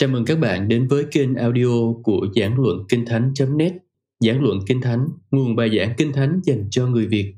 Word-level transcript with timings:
Chào 0.00 0.08
mừng 0.08 0.24
các 0.24 0.38
bạn 0.38 0.68
đến 0.68 0.88
với 0.88 1.04
kênh 1.12 1.34
audio 1.34 1.92
của 2.02 2.26
Giảng 2.36 2.60
Luận 2.60 2.84
Kinh 2.88 3.06
Thánh.net 3.06 3.72
Giảng 4.20 4.42
Luận 4.42 4.58
Kinh 4.66 4.80
Thánh, 4.80 5.08
nguồn 5.30 5.56
bài 5.56 5.70
giảng 5.76 5.94
Kinh 5.96 6.12
Thánh 6.12 6.40
dành 6.44 6.68
cho 6.70 6.86
người 6.86 7.06
Việt. 7.06 7.34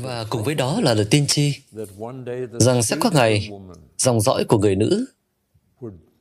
Và 0.00 0.26
cùng 0.30 0.42
với 0.42 0.54
đó 0.54 0.80
là 0.82 0.94
lời 0.94 1.06
tiên 1.10 1.26
tri 1.26 1.54
rằng 2.60 2.82
sẽ 2.82 2.96
có 3.00 3.10
ngày 3.14 3.50
dòng 3.98 4.20
dõi 4.20 4.44
của 4.44 4.58
người 4.58 4.76
nữ 4.76 5.06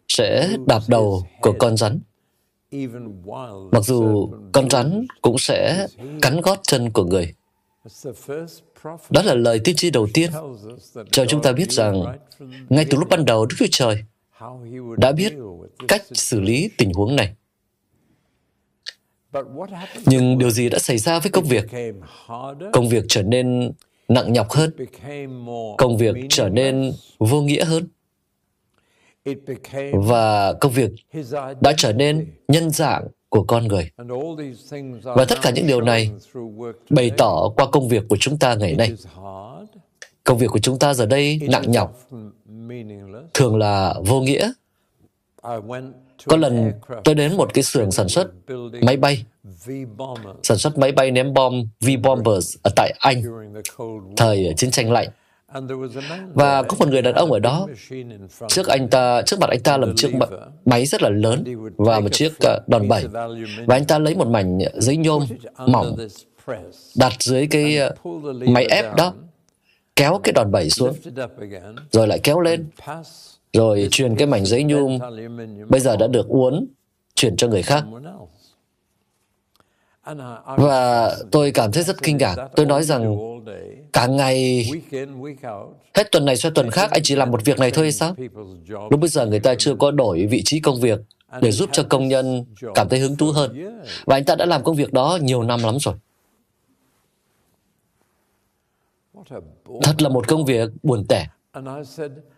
sẽ 0.07 0.49
đạp 0.67 0.81
đầu 0.87 1.27
của 1.41 1.53
con 1.59 1.77
rắn. 1.77 1.99
Mặc 3.71 3.83
dù 3.83 4.29
con 4.53 4.69
rắn 4.69 5.05
cũng 5.21 5.37
sẽ 5.37 5.87
cắn 6.21 6.41
gót 6.41 6.59
chân 6.63 6.91
của 6.91 7.03
người. 7.03 7.33
Đó 9.09 9.21
là 9.23 9.33
lời 9.33 9.59
tiên 9.63 9.75
tri 9.75 9.89
đầu 9.89 10.07
tiên 10.13 10.31
cho 11.11 11.25
chúng 11.25 11.41
ta 11.41 11.51
biết 11.51 11.71
rằng 11.71 12.17
ngay 12.69 12.85
từ 12.89 12.97
lúc 12.97 13.09
ban 13.09 13.25
đầu 13.25 13.45
Đức 13.45 13.55
Chúa 13.59 13.65
Trời 13.71 14.03
đã 14.97 15.11
biết 15.11 15.33
cách 15.87 16.03
xử 16.11 16.41
lý 16.41 16.69
tình 16.77 16.93
huống 16.93 17.15
này. 17.15 17.35
Nhưng 20.05 20.37
điều 20.37 20.49
gì 20.49 20.69
đã 20.69 20.79
xảy 20.79 20.97
ra 20.97 21.19
với 21.19 21.31
công 21.31 21.43
việc? 21.43 21.65
Công 22.73 22.89
việc 22.89 23.05
trở 23.09 23.23
nên 23.23 23.71
nặng 24.07 24.33
nhọc 24.33 24.51
hơn. 24.51 24.71
Công 25.77 25.97
việc 25.97 26.15
trở 26.29 26.49
nên 26.49 26.93
vô 27.19 27.41
nghĩa 27.41 27.65
hơn. 27.65 27.87
Và 29.93 30.53
công 30.53 30.71
việc 30.71 30.91
đã 31.61 31.73
trở 31.77 31.93
nên 31.93 32.31
nhân 32.47 32.69
dạng 32.69 33.07
của 33.29 33.43
con 33.43 33.67
người. 33.67 33.89
Và 35.03 35.25
tất 35.25 35.41
cả 35.41 35.49
những 35.49 35.67
điều 35.67 35.81
này 35.81 36.11
bày 36.89 37.11
tỏ 37.17 37.49
qua 37.55 37.65
công 37.71 37.87
việc 37.87 38.03
của 38.09 38.17
chúng 38.19 38.39
ta 38.39 38.55
ngày 38.55 38.75
nay. 38.75 38.93
Công 40.23 40.37
việc 40.37 40.47
của 40.47 40.59
chúng 40.59 40.79
ta 40.79 40.93
giờ 40.93 41.05
đây 41.05 41.39
nặng 41.49 41.71
nhọc, 41.71 41.99
thường 43.33 43.57
là 43.57 43.95
vô 44.05 44.21
nghĩa. 44.21 44.51
Có 46.27 46.37
lần 46.37 46.71
tôi 47.03 47.15
đến 47.15 47.37
một 47.37 47.53
cái 47.53 47.63
xưởng 47.63 47.91
sản 47.91 48.09
xuất 48.09 48.27
máy 48.81 48.97
bay, 48.97 49.25
sản 50.43 50.57
xuất 50.57 50.77
máy 50.77 50.91
bay 50.91 51.11
ném 51.11 51.33
bom 51.33 51.63
V-Bombers 51.81 52.57
ở 52.63 52.71
tại 52.75 52.93
Anh, 52.99 53.23
thời 54.17 54.53
chiến 54.57 54.71
tranh 54.71 54.91
lạnh. 54.91 55.09
Và 56.33 56.63
có 56.63 56.77
một 56.79 56.87
người 56.87 57.01
đàn 57.01 57.13
ông 57.13 57.31
ở 57.31 57.39
đó, 57.39 57.67
trước 58.47 58.67
anh 58.67 58.87
ta, 58.89 59.21
trước 59.21 59.39
mặt 59.39 59.49
anh 59.49 59.59
ta 59.63 59.77
là 59.77 59.85
một 59.85 59.93
chiếc 59.95 60.11
máy 60.65 60.85
rất 60.85 61.01
là 61.01 61.09
lớn 61.09 61.43
và 61.77 61.99
một 61.99 62.09
chiếc 62.11 62.31
ờ, 62.39 62.59
đòn 62.67 62.87
bẩy. 62.87 63.07
Và 63.65 63.75
anh 63.75 63.85
ta 63.85 63.99
lấy 63.99 64.15
một 64.15 64.27
mảnh 64.27 64.59
giấy 64.73 64.97
nhôm 64.97 65.23
mỏng 65.67 65.97
đặt 66.95 67.13
dưới 67.19 67.47
cái 67.47 67.77
ờ, 67.77 67.95
máy 68.39 68.65
ép 68.65 68.95
đó, 68.95 69.13
kéo 69.95 70.19
cái 70.23 70.33
đòn 70.33 70.51
bẩy 70.51 70.69
xuống, 70.69 70.95
rồi 71.91 72.07
lại 72.07 72.19
kéo 72.23 72.39
lên, 72.39 72.65
rồi 73.53 73.87
truyền 73.91 74.15
cái 74.15 74.27
mảnh 74.27 74.45
giấy 74.45 74.63
nhung 74.63 74.99
bây 75.69 75.79
giờ 75.79 75.97
đã 75.97 76.07
được 76.07 76.27
uốn, 76.27 76.67
chuyển 77.15 77.37
cho 77.37 77.47
người 77.47 77.61
khác. 77.61 77.83
Và 80.57 81.11
tôi 81.31 81.51
cảm 81.51 81.71
thấy 81.71 81.83
rất 81.83 82.03
kinh 82.03 82.17
ngạc. 82.17 82.35
Tôi 82.55 82.65
nói 82.65 82.83
rằng, 82.83 83.17
cả 83.93 84.07
ngày, 84.07 84.69
hết 85.93 86.11
tuần 86.11 86.25
này 86.25 86.37
sang 86.37 86.53
tuần 86.53 86.69
khác, 86.69 86.91
anh 86.91 87.01
chỉ 87.03 87.15
làm 87.15 87.31
một 87.31 87.45
việc 87.45 87.59
này 87.59 87.71
thôi 87.71 87.85
hay 87.85 87.91
sao? 87.91 88.15
Lúc 88.67 88.99
bây 88.99 89.09
giờ 89.09 89.25
người 89.25 89.39
ta 89.39 89.55
chưa 89.55 89.75
có 89.75 89.91
đổi 89.91 90.25
vị 90.25 90.41
trí 90.45 90.59
công 90.59 90.81
việc 90.81 90.99
để 91.41 91.51
giúp 91.51 91.69
cho 91.73 91.83
công 91.89 92.07
nhân 92.07 92.45
cảm 92.75 92.89
thấy 92.89 92.99
hứng 92.99 93.15
thú 93.15 93.31
hơn. 93.31 93.79
Và 94.05 94.15
anh 94.15 94.25
ta 94.25 94.35
đã 94.35 94.45
làm 94.45 94.63
công 94.63 94.75
việc 94.75 94.93
đó 94.93 95.19
nhiều 95.21 95.43
năm 95.43 95.59
lắm 95.63 95.77
rồi. 95.79 95.95
Thật 99.81 100.01
là 100.01 100.09
một 100.09 100.27
công 100.27 100.45
việc 100.45 100.69
buồn 100.83 101.05
tẻ, 101.09 101.27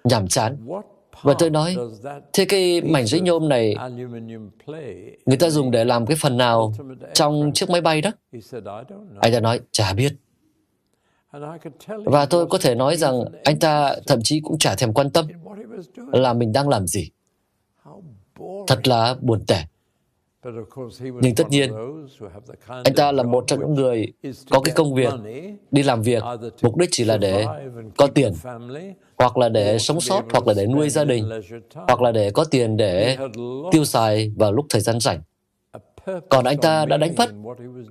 nhàm 0.03 0.27
chán 0.27 0.67
và 1.21 1.33
tôi 1.39 1.49
nói, 1.49 1.75
thế 2.33 2.45
cái 2.45 2.81
mảnh 2.81 3.05
giấy 3.05 3.21
nhôm 3.21 3.49
này 3.49 3.75
người 5.25 5.37
ta 5.39 5.49
dùng 5.49 5.71
để 5.71 5.85
làm 5.85 6.05
cái 6.05 6.17
phần 6.21 6.37
nào 6.37 6.73
trong 7.13 7.51
chiếc 7.53 7.69
máy 7.69 7.81
bay 7.81 8.01
đó? 8.01 8.11
Anh 9.19 9.33
ta 9.33 9.39
nói, 9.39 9.59
chả 9.71 9.93
biết. 9.93 10.13
Và 12.05 12.25
tôi 12.25 12.47
có 12.47 12.57
thể 12.57 12.75
nói 12.75 12.97
rằng 12.97 13.23
anh 13.43 13.59
ta 13.59 13.95
thậm 14.07 14.19
chí 14.23 14.39
cũng 14.39 14.57
chả 14.57 14.75
thèm 14.75 14.93
quan 14.93 15.09
tâm 15.09 15.27
là 16.13 16.33
mình 16.33 16.53
đang 16.53 16.69
làm 16.69 16.87
gì. 16.87 17.09
Thật 18.67 18.87
là 18.87 19.15
buồn 19.21 19.45
tẻ. 19.47 19.65
Nhưng 21.01 21.35
tất 21.35 21.49
nhiên, 21.49 21.71
anh 22.67 22.93
ta 22.95 23.11
là 23.11 23.23
một 23.23 23.43
trong 23.47 23.59
những 23.59 23.73
người 23.73 24.13
có 24.49 24.59
cái 24.59 24.75
công 24.75 24.93
việc 24.93 25.13
đi 25.71 25.83
làm 25.83 26.01
việc, 26.01 26.23
mục 26.61 26.77
đích 26.77 26.89
chỉ 26.91 27.03
là 27.03 27.17
để 27.17 27.45
có 27.97 28.07
tiền, 28.07 28.33
hoặc 29.19 29.37
là 29.37 29.49
để 29.49 29.79
sống 29.79 30.01
sót, 30.01 30.23
hoặc 30.31 30.47
là 30.47 30.53
để 30.57 30.67
nuôi 30.67 30.89
gia 30.89 31.03
đình, 31.03 31.29
hoặc 31.73 32.01
là 32.01 32.11
để 32.11 32.31
có 32.31 32.43
tiền 32.43 32.77
để 32.77 33.17
tiêu 33.71 33.85
xài 33.85 34.31
vào 34.35 34.51
lúc 34.51 34.65
thời 34.69 34.81
gian 34.81 34.99
rảnh. 34.99 35.21
Còn 36.29 36.45
anh 36.45 36.57
ta 36.57 36.85
đã 36.85 36.97
đánh 36.97 37.15
mất 37.17 37.29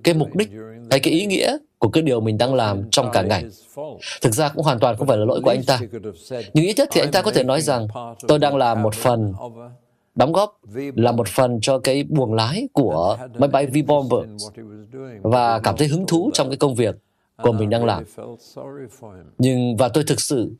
cái 0.04 0.14
mục 0.14 0.36
đích 0.36 0.48
hay 0.90 1.00
cái 1.00 1.12
ý 1.12 1.26
nghĩa 1.26 1.56
của 1.78 1.88
cái 1.88 2.02
điều 2.02 2.20
mình 2.20 2.38
đang 2.38 2.54
làm 2.54 2.82
trong 2.90 3.10
cả 3.12 3.22
ngày. 3.22 3.44
Thực 4.20 4.34
ra 4.34 4.48
cũng 4.48 4.64
hoàn 4.64 4.78
toàn 4.78 4.96
không 4.96 5.06
phải 5.06 5.16
là 5.16 5.24
lỗi 5.24 5.40
của 5.44 5.50
anh 5.50 5.62
ta. 5.66 5.78
Nhưng 6.54 6.64
ít 6.64 6.74
nhất 6.76 6.88
thì 6.92 7.00
anh 7.00 7.10
ta 7.10 7.22
có 7.22 7.30
thể 7.30 7.44
nói 7.44 7.60
rằng 7.60 7.88
tôi 8.28 8.38
đang 8.38 8.56
làm 8.56 8.82
một 8.82 8.94
phần 8.94 9.32
đóng 10.14 10.32
góp 10.32 10.60
là 10.96 11.12
một 11.12 11.28
phần 11.28 11.58
cho 11.62 11.78
cái 11.78 12.04
buồng 12.08 12.34
lái 12.34 12.68
của 12.72 13.18
máy 13.38 13.48
bay 13.48 13.66
V-Bomber 13.66 14.38
và 15.22 15.58
cảm 15.58 15.76
thấy 15.76 15.88
hứng 15.88 16.06
thú 16.06 16.30
trong 16.34 16.48
cái 16.48 16.56
công 16.56 16.74
việc 16.74 16.94
của 17.42 17.52
mình 17.52 17.70
đang 17.70 17.84
làm. 17.84 18.04
Nhưng 19.38 19.76
và 19.76 19.88
tôi 19.88 20.04
thực 20.04 20.20
sự 20.20 20.52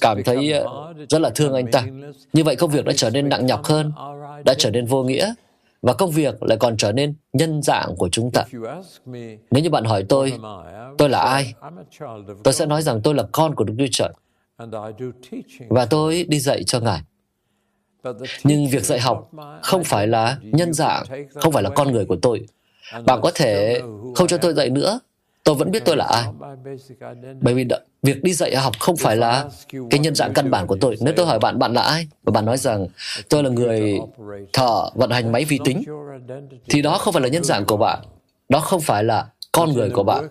cảm 0.00 0.22
thấy 0.24 0.52
ờ, 0.52 0.94
rất 1.08 1.20
là 1.20 1.30
thương 1.30 1.54
anh 1.54 1.70
ta. 1.70 1.86
Như 2.32 2.44
vậy 2.44 2.56
công 2.56 2.70
việc 2.70 2.84
đã 2.84 2.92
trở 2.96 3.10
nên 3.10 3.28
nặng 3.28 3.46
nhọc 3.46 3.64
hơn, 3.64 3.92
đã 4.44 4.54
trở 4.58 4.70
nên 4.70 4.86
vô 4.86 5.02
nghĩa 5.02 5.34
và 5.82 5.92
công 5.92 6.10
việc 6.10 6.42
lại 6.42 6.58
còn 6.60 6.76
trở 6.76 6.92
nên 6.92 7.14
nhân 7.32 7.62
dạng 7.62 7.96
của 7.96 8.08
chúng 8.08 8.30
ta. 8.30 8.44
Nếu 9.50 9.62
như 9.62 9.70
bạn 9.70 9.84
hỏi 9.84 10.04
tôi, 10.08 10.32
tôi 10.98 11.08
là 11.08 11.18
ai? 11.18 11.54
Tôi 12.44 12.54
sẽ 12.54 12.66
nói 12.66 12.82
rằng 12.82 13.00
tôi 13.04 13.14
là 13.14 13.22
con 13.32 13.54
của 13.54 13.64
Đức 13.64 13.74
Chúa 13.78 13.86
Trời. 13.90 14.12
Và 15.68 15.84
tôi 15.84 16.24
đi 16.28 16.38
dạy 16.40 16.64
cho 16.64 16.80
Ngài. 16.80 17.00
Nhưng 18.44 18.68
việc 18.68 18.84
dạy 18.84 19.00
học 19.00 19.30
không 19.62 19.84
phải 19.84 20.06
là 20.06 20.38
nhân 20.42 20.72
dạng, 20.72 21.04
không 21.34 21.52
phải 21.52 21.62
là 21.62 21.70
con 21.70 21.92
người 21.92 22.04
của 22.04 22.16
tôi. 22.22 22.46
Bạn 23.04 23.20
có 23.22 23.30
thể 23.34 23.80
không 24.14 24.26
cho 24.26 24.38
tôi 24.38 24.54
dạy 24.54 24.70
nữa, 24.70 25.00
tôi 25.50 25.56
vẫn 25.56 25.70
biết 25.70 25.84
tôi 25.84 25.96
là 25.96 26.04
ai. 26.04 26.24
Bởi 27.40 27.54
vì 27.54 27.64
đ- 27.64 27.78
việc 28.02 28.22
đi 28.22 28.32
dạy 28.32 28.56
học 28.56 28.72
không 28.78 28.96
phải 28.96 29.16
là 29.16 29.44
cái 29.90 30.00
nhân 30.00 30.14
dạng 30.14 30.32
căn 30.32 30.50
bản 30.50 30.66
của 30.66 30.76
tôi. 30.80 30.96
Nếu 31.00 31.14
tôi 31.16 31.26
hỏi 31.26 31.38
bạn, 31.38 31.58
bạn 31.58 31.72
là 31.72 31.82
ai? 31.82 32.06
Và 32.24 32.30
bạn 32.30 32.44
nói 32.44 32.56
rằng 32.56 32.86
tôi 33.28 33.42
là 33.42 33.50
người 33.50 34.00
thợ 34.52 34.90
vận 34.94 35.10
hành 35.10 35.32
máy 35.32 35.44
vi 35.44 35.58
tính, 35.64 35.82
thì 36.70 36.82
đó 36.82 36.98
không 36.98 37.12
phải 37.14 37.22
là 37.22 37.28
nhân 37.28 37.44
dạng 37.44 37.64
của 37.64 37.76
bạn. 37.76 37.98
Đó 38.48 38.60
không 38.60 38.80
phải 38.80 39.04
là 39.04 39.26
con 39.52 39.72
người 39.72 39.90
của 39.90 40.02
bạn. 40.02 40.24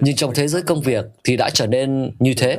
Nhưng 0.00 0.16
trong 0.16 0.34
thế 0.34 0.48
giới 0.48 0.62
công 0.62 0.80
việc 0.80 1.04
thì 1.24 1.36
đã 1.36 1.50
trở 1.50 1.66
nên 1.66 2.12
như 2.18 2.34
thế. 2.36 2.58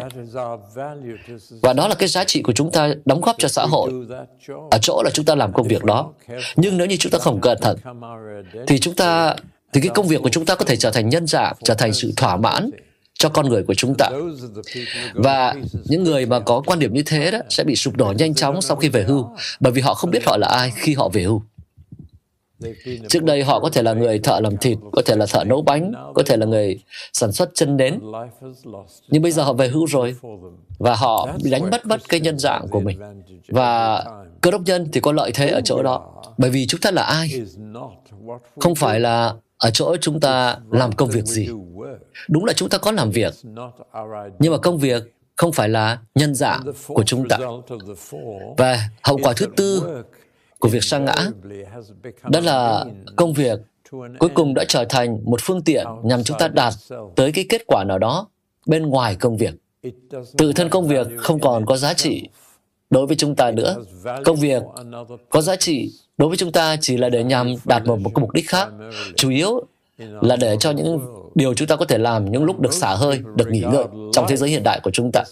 Và 1.61 1.73
đó 1.73 1.87
là 1.87 1.95
cái 1.95 2.07
giá 2.09 2.23
trị 2.23 2.41
của 2.41 2.53
chúng 2.53 2.71
ta 2.71 2.93
đóng 3.05 3.21
góp 3.21 3.35
cho 3.39 3.47
xã 3.47 3.65
hội. 3.65 3.91
Ở 4.71 4.77
chỗ 4.81 5.01
là 5.03 5.09
chúng 5.13 5.25
ta 5.25 5.35
làm 5.35 5.53
công 5.53 5.67
việc 5.67 5.83
đó. 5.83 6.13
Nhưng 6.55 6.77
nếu 6.77 6.87
như 6.87 6.95
chúng 6.99 7.11
ta 7.11 7.19
không 7.19 7.41
cẩn 7.41 7.57
thận, 7.61 7.77
thì 8.67 8.79
chúng 8.79 8.95
ta 8.95 9.35
thì 9.73 9.81
cái 9.81 9.89
công 9.89 10.07
việc 10.07 10.21
của 10.21 10.29
chúng 10.29 10.45
ta 10.45 10.55
có 10.55 10.65
thể 10.65 10.75
trở 10.75 10.91
thành 10.91 11.09
nhân 11.09 11.27
dạng, 11.27 11.55
trở 11.63 11.73
thành 11.73 11.93
sự 11.93 12.13
thỏa 12.17 12.37
mãn 12.37 12.69
cho 13.13 13.29
con 13.29 13.49
người 13.49 13.63
của 13.63 13.73
chúng 13.73 13.95
ta. 13.95 14.09
Và 15.13 15.55
những 15.85 16.03
người 16.03 16.25
mà 16.25 16.39
có 16.39 16.61
quan 16.65 16.79
điểm 16.79 16.93
như 16.93 17.03
thế 17.05 17.31
đó 17.31 17.39
sẽ 17.49 17.63
bị 17.63 17.75
sụp 17.75 17.95
đổ 17.95 18.13
nhanh 18.17 18.33
chóng 18.33 18.61
sau 18.61 18.77
khi 18.77 18.89
về 18.89 19.03
hưu, 19.03 19.29
bởi 19.59 19.71
vì 19.71 19.81
họ 19.81 19.93
không 19.93 20.11
biết 20.11 20.25
họ 20.25 20.37
là 20.37 20.47
ai 20.47 20.71
khi 20.75 20.93
họ 20.93 21.09
về 21.09 21.23
hưu. 21.23 21.41
Trước 23.09 23.23
đây 23.23 23.43
họ 23.43 23.59
có 23.59 23.69
thể 23.69 23.83
là 23.83 23.93
người 23.93 24.19
thợ 24.19 24.39
làm 24.39 24.57
thịt, 24.57 24.77
có 24.91 25.01
thể 25.05 25.15
là 25.15 25.25
thợ 25.25 25.43
nấu 25.43 25.61
bánh, 25.61 25.91
có 26.15 26.23
thể 26.25 26.37
là 26.37 26.45
người 26.45 26.79
sản 27.13 27.31
xuất 27.31 27.49
chân 27.53 27.77
nến. 27.77 27.99
Nhưng 29.09 29.21
bây 29.21 29.31
giờ 29.31 29.43
họ 29.43 29.53
về 29.53 29.67
hưu 29.67 29.85
rồi 29.85 30.15
và 30.77 30.95
họ 30.95 31.29
bị 31.43 31.51
đánh 31.51 31.69
mất 31.71 31.85
mất 31.85 32.09
cái 32.09 32.19
nhân 32.19 32.39
dạng 32.39 32.67
của 32.67 32.79
mình. 32.79 32.99
Và 33.47 34.03
cơ 34.41 34.51
đốc 34.51 34.61
nhân 34.61 34.87
thì 34.93 34.99
có 34.99 35.11
lợi 35.11 35.31
thế 35.33 35.49
ở 35.49 35.61
chỗ 35.65 35.83
đó. 35.83 36.23
Bởi 36.37 36.49
vì 36.49 36.67
chúng 36.67 36.81
ta 36.81 36.91
là 36.91 37.03
ai? 37.03 37.41
Không 38.59 38.75
phải 38.75 38.99
là 38.99 39.33
ở 39.59 39.69
chỗ 39.73 39.97
chúng 40.01 40.19
ta 40.19 40.57
làm 40.71 40.91
công 40.91 41.09
việc 41.09 41.25
gì. 41.25 41.47
Đúng 42.29 42.45
là 42.45 42.53
chúng 42.53 42.69
ta 42.69 42.77
có 42.77 42.91
làm 42.91 43.11
việc, 43.11 43.33
nhưng 44.39 44.51
mà 44.51 44.57
công 44.57 44.77
việc 44.77 45.15
không 45.35 45.51
phải 45.51 45.69
là 45.69 45.99
nhân 46.15 46.35
dạng 46.35 46.61
của 46.87 47.03
chúng 47.03 47.27
ta. 47.27 47.37
Và 48.57 48.89
hậu 49.03 49.19
quả 49.23 49.33
thứ 49.37 49.45
tư 49.55 49.83
của 50.59 50.69
việc 50.69 50.83
sa 50.83 50.97
ngã 50.97 51.15
đó 52.31 52.39
là 52.39 52.85
công 53.15 53.33
việc 53.33 53.59
cuối 54.19 54.29
cùng 54.33 54.53
đã 54.53 54.65
trở 54.67 54.85
thành 54.89 55.19
một 55.25 55.39
phương 55.43 55.61
tiện 55.61 55.85
nhằm 56.03 56.23
chúng 56.23 56.37
ta 56.37 56.47
đạt 56.47 56.73
tới 57.15 57.31
cái 57.31 57.45
kết 57.49 57.61
quả 57.67 57.83
nào 57.83 57.99
đó 57.99 58.27
bên 58.65 58.85
ngoài 58.85 59.15
công 59.15 59.37
việc 59.37 59.53
tự 60.37 60.53
thân 60.53 60.69
công 60.69 60.87
việc 60.87 61.07
không 61.17 61.39
còn 61.39 61.65
có 61.65 61.77
giá 61.77 61.93
trị 61.93 62.29
đối 62.89 63.07
với 63.07 63.15
chúng 63.15 63.35
ta 63.35 63.51
nữa. 63.51 63.75
Công 64.25 64.35
việc 64.35 64.63
có 65.29 65.41
giá 65.41 65.55
trị 65.55 65.91
đối 66.19 66.29
với 66.29 66.37
chúng 66.37 66.51
ta 66.51 66.75
chỉ 66.81 66.97
là 66.97 67.09
để 67.09 67.23
nhằm 67.23 67.53
đạt 67.65 67.85
một, 67.85 67.99
một 67.99 68.11
mục 68.19 68.33
đích 68.33 68.49
khác. 68.49 68.67
Chủ 69.15 69.29
yếu 69.29 69.61
là 70.21 70.35
để 70.35 70.57
cho 70.59 70.71
những 70.71 70.99
điều 71.35 71.53
chúng 71.53 71.67
ta 71.67 71.75
có 71.75 71.85
thể 71.85 71.97
làm 71.97 72.31
những 72.31 72.43
lúc 72.43 72.59
được 72.59 72.73
xả 72.73 72.95
hơi, 72.95 73.21
được 73.35 73.49
nghỉ 73.49 73.59
ngơi 73.59 73.85
trong 74.11 74.25
thế 74.27 74.35
giới 74.35 74.49
hiện 74.49 74.63
đại 74.63 74.79
của 74.83 74.91
chúng 74.91 75.11
ta. 75.13 75.23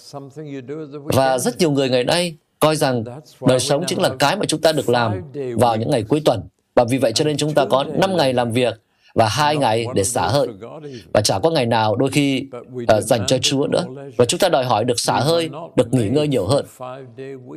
Và 1.04 1.38
rất 1.38 1.58
nhiều 1.58 1.72
người 1.72 1.90
ngày 1.90 2.04
nay 2.04 2.36
coi 2.60 2.76
rằng 2.76 3.04
đời 3.42 3.60
sống 3.60 3.84
chính 3.88 4.02
là 4.02 4.10
cái 4.20 4.36
mà 4.36 4.46
chúng 4.46 4.62
ta 4.62 4.72
được 4.72 4.90
làm 4.90 5.22
vào 5.58 5.76
những 5.76 5.90
ngày 5.90 6.04
cuối 6.04 6.22
tuần. 6.26 6.42
Và 6.76 6.84
vì 6.90 6.98
vậy 6.98 7.12
cho 7.16 7.26
nên 7.26 7.38
chúng 7.38 7.54
ta 7.54 7.66
có 7.66 7.84
5 7.84 8.18
ngày 8.18 8.34
làm 8.34 8.52
việc 8.52 8.82
và 9.18 9.28
hai 9.28 9.58
ngày 9.58 9.86
để 9.96 10.04
xả 10.04 10.28
hơi. 10.28 10.48
Và 11.14 11.22
chả 11.22 11.40
có 11.40 11.50
ngày 11.50 11.66
nào 11.66 11.96
đôi 11.96 12.10
khi 12.12 12.48
uh, 12.84 13.04
dành 13.04 13.24
cho 13.28 13.38
Chúa 13.38 13.68
nữa. 13.68 13.86
Và 14.18 14.26
chúng 14.26 14.40
ta 14.40 14.50
đòi 14.50 14.66
hỏi 14.66 14.86
được 14.86 15.00
xả 15.00 15.20
hơi, 15.20 15.50
được 15.76 15.94
nghỉ 15.94 16.10
ngơi 16.10 16.28
nhiều 16.28 16.46
hơn. 16.46 16.66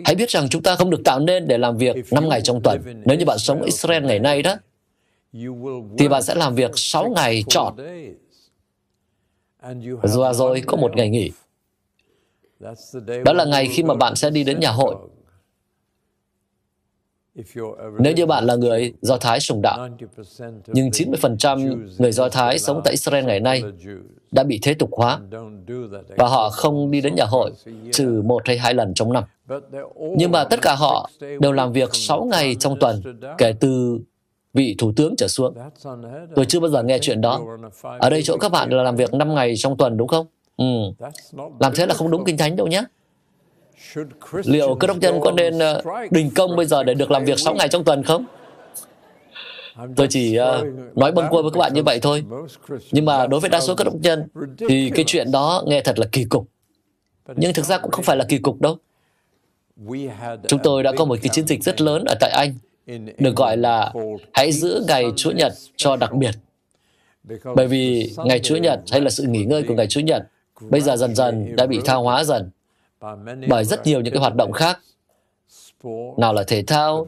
Hãy 0.04 0.14
biết 0.14 0.30
rằng 0.30 0.48
chúng 0.48 0.62
ta 0.62 0.76
không 0.76 0.90
được 0.90 1.00
tạo 1.04 1.20
nên 1.20 1.48
để 1.48 1.58
làm 1.58 1.76
việc 1.76 1.96
5 2.10 2.28
ngày 2.28 2.40
trong 2.40 2.60
tuần. 2.62 3.02
Nếu 3.04 3.18
như 3.18 3.24
bạn 3.24 3.38
sống 3.38 3.62
Israel 3.62 4.04
ngày 4.04 4.18
nay 4.18 4.42
đó, 4.42 4.56
thì 5.98 6.08
bạn 6.08 6.22
sẽ 6.22 6.34
làm 6.34 6.54
việc 6.54 6.70
6 6.74 7.08
ngày 7.16 7.44
trọn. 7.48 7.74
Và 10.02 10.32
rồi 10.32 10.62
có 10.66 10.76
một 10.76 10.96
ngày 10.96 11.08
nghỉ. 11.08 11.30
Đó 13.24 13.32
là 13.32 13.44
ngày 13.44 13.68
khi 13.72 13.82
mà 13.82 13.94
bạn 13.94 14.16
sẽ 14.16 14.30
đi 14.30 14.44
đến 14.44 14.60
nhà 14.60 14.70
hội. 14.70 14.94
Nếu 17.98 18.12
như 18.12 18.26
bạn 18.26 18.44
là 18.44 18.54
người 18.54 18.92
Do 19.02 19.16
Thái 19.16 19.40
sùng 19.40 19.62
đạo, 19.62 19.88
nhưng 20.66 20.88
90% 20.90 21.86
người 21.98 22.12
Do 22.12 22.28
Thái 22.28 22.58
sống 22.58 22.80
tại 22.84 22.92
Israel 22.92 23.24
ngày 23.24 23.40
nay 23.40 23.62
đã 24.30 24.42
bị 24.42 24.58
thế 24.62 24.74
tục 24.74 24.90
hóa 24.92 25.20
và 26.16 26.28
họ 26.28 26.50
không 26.50 26.90
đi 26.90 27.00
đến 27.00 27.14
nhà 27.14 27.24
hội 27.24 27.50
trừ 27.92 28.22
một 28.24 28.42
hay 28.44 28.58
hai 28.58 28.74
lần 28.74 28.94
trong 28.94 29.12
năm. 29.12 29.24
Nhưng 30.16 30.30
mà 30.30 30.44
tất 30.44 30.62
cả 30.62 30.74
họ 30.74 31.10
đều 31.40 31.52
làm 31.52 31.72
việc 31.72 31.90
6 31.92 32.24
ngày 32.24 32.56
trong 32.60 32.78
tuần 32.78 33.02
kể 33.38 33.52
từ 33.60 34.00
vị 34.54 34.74
thủ 34.78 34.92
tướng 34.96 35.16
trở 35.16 35.28
xuống. 35.28 35.54
Tôi 36.34 36.44
chưa 36.44 36.60
bao 36.60 36.70
giờ 36.70 36.82
nghe 36.82 36.98
chuyện 36.98 37.20
đó. 37.20 37.40
Ở 37.98 38.10
đây 38.10 38.22
chỗ 38.22 38.36
các 38.36 38.52
bạn 38.52 38.70
là 38.70 38.82
làm 38.82 38.96
việc 38.96 39.14
5 39.14 39.34
ngày 39.34 39.54
trong 39.56 39.76
tuần 39.76 39.96
đúng 39.96 40.08
không? 40.08 40.26
Ừ. 40.56 40.64
Làm 41.60 41.72
thế 41.74 41.86
là 41.86 41.94
không 41.94 42.10
đúng 42.10 42.24
kinh 42.24 42.36
thánh 42.36 42.56
đâu 42.56 42.66
nhé. 42.66 42.84
Liệu 44.44 44.74
cơ 44.74 44.86
đốc 44.86 44.96
nhân 44.96 45.20
có 45.20 45.32
nên 45.32 45.58
uh, 45.58 46.12
đình 46.12 46.30
công 46.34 46.56
bây 46.56 46.66
giờ 46.66 46.82
để 46.82 46.94
được 46.94 47.10
làm 47.10 47.24
việc 47.24 47.38
6 47.38 47.54
ngày 47.54 47.68
trong 47.68 47.84
tuần 47.84 48.02
không? 48.02 48.24
Tôi 49.96 50.06
chỉ 50.10 50.38
uh, 50.38 50.66
nói 50.98 51.12
bâng 51.12 51.26
quơ 51.30 51.42
với 51.42 51.50
các 51.50 51.58
bạn 51.58 51.74
như 51.74 51.82
vậy 51.82 51.98
thôi. 52.02 52.24
Nhưng 52.92 53.04
mà 53.04 53.26
đối 53.26 53.40
với 53.40 53.50
đa 53.50 53.60
số 53.60 53.74
các 53.74 53.84
đốc 53.84 53.94
nhân 53.94 54.28
thì 54.68 54.90
cái 54.94 55.04
chuyện 55.08 55.30
đó 55.32 55.62
nghe 55.66 55.80
thật 55.80 55.98
là 55.98 56.06
kỳ 56.12 56.24
cục. 56.24 56.48
Nhưng 57.36 57.52
thực 57.52 57.64
ra 57.64 57.78
cũng 57.78 57.90
không 57.90 58.04
phải 58.04 58.16
là 58.16 58.24
kỳ 58.28 58.38
cục 58.38 58.60
đâu. 58.60 58.76
Chúng 60.46 60.60
tôi 60.62 60.82
đã 60.82 60.92
có 60.96 61.04
một 61.04 61.18
cái 61.22 61.28
chiến 61.32 61.46
dịch 61.46 61.64
rất 61.64 61.80
lớn 61.80 62.04
ở 62.04 62.14
tại 62.20 62.30
Anh, 62.30 62.54
được 63.18 63.36
gọi 63.36 63.56
là 63.56 63.92
hãy 64.32 64.52
giữ 64.52 64.84
ngày 64.88 65.04
Chúa 65.16 65.30
Nhật 65.30 65.52
cho 65.76 65.96
đặc 65.96 66.12
biệt. 66.12 66.34
Bởi 67.56 67.66
vì 67.66 68.12
ngày 68.24 68.40
Chúa 68.40 68.56
Nhật 68.56 68.80
hay 68.90 69.00
là 69.00 69.10
sự 69.10 69.22
nghỉ 69.22 69.44
ngơi 69.44 69.62
của 69.62 69.74
ngày 69.74 69.86
Chúa 69.86 70.00
Nhật 70.00 70.22
bây 70.60 70.80
giờ 70.80 70.96
dần 70.96 71.14
dần 71.14 71.56
đã 71.56 71.66
bị 71.66 71.80
tha 71.84 71.94
hóa 71.94 72.24
dần 72.24 72.50
bởi 73.49 73.64
rất 73.64 73.87
nhiều 73.87 74.00
những 74.00 74.14
cái 74.14 74.20
hoạt 74.20 74.35
động 74.35 74.52
khác 74.52 74.79
nào 76.17 76.32
là 76.32 76.43
thể 76.43 76.62
thao 76.62 77.06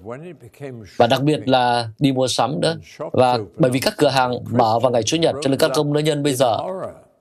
và 0.97 1.07
đặc 1.07 1.23
biệt 1.23 1.49
là 1.49 1.89
đi 1.99 2.13
mua 2.13 2.29
sắm 2.29 2.61
nữa 2.61 2.77
và 3.13 3.39
bởi 3.57 3.71
vì 3.71 3.81
các 3.81 3.95
cửa 3.97 4.09
hàng 4.09 4.39
mở 4.51 4.79
vào 4.79 4.93
ngày 4.93 5.03
chủ 5.03 5.17
nhật 5.17 5.35
cho 5.43 5.49
nên 5.49 5.59
các 5.59 5.71
công 5.75 5.93
nhân 5.93 6.23
bây 6.23 6.35
giờ 6.35 6.59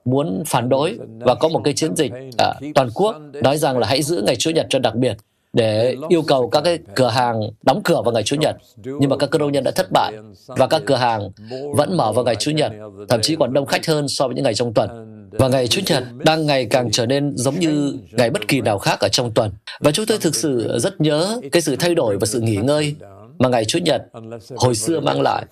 muốn 0.04 0.42
phản 0.46 0.68
đối 0.68 0.98
và 1.20 1.34
có 1.34 1.48
một 1.48 1.60
cái 1.64 1.74
chiến 1.74 1.96
dịch 1.96 2.12
à, 2.38 2.54
toàn 2.74 2.88
quốc 2.94 3.16
nói 3.42 3.58
rằng 3.58 3.78
là 3.78 3.86
hãy 3.86 4.02
giữ 4.02 4.22
ngày 4.26 4.36
chủ 4.36 4.50
nhật 4.50 4.66
cho 4.70 4.78
đặc 4.78 4.94
biệt 4.94 5.16
để 5.52 5.96
yêu 6.08 6.22
cầu 6.22 6.48
các 6.48 6.60
cái 6.60 6.78
cửa 6.94 7.08
hàng 7.08 7.40
đóng 7.62 7.80
cửa 7.84 8.02
vào 8.04 8.12
ngày 8.12 8.22
Chủ 8.22 8.36
nhật. 8.36 8.56
Nhưng 8.76 9.10
mà 9.10 9.16
các 9.16 9.30
cơ 9.30 9.38
nhân 9.38 9.64
đã 9.64 9.70
thất 9.70 9.92
bại 9.92 10.12
và 10.46 10.66
các 10.66 10.82
cửa 10.86 10.96
hàng 10.96 11.30
vẫn 11.74 11.96
mở 11.96 12.12
vào 12.12 12.24
ngày 12.24 12.36
Chủ 12.36 12.50
nhật, 12.50 12.72
thậm 13.08 13.20
chí 13.22 13.36
còn 13.36 13.52
đông 13.52 13.66
khách 13.66 13.86
hơn 13.86 14.06
so 14.08 14.26
với 14.26 14.34
những 14.34 14.44
ngày 14.44 14.54
trong 14.54 14.74
tuần. 14.74 15.11
Và 15.32 15.48
ngày 15.48 15.68
Chủ 15.68 15.80
nhật 15.86 16.04
đang 16.24 16.46
ngày 16.46 16.66
càng 16.66 16.90
trở 16.90 17.06
nên 17.06 17.36
giống 17.36 17.58
như 17.58 17.94
ngày 18.12 18.30
bất 18.30 18.48
kỳ 18.48 18.60
nào 18.60 18.78
khác 18.78 19.00
ở 19.00 19.08
trong 19.08 19.32
tuần. 19.32 19.50
Và 19.80 19.90
chúng 19.90 20.06
tôi 20.06 20.18
thực 20.18 20.34
sự 20.34 20.78
rất 20.78 21.00
nhớ 21.00 21.40
cái 21.52 21.62
sự 21.62 21.76
thay 21.76 21.94
đổi 21.94 22.18
và 22.18 22.26
sự 22.26 22.40
nghỉ 22.40 22.56
ngơi 22.56 22.94
mà 23.38 23.48
ngày 23.48 23.64
Chủ 23.64 23.78
nhật 23.78 24.02
hồi 24.56 24.74
xưa 24.74 25.00
mang 25.00 25.20
lại. 25.20 25.44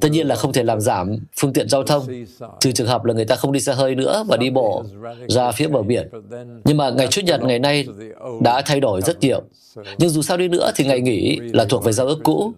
Tất 0.00 0.08
nhiên 0.10 0.26
là 0.26 0.34
không 0.34 0.52
thể 0.52 0.62
làm 0.62 0.80
giảm 0.80 1.18
phương 1.40 1.52
tiện 1.52 1.68
giao 1.68 1.82
thông, 1.82 2.06
trừ 2.60 2.72
trường 2.72 2.86
hợp 2.86 3.04
là 3.04 3.14
người 3.14 3.24
ta 3.24 3.36
không 3.36 3.52
đi 3.52 3.60
xe 3.60 3.72
hơi 3.72 3.94
nữa 3.94 4.24
và 4.28 4.36
đi 4.36 4.50
bộ 4.50 4.84
ra 5.28 5.52
phía 5.52 5.68
bờ 5.68 5.82
biển. 5.82 6.08
Nhưng 6.64 6.76
mà 6.76 6.90
ngày 6.90 7.06
Chủ 7.06 7.20
nhật 7.22 7.42
ngày 7.42 7.58
nay 7.58 7.86
đã 8.40 8.62
thay 8.66 8.80
đổi 8.80 9.02
rất 9.02 9.20
nhiều. 9.20 9.42
Nhưng 9.98 10.10
dù 10.10 10.22
sao 10.22 10.36
đi 10.36 10.48
nữa 10.48 10.70
thì 10.76 10.84
ngày 10.84 11.00
nghỉ 11.00 11.38
là 11.52 11.64
thuộc 11.64 11.84
về 11.84 11.92
giao 11.92 12.06
ước 12.06 12.18
cũ, 12.22 12.52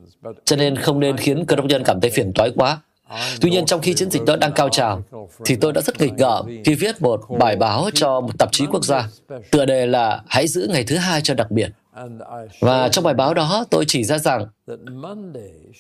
cho 0.45 0.57
nên 0.57 0.77
không 0.77 1.01
nên 1.01 1.17
khiến 1.17 1.45
cơ 1.45 1.57
đốc 1.57 1.67
nhân 1.67 1.83
cảm 1.85 2.01
thấy 2.01 2.11
phiền 2.11 2.33
toái 2.33 2.51
quá. 2.57 2.81
Tuy 3.41 3.51
nhiên, 3.51 3.67
trong 3.67 3.81
khi 3.81 3.95
chiến 3.95 4.11
dịch 4.11 4.25
đó 4.25 4.37
đang 4.37 4.53
cao 4.53 4.69
trào, 4.69 5.03
thì 5.45 5.57
tôi 5.57 5.73
đã 5.73 5.81
rất 5.81 6.01
nghịch 6.01 6.13
ngợm 6.13 6.47
khi 6.65 6.75
viết 6.75 7.03
một 7.03 7.21
bài 7.39 7.57
báo 7.57 7.91
cho 7.95 8.21
một 8.21 8.39
tạp 8.39 8.53
chí 8.53 8.67
quốc 8.67 8.85
gia. 8.85 9.09
Tựa 9.51 9.65
đề 9.65 9.87
là 9.87 10.23
Hãy 10.29 10.49
giữ 10.49 10.67
ngày 10.71 10.85
thứ 10.85 10.97
hai 10.97 11.21
cho 11.21 11.35
đặc 11.35 11.51
biệt. 11.51 11.69
Và 12.61 12.89
trong 12.89 13.05
bài 13.05 13.15
báo 13.15 13.35
đó, 13.35 13.65
tôi 13.71 13.85
chỉ 13.89 14.05
ra 14.05 14.19
rằng 14.19 14.47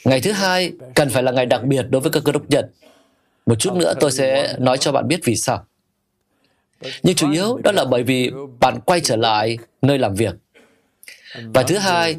ngày 0.04 0.20
thứ 0.20 0.32
hai 0.32 0.72
cần 0.94 1.10
phải 1.10 1.22
là 1.22 1.32
ngày 1.32 1.46
đặc 1.46 1.64
biệt 1.64 1.86
đối 1.90 2.00
với 2.00 2.10
các 2.10 2.22
cơ 2.24 2.32
đốc 2.32 2.50
nhân. 2.50 2.64
Một 3.46 3.54
chút 3.58 3.74
nữa 3.74 3.94
tôi 4.00 4.12
sẽ 4.12 4.54
nói 4.58 4.78
cho 4.78 4.92
bạn 4.92 5.08
biết 5.08 5.20
vì 5.24 5.36
sao. 5.36 5.64
Nhưng 7.02 7.14
chủ 7.14 7.32
yếu 7.32 7.58
đó 7.64 7.72
là 7.72 7.84
bởi 7.84 8.02
vì 8.02 8.30
bạn 8.60 8.80
quay 8.80 9.00
trở 9.00 9.16
lại 9.16 9.58
nơi 9.82 9.98
làm 9.98 10.14
việc. 10.14 10.34
Và 11.54 11.62
thứ 11.62 11.78
hai, 11.78 12.16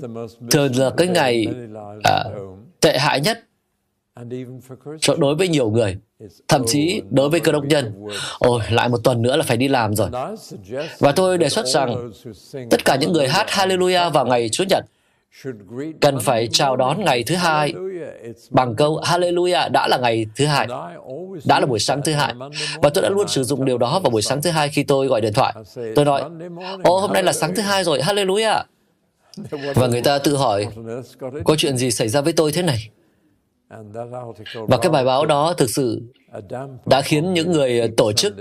thường 0.51 0.75
là 0.75 0.89
cái 0.97 1.07
ngày 1.07 1.47
à, 2.03 2.23
tệ 2.81 2.97
hại 2.97 3.21
nhất 3.21 3.45
cho 4.99 5.15
đối 5.15 5.35
với 5.35 5.47
nhiều 5.47 5.69
người, 5.69 5.97
thậm 6.47 6.63
chí 6.67 7.01
đối 7.09 7.29
với 7.29 7.39
cơ 7.39 7.51
đốc 7.51 7.65
nhân. 7.65 7.93
Ôi, 8.39 8.61
lại 8.69 8.89
một 8.89 8.97
tuần 9.03 9.21
nữa 9.21 9.35
là 9.35 9.43
phải 9.43 9.57
đi 9.57 9.67
làm 9.67 9.95
rồi. 9.95 10.09
Và 10.99 11.11
tôi 11.11 11.37
đề 11.37 11.49
xuất 11.49 11.67
rằng 11.67 12.11
tất 12.69 12.85
cả 12.85 12.95
những 12.95 13.13
người 13.13 13.27
hát 13.27 13.47
Hallelujah 13.49 14.11
vào 14.11 14.25
ngày 14.25 14.49
Chúa 14.49 14.63
Nhật 14.69 14.85
cần 16.01 16.19
phải 16.19 16.47
chào 16.51 16.75
đón 16.75 17.05
ngày 17.05 17.23
thứ 17.23 17.35
hai 17.35 17.73
bằng 18.49 18.75
câu 18.75 19.01
Hallelujah 19.03 19.71
đã 19.71 19.87
là 19.87 19.97
ngày 19.97 20.25
thứ 20.35 20.45
hai, 20.45 20.67
đã 21.45 21.59
là 21.59 21.65
buổi 21.65 21.79
sáng 21.79 22.01
thứ 22.05 22.13
hai. 22.13 22.33
Và 22.81 22.89
tôi 22.89 23.01
đã 23.01 23.09
luôn 23.09 23.27
sử 23.27 23.43
dụng 23.43 23.65
điều 23.65 23.77
đó 23.77 23.99
vào 23.99 24.09
buổi 24.09 24.21
sáng 24.21 24.41
thứ 24.41 24.49
hai 24.49 24.69
khi 24.69 24.83
tôi 24.83 25.07
gọi 25.07 25.21
điện 25.21 25.33
thoại. 25.33 25.53
Tôi 25.95 26.05
nói, 26.05 26.23
ô 26.83 26.99
hôm 26.99 27.13
nay 27.13 27.23
là 27.23 27.33
sáng 27.33 27.55
thứ 27.55 27.61
hai 27.61 27.83
rồi, 27.83 27.99
Hallelujah. 27.99 28.63
Và 29.75 29.87
người 29.87 30.01
ta 30.01 30.19
tự 30.19 30.35
hỏi, 30.35 30.67
có 31.43 31.55
chuyện 31.57 31.77
gì 31.77 31.91
xảy 31.91 32.09
ra 32.09 32.21
với 32.21 32.33
tôi 32.33 32.51
thế 32.51 32.61
này? 32.61 32.89
Và 34.67 34.77
cái 34.81 34.91
bài 34.91 35.05
báo 35.05 35.25
đó 35.25 35.53
thực 35.53 35.69
sự 35.69 36.01
đã 36.85 37.01
khiến 37.01 37.33
những 37.33 37.51
người 37.51 37.87
tổ 37.97 38.13
chức 38.13 38.35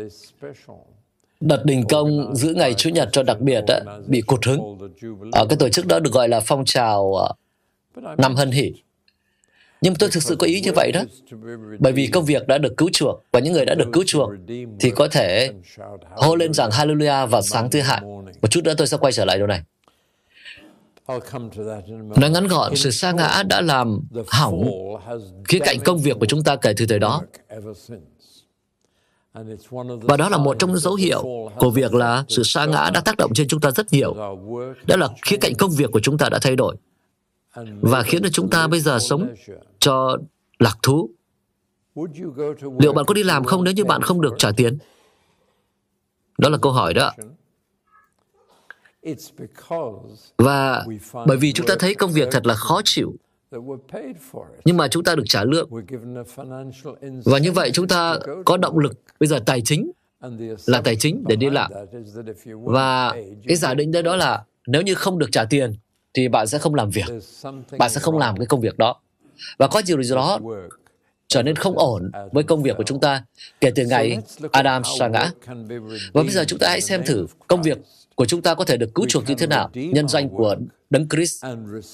đợt 1.41 1.65
đình 1.65 1.85
công 1.89 2.35
giữ 2.37 2.55
ngày 2.55 2.75
Chủ 2.75 2.91
nhật 2.91 3.09
cho 3.13 3.23
đặc 3.23 3.41
biệt 3.41 3.65
á, 3.69 3.81
bị 4.07 4.21
cụt 4.21 4.45
hứng. 4.47 4.79
Ở 5.33 5.47
cái 5.47 5.57
tổ 5.59 5.69
chức 5.69 5.87
đó 5.87 6.01
được 6.01 6.13
gọi 6.13 6.29
là 6.29 6.41
phong 6.41 6.65
trào 6.65 7.15
ờ, 7.15 7.33
năm 8.19 8.35
hân 8.37 8.51
hỷ. 8.51 8.73
Nhưng 9.81 9.95
tôi 9.95 10.09
thực 10.13 10.23
sự 10.23 10.37
có 10.37 10.47
ý 10.47 10.61
như 10.61 10.73
vậy 10.77 10.93
đó. 10.93 11.03
Bởi 11.79 11.93
vì 11.93 12.07
công 12.07 12.25
việc 12.25 12.47
đã 12.47 12.59
được 12.59 12.75
cứu 12.77 12.89
chuộc 12.93 13.23
và 13.33 13.41
những 13.41 13.53
người 13.53 13.65
đã 13.65 13.75
được 13.75 13.89
cứu 13.93 14.05
chuộc 14.07 14.31
thì 14.81 14.91
có 14.91 15.09
thể 15.09 15.51
hô 16.17 16.37
lên 16.37 16.55
rằng 16.55 16.71
Hallelujah 16.71 17.27
vào 17.27 17.43
sáng 17.43 17.71
thứ 17.71 17.81
hai. 17.81 18.01
Một 18.43 18.51
chút 18.51 18.65
nữa 18.65 18.75
tôi 18.79 18.87
sẽ 18.87 18.97
quay 18.97 19.13
trở 19.13 19.25
lại 19.25 19.39
điều 19.39 19.47
này. 19.47 19.63
Nói 22.17 22.31
ngắn 22.31 22.47
gọn, 22.47 22.77
sự 22.77 22.91
sa 22.91 23.13
ngã 23.13 23.43
đã 23.49 23.61
làm 23.61 24.01
hỏng 24.29 24.65
khía 25.49 25.59
cạnh 25.59 25.79
công 25.85 25.99
việc 25.99 26.17
của 26.21 26.27
chúng 26.27 26.43
ta 26.43 26.57
kể 26.57 26.73
từ 26.77 26.87
thời 26.87 26.99
đó. 26.99 27.23
Và 30.03 30.17
đó 30.17 30.29
là 30.29 30.39
một 30.39 30.57
trong 30.59 30.71
những 30.71 30.79
dấu 30.79 30.95
hiệu 30.95 31.51
của 31.59 31.71
việc 31.71 31.95
là 31.95 32.25
sự 32.29 32.43
sa 32.43 32.67
ngã 32.67 32.91
đã 32.95 33.01
tác 33.01 33.17
động 33.17 33.31
trên 33.35 33.49
chúng 33.49 33.61
ta 33.61 33.71
rất 33.71 33.93
nhiều. 33.93 34.15
Đó 34.87 34.97
là 34.97 35.09
khía 35.23 35.37
cạnh 35.37 35.55
công 35.59 35.71
việc 35.71 35.91
của 35.93 36.01
chúng 36.01 36.19
ta 36.19 36.29
đã 36.29 36.39
thay 36.43 36.57
đổi 36.57 36.77
và 37.81 38.03
khiến 38.03 38.23
cho 38.23 38.29
chúng 38.29 38.51
ta 38.51 38.67
bây 38.67 38.81
giờ 38.81 38.99
sống 38.99 39.35
cho 39.79 40.19
lạc 40.59 40.79
thú. 40.83 41.11
Liệu 42.79 42.93
bạn 42.93 43.05
có 43.05 43.15
đi 43.15 43.23
làm 43.23 43.45
không 43.45 43.65
nếu 43.65 43.75
như 43.75 43.85
bạn 43.85 44.03
không 44.03 44.21
được 44.21 44.35
trả 44.39 44.53
tiền? 44.53 44.79
Đó 46.39 46.49
là 46.49 46.59
câu 46.59 46.73
hỏi 46.73 46.95
đó. 46.95 47.13
Và 50.39 50.85
bởi 51.27 51.37
vì 51.37 51.53
chúng 51.53 51.67
ta 51.67 51.75
thấy 51.79 51.95
công 51.95 52.13
việc 52.13 52.29
thật 52.31 52.47
là 52.47 52.55
khó 52.55 52.81
chịu, 52.85 53.15
nhưng 54.65 54.77
mà 54.77 54.89
chúng 54.89 55.05
ta 55.05 55.15
được 55.15 55.25
trả 55.27 55.45
lương. 55.45 55.71
Và 57.25 57.39
như 57.39 57.53
vậy 57.53 57.71
chúng 57.73 57.89
ta 57.89 58.19
có 58.45 58.57
động 58.57 58.79
lực 58.79 58.93
bây 59.21 59.27
giờ 59.27 59.39
tài 59.47 59.61
chính 59.61 59.91
là 60.67 60.81
tài 60.81 60.97
chính 60.97 61.25
để 61.29 61.37
đi 61.37 61.51
làm. 61.51 61.73
Và 62.65 63.15
cái 63.47 63.57
giả 63.57 63.75
định 63.75 63.93
đó 64.05 64.17
là 64.17 64.45
nếu 64.67 64.83
như 64.83 64.95
không 64.95 65.19
được 65.19 65.29
trả 65.33 65.45
tiền 65.45 65.75
thì 66.15 66.29
bạn 66.29 66.47
sẽ 66.47 66.59
không 66.59 66.75
làm 66.75 66.91
việc. 66.91 67.05
Bạn 67.79 67.91
sẽ 67.91 68.01
không 68.01 68.19
làm 68.19 68.37
cái 68.37 68.47
công 68.47 68.61
việc 68.61 68.79
đó. 68.79 69.01
Và 69.59 69.69
có 69.69 69.83
điều 69.87 70.03
gì 70.03 70.15
đó 70.15 70.39
trở 71.29 71.43
nên 71.43 71.57
không 71.57 71.79
ổn 71.79 72.11
với 72.33 72.45
công 72.45 72.63
việc 72.63 72.77
của 72.77 72.83
chúng 72.83 73.01
ta 73.01 73.25
kể 73.61 73.71
từ 73.75 73.87
ngày 73.87 74.19
Adam 74.53 74.83
sa 74.99 75.09
ngã. 75.09 75.31
Và 76.13 76.23
bây 76.23 76.31
giờ 76.31 76.45
chúng 76.47 76.59
ta 76.59 76.69
hãy 76.69 76.81
xem 76.81 77.03
thử 77.07 77.27
công 77.47 77.63
việc 77.63 77.79
của 78.19 78.25
chúng 78.25 78.43
ta 78.43 78.55
có 78.55 78.65
thể 78.65 78.77
được 78.77 78.95
cứu 78.95 79.07
chuộc 79.09 79.29
như 79.29 79.35
thế 79.35 79.47
nào 79.47 79.71
nhân 79.75 80.09
danh 80.09 80.29
của 80.29 80.57
Đấng 80.91 81.09
Christ. 81.09 81.45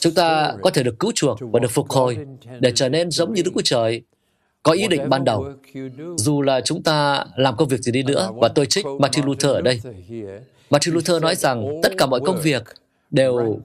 Chúng 0.00 0.14
ta 0.14 0.54
có 0.62 0.70
thể 0.70 0.82
được 0.82 0.98
cứu 0.98 1.12
chuộc 1.14 1.38
và 1.40 1.60
được 1.60 1.70
phục 1.70 1.90
hồi 1.90 2.18
để 2.60 2.72
trở 2.74 2.88
nên 2.88 3.10
giống 3.10 3.32
như 3.32 3.42
Đức 3.42 3.50
Chúa 3.54 3.60
Trời 3.64 4.02
có 4.62 4.72
ý 4.72 4.88
định 4.88 5.08
ban 5.08 5.24
đầu. 5.24 5.46
Dù 6.16 6.42
là 6.42 6.60
chúng 6.60 6.82
ta 6.82 7.24
làm 7.36 7.56
công 7.56 7.68
việc 7.68 7.80
gì 7.80 7.92
đi 7.92 8.02
nữa, 8.02 8.30
và 8.34 8.48
tôi 8.48 8.66
trích 8.66 8.86
Martin 9.00 9.24
Luther 9.24 9.50
ở 9.50 9.60
đây. 9.60 9.80
Martin 10.70 10.94
Luther 10.94 11.22
nói 11.22 11.34
rằng 11.34 11.80
tất 11.82 11.92
cả 11.98 12.06
mọi 12.06 12.20
công 12.20 12.40
việc 12.42 12.62
đều 13.10 13.60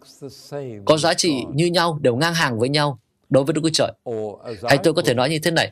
có 0.86 0.98
giá 0.98 1.14
trị 1.14 1.34
như 1.54 1.66
nhau, 1.66 2.00
đều 2.02 2.16
ngang 2.16 2.34
hàng 2.34 2.60
với 2.60 2.70
nhau 2.70 3.00
đối 3.30 3.44
với 3.44 3.54
Đức 3.54 3.62
Chúa 3.64 3.70
Trời. 3.74 3.92
Hay 4.64 4.78
tôi 4.84 4.94
có 4.94 5.02
thể 5.02 5.14
nói 5.14 5.30
như 5.30 5.40
thế 5.40 5.52
này. 5.52 5.72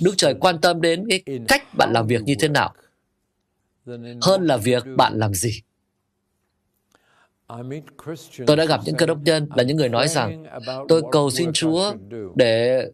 Đức 0.00 0.14
Trời 0.16 0.34
quan 0.40 0.60
tâm 0.60 0.80
đến 0.80 1.06
cái 1.08 1.22
cách 1.48 1.74
bạn 1.78 1.92
làm 1.92 2.06
việc 2.06 2.22
như 2.22 2.34
thế 2.40 2.48
nào 2.48 2.74
hơn 4.22 4.46
là 4.46 4.56
việc 4.56 4.84
bạn 4.96 5.18
làm 5.18 5.34
gì. 5.34 5.62
Tôi 8.46 8.56
đã 8.56 8.64
gặp 8.64 8.80
những 8.84 8.94
cơ 8.94 9.06
đốc 9.06 9.18
nhân 9.24 9.48
là 9.54 9.62
những 9.62 9.76
người 9.76 9.88
nói 9.88 10.08
rằng 10.08 10.44
tôi 10.88 11.02
cầu 11.12 11.30
xin 11.30 11.52
Chúa 11.52 11.94
để 12.34 12.86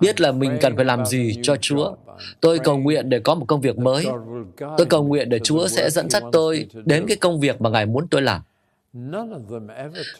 biết 0.00 0.20
là 0.20 0.32
mình 0.32 0.58
cần 0.60 0.76
phải 0.76 0.84
làm 0.84 1.06
gì 1.06 1.38
cho 1.42 1.56
Chúa. 1.56 1.94
Tôi 2.40 2.58
cầu 2.58 2.78
nguyện 2.78 3.08
để 3.08 3.18
có 3.18 3.34
một 3.34 3.44
công 3.48 3.60
việc 3.60 3.78
mới. 3.78 4.06
Tôi 4.58 4.86
cầu 4.86 5.04
nguyện 5.04 5.28
để 5.28 5.38
Chúa 5.38 5.68
sẽ 5.68 5.90
dẫn 5.90 6.10
dắt 6.10 6.22
tôi 6.32 6.66
đến 6.84 7.04
cái 7.08 7.16
công 7.16 7.40
việc 7.40 7.60
mà 7.60 7.70
Ngài 7.70 7.86
muốn 7.86 8.06
tôi 8.10 8.22
làm. 8.22 8.40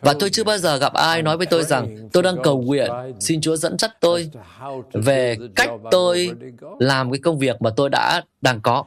Và 0.01 0.15
tôi 0.21 0.31
chưa 0.31 0.45
bao 0.45 0.59
giờ 0.59 0.77
gặp 0.77 0.93
ai 0.93 1.23
nói 1.23 1.37
với 1.37 1.47
tôi 1.47 1.63
rằng 1.63 2.09
tôi 2.13 2.23
đang 2.23 2.37
cầu 2.43 2.63
nguyện, 2.63 2.91
xin 3.21 3.41
Chúa 3.41 3.57
dẫn 3.57 3.79
dắt 3.79 3.91
tôi 4.01 4.31
về 4.93 5.37
cách 5.55 5.71
tôi 5.91 6.31
làm 6.79 7.11
cái 7.13 7.19
công 7.19 7.39
việc 7.39 7.63
mà 7.63 7.71
tôi 7.77 7.91
đã 7.91 8.23
đang 8.41 8.61
có. 8.61 8.85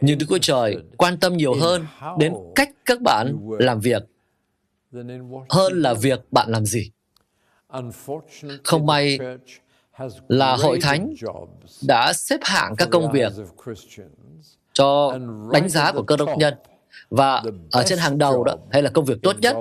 Nhưng 0.00 0.18
Đức 0.18 0.26
Chúa 0.28 0.38
Trời 0.38 0.76
quan 0.96 1.16
tâm 1.16 1.36
nhiều 1.36 1.54
hơn 1.54 1.86
đến 2.18 2.34
cách 2.54 2.70
các 2.84 3.00
bạn 3.00 3.38
làm 3.58 3.80
việc 3.80 4.02
hơn 5.48 5.82
là 5.82 5.94
việc 5.94 6.20
bạn 6.30 6.48
làm 6.50 6.64
gì. 6.64 6.90
Không 8.64 8.86
may 8.86 9.18
là 10.28 10.56
hội 10.56 10.78
thánh 10.82 11.14
đã 11.82 12.12
xếp 12.12 12.40
hạng 12.42 12.76
các 12.76 12.88
công 12.90 13.12
việc 13.12 13.32
cho 14.72 15.18
đánh 15.52 15.68
giá 15.68 15.92
của 15.92 16.02
cơ 16.02 16.16
đốc 16.16 16.28
nhân 16.38 16.54
và 17.10 17.42
ở 17.72 17.82
trên 17.86 17.98
hàng 17.98 18.18
đầu 18.18 18.44
đó 18.44 18.56
hay 18.70 18.82
là 18.82 18.90
công 18.90 19.04
việc 19.04 19.18
tốt 19.22 19.36
nhất 19.40 19.56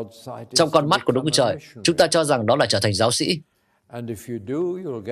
trong 0.54 0.70
con 0.70 0.89
mắt 0.89 1.06
của 1.06 1.12
Đức 1.12 1.22
Chúa 1.24 1.30
Trời, 1.30 1.58
chúng 1.84 1.98
ta 1.98 2.08
cho 2.08 2.24
rằng 2.24 2.46
đó 2.46 2.56
là 2.56 2.66
trở 2.66 2.80
thành 2.80 2.94
giáo 2.94 3.12
sĩ. 3.12 3.42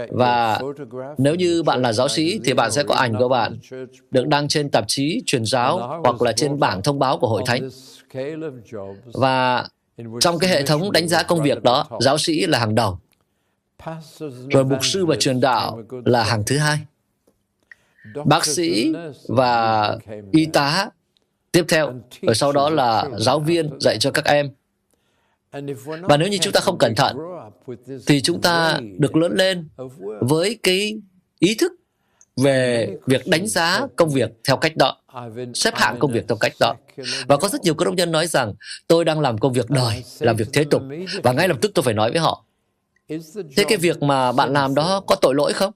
Và 0.09 0.61
nếu 1.17 1.35
như 1.35 1.63
bạn 1.63 1.81
là 1.81 1.93
giáo 1.93 2.07
sĩ 2.07 2.39
thì 2.45 2.53
bạn 2.53 2.71
sẽ 2.71 2.83
có 2.83 2.95
ảnh 2.95 3.15
của 3.19 3.27
bạn 3.27 3.57
được 4.11 4.27
đăng 4.27 4.47
trên 4.47 4.69
tạp 4.69 4.83
chí 4.87 5.23
truyền 5.25 5.45
giáo 5.45 6.01
hoặc 6.03 6.21
là 6.21 6.31
trên 6.31 6.59
bảng 6.59 6.83
thông 6.83 6.99
báo 6.99 7.17
của 7.17 7.27
hội 7.27 7.43
thánh. 7.45 7.69
Và 9.13 9.67
trong 10.19 10.39
cái 10.39 10.49
hệ 10.49 10.65
thống 10.65 10.91
đánh 10.91 11.07
giá 11.07 11.23
công 11.23 11.41
việc 11.41 11.63
đó, 11.63 11.87
giáo 11.99 12.17
sĩ 12.17 12.45
là 12.45 12.59
hàng 12.59 12.75
đầu. 12.75 12.99
Rồi 14.51 14.63
mục 14.63 14.85
sư 14.85 15.05
và 15.05 15.15
truyền 15.15 15.39
đạo 15.39 15.83
là 16.05 16.23
hàng 16.23 16.43
thứ 16.45 16.57
hai. 16.57 16.77
Bác 18.25 18.45
sĩ 18.45 18.93
và 19.27 19.97
y 20.31 20.45
tá 20.45 20.89
tiếp 21.55 21.65
theo, 21.67 21.93
rồi 22.21 22.35
sau 22.35 22.51
đó 22.51 22.69
là 22.69 23.09
giáo 23.17 23.39
viên 23.39 23.69
dạy 23.79 23.97
cho 23.99 24.11
các 24.11 24.25
em. 24.25 24.49
Và 26.01 26.17
nếu 26.17 26.27
như 26.27 26.37
chúng 26.41 26.53
ta 26.53 26.59
không 26.59 26.77
cẩn 26.77 26.95
thận, 26.95 27.17
thì 28.07 28.21
chúng 28.21 28.41
ta 28.41 28.79
được 28.99 29.15
lớn 29.15 29.31
lên 29.35 29.67
với 30.19 30.59
cái 30.63 30.99
ý 31.39 31.55
thức 31.55 31.71
về 32.37 32.89
việc 33.07 33.27
đánh 33.27 33.47
giá 33.47 33.87
công 33.95 34.09
việc 34.09 34.31
theo 34.47 34.57
cách 34.57 34.75
đó, 34.75 34.97
xếp 35.53 35.75
hạng 35.75 35.99
công 35.99 36.11
việc 36.11 36.25
theo 36.27 36.37
cách 36.37 36.53
đó. 36.59 36.73
Và 37.27 37.37
có 37.37 37.47
rất 37.47 37.61
nhiều 37.61 37.73
cơ 37.73 37.85
đốc 37.85 37.93
nhân 37.93 38.11
nói 38.11 38.27
rằng 38.27 38.53
tôi 38.87 39.05
đang 39.05 39.19
làm 39.19 39.37
công 39.37 39.53
việc 39.53 39.69
đời, 39.69 40.03
làm 40.19 40.35
việc 40.35 40.47
thế 40.53 40.63
tục, 40.63 40.81
và 41.23 41.33
ngay 41.33 41.47
lập 41.47 41.57
tức 41.61 41.71
tôi 41.75 41.83
phải 41.83 41.93
nói 41.93 42.11
với 42.11 42.19
họ, 42.19 42.45
thế 43.55 43.63
cái 43.67 43.77
việc 43.77 44.03
mà 44.03 44.31
bạn 44.31 44.53
làm 44.53 44.75
đó 44.75 45.03
có 45.07 45.15
tội 45.21 45.35
lỗi 45.35 45.53
không? 45.53 45.73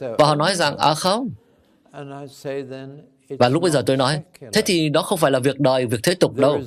Và 0.00 0.26
họ 0.26 0.34
nói 0.34 0.54
rằng, 0.54 0.76
à 0.76 0.94
không. 0.94 1.28
Và 3.28 3.48
lúc 3.48 3.62
bây 3.62 3.70
giờ 3.70 3.82
tôi 3.86 3.96
nói, 3.96 4.22
thế 4.52 4.62
thì 4.66 4.88
đó 4.88 5.02
không 5.02 5.18
phải 5.18 5.30
là 5.30 5.38
việc 5.38 5.60
đời, 5.60 5.86
việc 5.86 6.00
thế 6.02 6.14
tục 6.14 6.36
đâu. 6.36 6.60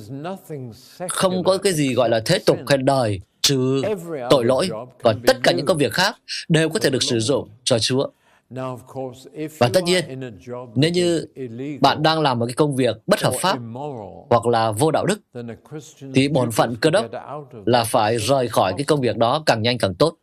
Không 1.08 1.44
có 1.44 1.58
cái 1.58 1.72
gì 1.72 1.94
gọi 1.94 2.08
là 2.08 2.20
thế 2.24 2.38
tục 2.46 2.58
hay 2.66 2.78
đời 2.78 3.20
trừ 3.40 3.82
tội 4.30 4.44
lỗi. 4.44 4.68
Còn 5.02 5.20
tất 5.26 5.36
cả 5.42 5.52
những 5.52 5.66
công 5.66 5.78
việc 5.78 5.92
khác 5.92 6.16
đều 6.48 6.68
có 6.68 6.78
thể 6.78 6.90
được 6.90 7.02
sử 7.02 7.20
dụng 7.20 7.48
cho 7.64 7.78
Chúa. 7.78 8.08
Và 9.58 9.70
tất 9.72 9.84
nhiên, 9.84 10.04
nếu 10.74 10.90
như 10.90 11.26
bạn 11.80 12.02
đang 12.02 12.20
làm 12.20 12.38
một 12.38 12.46
cái 12.46 12.54
công 12.54 12.76
việc 12.76 12.96
bất 13.06 13.20
hợp 13.22 13.34
pháp 13.40 13.58
hoặc 14.30 14.46
là 14.46 14.70
vô 14.70 14.90
đạo 14.90 15.06
đức, 15.06 15.20
thì 16.14 16.28
bổn 16.28 16.50
phận 16.50 16.76
cơ 16.80 16.90
đốc 16.90 17.06
là 17.66 17.84
phải 17.84 18.18
rời 18.18 18.48
khỏi 18.48 18.74
cái 18.76 18.84
công 18.84 19.00
việc 19.00 19.16
đó 19.16 19.42
càng 19.46 19.62
nhanh 19.62 19.78
càng 19.78 19.94
tốt. 19.94 20.16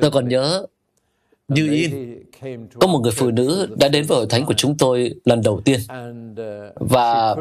Tôi 0.00 0.10
còn 0.12 0.28
nhớ 0.28 0.66
như 1.48 1.72
in 1.72 2.18
có 2.80 2.86
một 2.86 2.98
người 3.02 3.12
phụ 3.12 3.30
nữ 3.30 3.68
đã 3.80 3.88
đến 3.88 4.04
với 4.06 4.18
hội 4.18 4.26
thánh 4.30 4.46
của 4.46 4.54
chúng 4.54 4.76
tôi 4.78 5.14
lần 5.24 5.42
đầu 5.42 5.60
tiên. 5.64 5.80
Và 6.74 7.36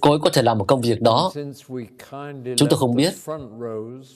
cô 0.00 0.10
ấy 0.10 0.18
có 0.22 0.30
thể 0.30 0.42
làm 0.42 0.58
một 0.58 0.64
công 0.64 0.80
việc 0.80 1.00
đó. 1.00 1.32
Chúng 2.56 2.68
tôi 2.68 2.78
không 2.78 2.94
biết. 2.94 3.14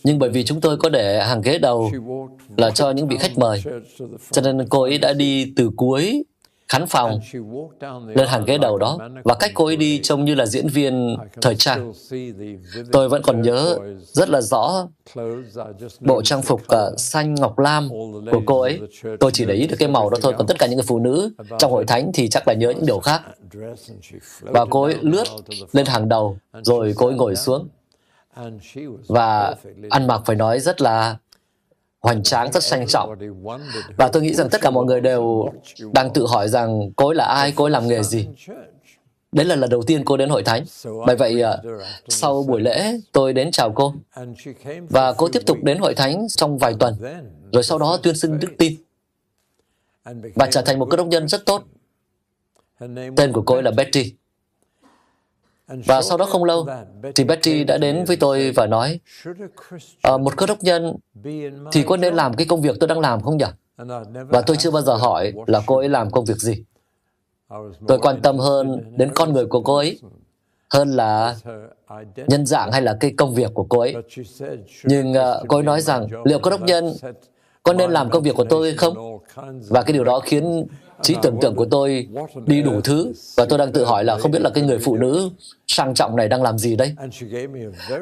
nhưng 0.05 0.19
bởi 0.19 0.31
vì 0.31 0.45
chúng 0.45 0.61
tôi 0.61 0.77
có 0.77 0.89
để 0.89 1.25
hàng 1.25 1.43
ghế 1.43 1.59
đầu 1.59 1.91
là 2.57 2.71
cho 2.71 2.91
những 2.91 3.09
vị 3.09 3.17
khách 3.17 3.39
mời. 3.39 3.63
cho 4.31 4.43
nên 4.43 4.69
cô 4.69 4.83
ấy 4.83 4.99
đã 4.99 5.13
đi 5.13 5.53
từ 5.57 5.71
cuối 5.77 6.25
khán 6.69 6.87
phòng 6.87 7.21
lên 8.07 8.27
hàng 8.27 8.45
ghế 8.45 8.59
đầu 8.59 8.79
đó 8.79 8.99
và 9.25 9.35
cách 9.35 9.51
cô 9.55 9.67
ấy 9.67 9.77
đi 9.77 10.01
trông 10.03 10.25
như 10.25 10.35
là 10.35 10.47
diễn 10.47 10.69
viên 10.69 11.17
thời 11.41 11.57
trang. 11.57 11.93
Tôi 12.93 13.09
vẫn 13.09 13.23
còn 13.23 13.43
nhớ 13.43 13.79
rất 14.03 14.29
là 14.29 14.41
rõ 14.41 14.89
bộ 16.01 16.23
trang 16.23 16.43
phục 16.43 16.61
uh, 16.61 17.01
xanh 17.01 17.35
ngọc 17.35 17.59
lam 17.59 17.89
của 18.31 18.41
cô 18.47 18.61
ấy. 18.61 18.81
Tôi 19.21 19.31
chỉ 19.31 19.45
để 19.45 19.55
ý 19.55 19.67
được 19.67 19.77
cái 19.79 19.89
màu 19.89 20.11
đó 20.11 20.19
thôi, 20.23 20.35
còn 20.39 20.47
tất 20.47 20.59
cả 20.59 20.67
những 20.67 20.77
người 20.77 20.87
phụ 20.87 20.99
nữ 20.99 21.31
trong 21.59 21.73
hội 21.73 21.85
thánh 21.85 22.11
thì 22.15 22.29
chắc 22.29 22.49
là 22.49 22.55
nhớ 22.55 22.71
những 22.71 22.87
điều 22.87 23.01
khác. 23.01 23.23
Và 24.41 24.65
cô 24.71 24.83
ấy 24.83 24.97
lướt 25.01 25.25
lên 25.73 25.87
hàng 25.87 26.09
đầu, 26.09 26.39
rồi 26.63 26.95
cô 26.97 27.07
ấy 27.07 27.15
ngồi 27.15 27.37
xuống. 27.37 27.69
Và 29.09 29.55
ăn 29.91 30.07
mặc 30.07 30.23
phải 30.25 30.37
nói 30.37 30.61
rất 30.61 30.81
là 30.81 31.17
hoành 32.07 32.23
tráng, 32.23 32.53
rất 32.53 32.63
sang 32.63 32.87
trọng. 32.87 33.15
Và 33.97 34.09
tôi 34.09 34.23
nghĩ 34.23 34.35
rằng 34.35 34.49
tất 34.51 34.61
cả 34.61 34.71
mọi 34.71 34.85
người 34.85 35.01
đều 35.01 35.53
đang 35.93 36.13
tự 36.13 36.27
hỏi 36.27 36.49
rằng 36.49 36.91
cô 36.97 37.09
ấy 37.09 37.15
là 37.15 37.25
ai, 37.25 37.53
cô 37.57 37.65
ấy 37.65 37.71
làm 37.71 37.89
nghề 37.89 38.03
gì. 38.03 38.29
Đấy 39.33 39.47
là 39.47 39.57
lần 39.57 39.71
đầu 39.71 39.83
tiên 39.83 40.05
cô 40.05 40.17
đến 40.17 40.29
hội 40.29 40.43
thánh. 40.43 40.65
Bởi 41.07 41.17
vậy, 41.17 41.43
à, 41.43 41.59
sau 42.09 42.43
buổi 42.49 42.61
lễ, 42.61 43.01
tôi 43.13 43.33
đến 43.33 43.51
chào 43.51 43.73
cô. 43.73 43.95
Và 44.91 45.13
cô 45.13 45.29
tiếp 45.29 45.43
tục 45.47 45.59
đến 45.63 45.79
hội 45.79 45.95
thánh 45.95 46.27
trong 46.29 46.59
vài 46.59 46.75
tuần, 46.81 46.95
rồi 47.53 47.63
sau 47.63 47.79
đó 47.79 47.99
tuyên 48.03 48.17
xưng 48.17 48.39
đức 48.41 48.49
tin. 48.59 48.75
Và 50.35 50.47
trở 50.51 50.63
thành 50.63 50.79
một 50.79 50.87
cơ 50.91 50.97
đốc 50.97 51.07
nhân 51.07 51.29
rất 51.29 51.47
tốt. 51.47 51.63
Tên 53.17 53.33
của 53.33 53.43
cô 53.47 53.55
ấy 53.55 53.63
là 53.63 53.71
Betty. 53.71 54.13
Và 55.69 56.03
sau 56.03 56.19
đó 56.19 56.25
không 56.25 56.45
lâu, 56.45 56.67
thì 57.15 57.25
Betty 57.25 57.65
đã 57.65 57.79
đến 57.79 58.05
với 58.05 58.17
tôi 58.17 58.51
và 58.51 58.67
nói, 58.67 59.01
à, 60.03 60.17
một 60.17 60.37
cơ 60.37 60.47
đốc 60.47 60.63
nhân 60.63 60.97
thì 61.73 61.83
có 61.83 61.97
nên 61.97 62.15
làm 62.15 62.35
cái 62.35 62.47
công 62.47 62.63
việc 62.63 62.77
tôi 62.81 62.89
đang 62.89 63.01
làm 63.01 63.23
không 63.23 63.37
nhỉ? 63.37 63.45
Và 64.29 64.41
tôi 64.41 64.57
chưa 64.57 64.71
bao 64.71 64.83
giờ 64.83 64.95
hỏi 64.95 65.33
là 65.47 65.61
cô 65.67 65.77
ấy 65.77 65.89
làm 65.89 66.11
công 66.11 66.25
việc 66.25 66.37
gì. 66.37 66.65
Tôi 67.89 67.99
quan 67.99 68.21
tâm 68.23 68.39
hơn 68.39 68.95
đến 68.97 69.11
con 69.15 69.33
người 69.33 69.47
của 69.47 69.61
cô 69.61 69.77
ấy 69.77 70.01
hơn 70.71 70.91
là 70.91 71.37
nhân 72.27 72.47
dạng 72.47 72.73
hay 72.73 72.83
là 72.83 72.97
cái 73.01 73.13
công 73.17 73.35
việc 73.35 73.55
của 73.55 73.67
cô 73.69 73.81
ấy. 73.81 73.95
Nhưng 74.85 75.13
uh, 75.13 75.49
cô 75.49 75.57
ấy 75.57 75.63
nói 75.63 75.81
rằng 75.81 76.07
liệu 76.25 76.39
cơ 76.39 76.51
đốc 76.51 76.61
nhân 76.61 76.93
có 77.63 77.73
nên 77.73 77.91
làm 77.91 78.11
công 78.11 78.23
việc 78.23 78.35
của 78.37 78.45
tôi 78.45 78.75
không? 78.75 79.19
Và 79.69 79.83
cái 79.83 79.93
điều 79.93 80.05
đó 80.05 80.21
khiến 80.21 80.67
trí 81.03 81.15
tưởng 81.23 81.39
tượng 81.41 81.55
của 81.57 81.67
tôi 81.71 82.09
đi 82.47 82.63
đủ 82.63 82.81
thứ 82.81 83.13
và 83.37 83.47
tôi 83.49 83.59
đang 83.59 83.73
tự 83.73 83.85
hỏi 83.85 84.05
là 84.05 84.19
không 84.19 84.31
biết 84.31 84.43
là 84.43 84.51
cái 84.51 84.65
người 84.65 84.79
phụ 84.79 84.97
nữ 84.97 85.31
sang 85.67 85.95
trọng 85.95 86.17
này 86.17 86.29
đang 86.29 86.43
làm 86.43 86.59
gì 86.59 86.77
đây 86.77 86.95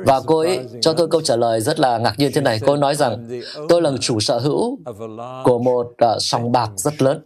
và 0.06 0.20
cô 0.26 0.38
ấy 0.38 0.60
cho 0.80 0.92
tôi 0.92 1.08
câu 1.08 1.20
trả 1.20 1.36
lời 1.36 1.60
rất 1.60 1.80
là 1.80 1.98
ngạc 1.98 2.14
nhiên 2.18 2.30
thế 2.34 2.40
này 2.40 2.60
cô 2.66 2.72
ấy 2.72 2.78
nói 2.78 2.94
rằng 2.94 3.28
tôi 3.68 3.82
là 3.82 3.90
chủ 4.00 4.20
sở 4.20 4.38
hữu 4.38 4.78
của 5.44 5.58
một 5.58 5.86
uh, 5.86 6.16
sòng 6.18 6.52
bạc 6.52 6.70
rất 6.76 7.02
lớn 7.02 7.20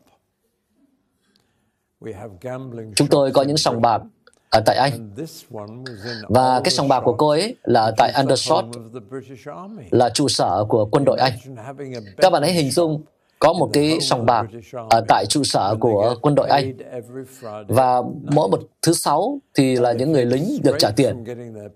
chúng 2.96 3.08
tôi 3.10 3.30
có 3.32 3.42
những 3.42 3.56
sòng 3.56 3.82
bạc 3.82 4.02
ở 4.50 4.60
tại 4.66 4.76
Anh. 4.76 5.10
Và 6.28 6.60
cái 6.64 6.70
sòng 6.70 6.88
bạc 6.88 7.00
của 7.00 7.12
cô 7.12 7.28
ấy 7.28 7.56
là 7.62 7.92
tại 7.96 8.12
Undershot, 8.16 8.64
là 9.90 10.10
trụ 10.10 10.28
sở 10.28 10.64
của 10.68 10.84
quân 10.84 11.04
đội 11.04 11.18
Anh. 11.18 11.32
Các 12.16 12.30
bạn 12.30 12.42
hãy 12.42 12.52
hình 12.52 12.70
dung 12.70 13.02
có 13.38 13.52
một 13.52 13.71
cái 13.73 14.00
sòng 14.00 14.26
bạc 14.26 14.47
ở 14.90 15.04
tại 15.09 15.26
trụ 15.26 15.45
sở 15.45 15.76
của 15.80 16.14
quân 16.23 16.35
đội 16.35 16.49
Anh 16.49 16.73
và 17.68 18.02
mỗi 18.23 18.49
một 18.49 18.61
thứ 18.83 18.92
sáu 18.92 19.38
thì 19.54 19.76
là 19.76 19.92
những 19.92 20.12
người 20.12 20.25
lính 20.25 20.59
được 20.62 20.76
trả 20.78 20.90
tiền, 20.90 21.25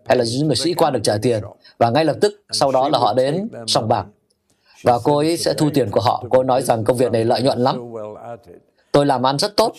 hay 0.07 0.16
là 0.16 0.25
những 0.25 0.47
người 0.47 0.57
sĩ 0.57 0.75
quan 0.75 0.92
được 0.92 1.00
trả 1.02 1.16
tiền 1.23 1.42
và 1.78 1.90
ngay 1.90 2.04
lập 2.04 2.16
tức, 2.21 2.42
sau 2.50 2.73
đó 2.73 2.88
là 2.88 2.99
họ 2.99 3.14
đến 3.14 3.49
sòng 3.66 3.88
bạc 3.88 4.07
và 4.83 4.99
cô 5.04 5.16
ấy 5.16 5.37
sẽ 5.37 5.54
thu 5.54 5.71
tiền 5.75 5.90
của 5.90 6.00
họ. 6.00 6.25
Cô 6.31 6.38
ấy 6.40 6.45
nói 6.45 6.62
rằng 6.62 6.85
công 6.85 6.97
việc 6.97 7.12
này 7.12 7.25
lợi 7.25 7.42
nhuận 7.42 7.59
lắm. 7.59 7.95
Tôi 8.92 9.07
làm 9.07 9.26
ăn 9.26 9.38
rất 9.38 9.57
tốt. 9.57 9.73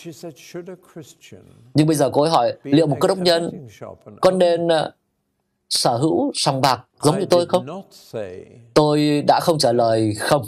Nhưng 1.74 1.86
bây 1.86 1.96
giờ 1.96 2.10
cô 2.12 2.22
ấy 2.22 2.30
hỏi, 2.30 2.52
liệu 2.62 2.86
một 2.86 2.96
cơ 3.00 3.08
đốc 3.08 3.18
nhân 3.18 3.68
có 4.20 4.30
nên 4.30 4.68
ờ, 4.68 4.92
sở 5.68 5.96
hữu 5.96 6.30
sòng 6.34 6.60
bạc 6.60 6.84
giống 7.02 7.18
như 7.18 7.26
tôi 7.30 7.46
không? 7.46 7.82
Tôi 8.74 9.22
đã 9.28 9.40
không 9.42 9.58
trả 9.58 9.72
lời 9.72 10.14
không. 10.18 10.42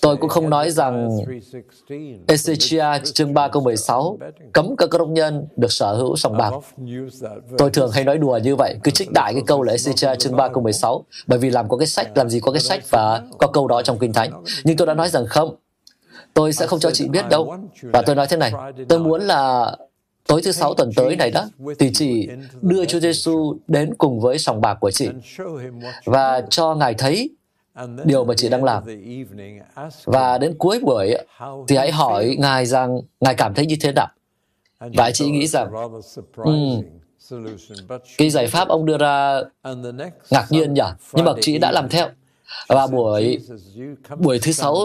Tôi 0.00 0.16
cũng 0.16 0.28
không 0.28 0.50
nói 0.50 0.70
rằng 0.70 1.08
Ezechia 2.26 2.98
chương 3.04 3.34
3 3.34 3.48
câu 3.48 3.62
16 3.62 4.18
cấm 4.52 4.76
các 4.76 4.90
đốc 4.98 5.08
nhân 5.08 5.46
được 5.56 5.72
sở 5.72 5.94
hữu 5.94 6.16
sòng 6.16 6.36
bạc. 6.36 6.50
Tôi 7.58 7.70
thường 7.70 7.90
hay 7.90 8.04
nói 8.04 8.18
đùa 8.18 8.38
như 8.42 8.56
vậy, 8.56 8.76
cứ 8.84 8.90
trích 8.90 9.10
đại 9.12 9.32
cái 9.32 9.42
câu 9.46 9.62
là 9.62 9.74
Ezechia 9.74 10.16
chương 10.16 10.36
3 10.36 10.48
câu 10.48 10.62
16 10.62 11.04
bởi 11.26 11.38
vì 11.38 11.50
làm 11.50 11.68
có 11.68 11.76
cái 11.76 11.86
sách, 11.86 12.16
làm 12.16 12.28
gì 12.28 12.40
có 12.40 12.52
cái 12.52 12.60
sách 12.60 12.90
và 12.90 13.22
có 13.38 13.46
câu 13.46 13.68
đó 13.68 13.82
trong 13.82 13.98
Kinh 13.98 14.12
Thánh. 14.12 14.44
Nhưng 14.64 14.76
tôi 14.76 14.86
đã 14.86 14.94
nói 14.94 15.08
rằng 15.08 15.26
không, 15.26 15.56
tôi 16.34 16.52
sẽ 16.52 16.66
không 16.66 16.80
cho 16.80 16.90
chị 16.90 17.08
biết 17.08 17.28
đâu. 17.28 17.56
Và 17.82 18.02
tôi 18.02 18.16
nói 18.16 18.26
thế 18.30 18.36
này, 18.36 18.52
tôi 18.88 18.98
muốn 18.98 19.22
là 19.22 19.76
tối 20.26 20.42
thứ 20.44 20.52
sáu 20.52 20.74
tuần 20.74 20.90
tới 20.96 21.16
này 21.16 21.30
đó, 21.30 21.44
thì 21.78 21.90
chị 21.94 22.28
đưa 22.60 22.84
Chúa 22.84 23.00
Giêsu 23.00 23.56
đến 23.68 23.94
cùng 23.98 24.20
với 24.20 24.38
sòng 24.38 24.60
bạc 24.60 24.74
của 24.80 24.90
chị 24.90 25.08
và 26.04 26.42
cho 26.50 26.74
Ngài 26.74 26.94
thấy 26.94 27.30
điều 28.04 28.24
mà 28.24 28.34
chị 28.36 28.48
đang 28.48 28.64
làm. 28.64 28.84
Và 30.04 30.38
đến 30.38 30.54
cuối 30.58 30.80
buổi 30.80 31.14
thì 31.68 31.76
hãy 31.76 31.90
hỏi 31.90 32.36
Ngài 32.38 32.66
rằng 32.66 33.00
Ngài 33.20 33.34
cảm 33.34 33.54
thấy 33.54 33.66
như 33.66 33.76
thế 33.80 33.92
nào. 33.92 34.08
Và 34.80 35.10
chị 35.10 35.30
nghĩ 35.30 35.46
rằng 35.46 35.72
um, 36.36 36.82
cái 38.18 38.30
giải 38.30 38.46
pháp 38.46 38.68
ông 38.68 38.86
đưa 38.86 38.98
ra 38.98 39.40
ngạc 40.30 40.46
nhiên 40.50 40.74
nhỉ, 40.74 40.82
nhưng 41.12 41.24
mà 41.24 41.32
chị 41.40 41.58
đã 41.58 41.72
làm 41.72 41.88
theo. 41.88 42.08
Và 42.68 42.86
buổi 42.86 43.38
buổi 44.18 44.38
thứ 44.38 44.52
sáu 44.52 44.76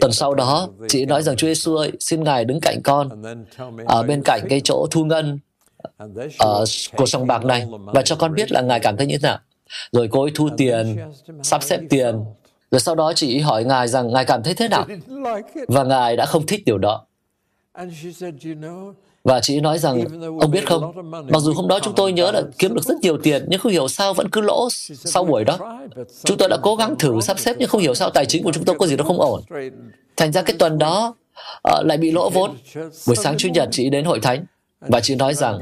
tuần 0.00 0.12
sau 0.12 0.34
đó, 0.34 0.68
chị 0.88 1.04
nói 1.04 1.22
rằng 1.22 1.36
Chúa 1.36 1.46
Giêsu 1.46 1.76
ơi, 1.76 1.92
xin 2.00 2.24
Ngài 2.24 2.44
đứng 2.44 2.60
cạnh 2.60 2.80
con 2.84 3.22
ở 3.86 4.02
bên 4.02 4.22
cạnh 4.24 4.40
cái 4.48 4.60
chỗ 4.64 4.86
thu 4.90 5.04
ngân 5.04 5.38
ở 6.38 6.64
của 6.96 7.06
sòng 7.06 7.26
bạc 7.26 7.44
này 7.44 7.66
và 7.84 8.02
cho 8.02 8.16
con 8.16 8.34
biết 8.34 8.52
là 8.52 8.60
Ngài 8.60 8.80
cảm 8.80 8.96
thấy 8.96 9.06
như 9.06 9.18
thế 9.18 9.28
nào. 9.28 9.38
Rồi 9.92 10.08
cô 10.10 10.22
ấy 10.22 10.30
thu 10.34 10.48
tiền, 10.56 10.98
sắp 11.42 11.62
xếp 11.62 11.80
tiền. 11.90 12.24
Rồi 12.70 12.80
sau 12.80 12.94
đó 12.94 13.12
chị 13.16 13.38
hỏi 13.38 13.64
Ngài 13.64 13.88
rằng 13.88 14.12
Ngài 14.12 14.24
cảm 14.24 14.42
thấy 14.42 14.54
thế 14.54 14.68
nào. 14.68 14.86
Và 15.68 15.84
Ngài 15.84 16.16
đã 16.16 16.26
không 16.26 16.46
thích 16.46 16.62
điều 16.66 16.78
đó. 16.78 17.06
Và 19.24 19.40
chị 19.40 19.60
nói 19.60 19.78
rằng, 19.78 20.04
ông 20.40 20.50
biết 20.50 20.66
không, 20.66 21.10
mặc 21.10 21.38
dù 21.38 21.52
hôm 21.54 21.68
đó 21.68 21.78
chúng 21.82 21.94
tôi 21.94 22.12
nhớ 22.12 22.30
là 22.30 22.42
kiếm 22.58 22.74
được 22.74 22.84
rất 22.84 22.94
nhiều 23.02 23.18
tiền, 23.18 23.46
nhưng 23.48 23.60
không 23.60 23.72
hiểu 23.72 23.88
sao 23.88 24.14
vẫn 24.14 24.28
cứ 24.32 24.40
lỗ 24.40 24.68
sau 25.04 25.24
buổi 25.24 25.44
đó. 25.44 25.58
Chúng 26.24 26.38
tôi 26.38 26.48
đã 26.48 26.56
cố 26.62 26.76
gắng 26.76 26.96
thử 26.98 27.20
sắp 27.20 27.38
xếp, 27.38 27.56
nhưng 27.58 27.68
không 27.68 27.80
hiểu 27.80 27.94
sao 27.94 28.10
tài 28.10 28.26
chính 28.26 28.42
của 28.42 28.52
chúng 28.52 28.64
tôi 28.64 28.76
có 28.78 28.86
gì 28.86 28.96
đó 28.96 29.04
không 29.04 29.20
ổn. 29.20 29.42
Thành 30.16 30.32
ra 30.32 30.42
cái 30.42 30.56
tuần 30.58 30.78
đó 30.78 31.14
uh, 31.68 31.86
lại 31.86 31.98
bị 31.98 32.10
lỗ 32.10 32.30
vốn. 32.30 32.56
Buổi 33.06 33.16
sáng 33.16 33.34
Chủ 33.38 33.48
nhật 33.48 33.68
chị 33.72 33.90
đến 33.90 34.04
hội 34.04 34.20
thánh, 34.20 34.44
và 34.88 35.00
chị 35.00 35.14
nói 35.14 35.34
rằng 35.34 35.58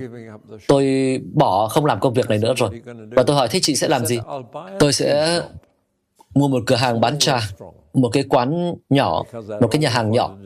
tôi 0.69 0.87
bỏ 1.33 1.69
không 1.69 1.85
làm 1.85 2.01
công 2.01 2.15
việc 2.15 2.29
này 2.29 2.39
nữa 2.39 2.55
rồi. 2.57 2.71
Và 3.11 3.23
tôi 3.23 3.37
hỏi 3.37 3.49
thế 3.51 3.59
chị 3.63 3.75
sẽ 3.75 3.89
làm 3.89 4.07
gì? 4.07 4.19
Tôi 4.79 4.93
sẽ 4.93 5.41
mua 6.35 6.49
một 6.49 6.63
cửa 6.67 6.77
hàng 6.77 7.01
bán 7.01 7.19
trà, 7.19 7.41
một 7.93 8.11
cái 8.13 8.23
quán 8.29 8.75
nhỏ, 8.91 9.23
một 9.61 9.69
cái 9.71 9.79
nhà 9.79 9.91
hàng 9.91 10.11
nhỏ. 10.11 10.37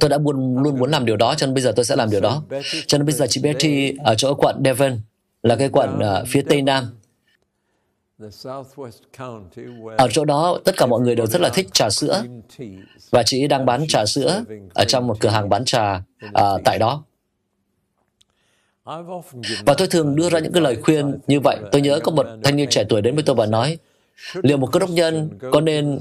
Tôi 0.00 0.10
đã 0.10 0.18
luôn 0.18 0.62
luôn 0.62 0.78
muốn 0.78 0.90
làm 0.90 1.04
điều 1.04 1.16
đó, 1.16 1.34
cho 1.34 1.46
nên 1.46 1.54
bây 1.54 1.62
giờ 1.62 1.72
tôi 1.76 1.84
sẽ 1.84 1.96
làm 1.96 2.10
điều 2.10 2.20
đó. 2.20 2.42
Cho 2.86 2.98
nên 2.98 3.06
bây 3.06 3.14
giờ 3.14 3.26
chị 3.28 3.40
Betty 3.44 3.96
ở 4.04 4.14
chỗ 4.14 4.34
quận 4.34 4.62
Devon, 4.64 5.00
là 5.42 5.56
cái 5.56 5.68
quận 5.68 5.98
uh, 5.98 6.28
phía 6.28 6.42
tây 6.48 6.62
nam. 6.62 6.84
Ở 9.98 10.08
chỗ 10.12 10.24
đó, 10.24 10.58
tất 10.64 10.76
cả 10.76 10.86
mọi 10.86 11.00
người 11.00 11.14
đều 11.14 11.26
rất 11.26 11.40
là 11.40 11.48
thích 11.48 11.68
trà 11.72 11.90
sữa. 11.90 12.22
Và 13.10 13.22
chị 13.22 13.46
đang 13.46 13.66
bán 13.66 13.84
trà 13.88 14.06
sữa 14.06 14.44
ở 14.74 14.84
trong 14.84 15.06
một 15.06 15.20
cửa 15.20 15.28
hàng 15.28 15.48
bán 15.48 15.64
trà 15.64 16.02
uh, 16.26 16.60
tại 16.64 16.78
đó. 16.78 17.04
Và 19.66 19.74
tôi 19.78 19.88
thường 19.88 20.16
đưa 20.16 20.30
ra 20.30 20.38
những 20.38 20.52
cái 20.52 20.62
lời 20.62 20.76
khuyên 20.82 21.18
như 21.26 21.40
vậy. 21.40 21.56
Tôi 21.72 21.82
nhớ 21.82 22.00
có 22.02 22.12
một 22.12 22.26
thanh 22.44 22.56
niên 22.56 22.68
trẻ 22.70 22.84
tuổi 22.88 23.02
đến 23.02 23.14
với 23.14 23.24
tôi 23.26 23.36
và 23.36 23.46
nói, 23.46 23.78
liệu 24.42 24.56
một 24.56 24.72
cơ 24.72 24.78
đốc 24.80 24.90
nhân 24.90 25.28
có 25.52 25.60
nên 25.60 25.98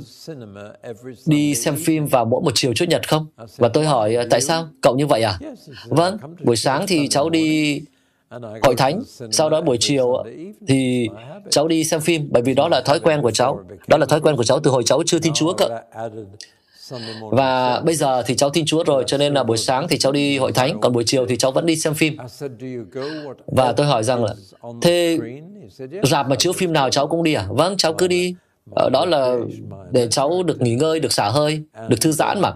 đi 1.26 1.56
xem 1.56 1.76
phim 1.76 2.06
vào 2.06 2.26
mỗi 2.26 2.42
một 2.42 2.52
chiều 2.56 2.74
Chủ 2.74 2.86
nhật 2.86 3.10
không? 3.10 3.26
Và 3.58 3.70
tôi 3.70 3.86
hỏi, 3.86 4.16
ờ, 4.16 4.28
tại 4.30 4.42
sao? 4.42 4.68
Cậu 4.82 4.96
như 4.96 5.08
vậy 5.08 5.24
à? 5.24 5.40
Vâng, 5.86 6.18
buổi 6.44 6.56
sáng 6.56 6.86
thì 6.88 7.08
cháu 7.08 7.30
đi 7.30 7.82
hội 8.64 8.76
thánh, 8.78 9.02
sau 9.32 9.50
đó 9.50 9.62
buổi 9.62 9.78
chiều 9.80 10.24
thì 10.68 11.08
cháu 11.50 11.68
đi 11.68 11.84
xem 11.84 12.02
phim, 12.02 12.28
bởi 12.32 12.42
vì 12.44 12.54
đó 12.54 12.68
là 12.68 12.82
thói 12.82 13.00
quen 13.00 13.22
của 13.22 13.32
cháu. 13.32 13.64
Đó 13.88 13.98
là 13.98 14.06
thói 14.06 14.22
quen 14.22 14.36
của 14.36 14.44
cháu 14.44 14.60
từ 14.60 14.72
hồi 14.72 14.84
cháu 14.86 15.04
chưa 15.06 15.20
tin 15.20 15.34
Chúa 15.34 15.54
cơ. 15.54 15.82
Và 17.32 17.80
bây 17.80 17.96
giờ 17.96 18.24
thì 18.26 18.36
cháu 18.36 18.50
tin 18.50 18.66
Chúa 18.66 18.84
rồi, 18.84 19.04
cho 19.08 19.18
nên 19.18 19.34
là 19.34 19.44
buổi 19.44 19.58
sáng 19.58 19.88
thì 19.88 19.98
cháu 19.98 20.12
đi 20.12 20.38
hội 20.38 20.52
thánh, 20.52 20.80
còn 20.82 20.94
buổi 20.94 21.04
chiều 21.08 21.26
thì 21.26 21.38
cháu 21.38 21.52
vẫn 21.52 21.66
đi 21.66 21.76
xem 21.76 21.94
phim. 21.94 22.18
Và 23.48 23.72
tôi 23.72 23.86
hỏi 23.86 24.04
rằng 24.04 24.24
là, 24.24 24.34
thế 24.82 25.20
rạp 26.04 26.30
mà 26.30 26.36
chiếu 26.36 26.54
phim 26.54 26.74
nào 26.74 26.90
cháu 26.90 27.08
cũng 27.08 27.24
đi 27.24 27.34
à? 27.34 27.46
Vâng, 27.50 27.78
cháu 27.78 27.94
cứ 27.94 28.08
đi. 28.08 28.36
Ờ, 28.76 28.90
đó 28.90 29.06
là 29.06 29.36
để 29.92 30.08
cháu 30.08 30.44
được 30.44 30.62
nghỉ 30.62 30.76
ngơi, 30.76 31.00
được 31.00 31.14
xả 31.14 31.30
hơi, 31.30 31.64
được 31.88 32.02
thư 32.02 32.12
giãn 32.12 32.42
mà. 32.42 32.54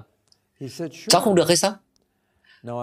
Cháu 1.07 1.21
không 1.21 1.35
được 1.35 1.47
hay 1.47 1.57
sao? 1.57 1.73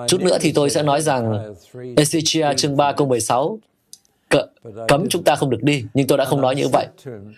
Chút 0.09 0.21
nữa 0.21 0.39
thì 0.41 0.53
tôi 0.53 0.71
sẽ 0.71 0.83
nói 0.83 1.01
rằng 1.01 1.55
Ezechia 1.73 2.55
chương 2.55 2.77
3 2.77 2.93
câu 2.93 3.07
16 3.07 3.59
cấm 4.89 5.09
chúng 5.09 5.25
ta 5.25 5.37
không 5.37 5.51
được 5.51 5.63
đi, 5.63 5.85
nhưng 5.95 6.07
tôi 6.07 6.19
đã 6.19 6.25
không 6.25 6.41
nói 6.41 6.55
như 6.55 6.69
vậy. 6.69 6.87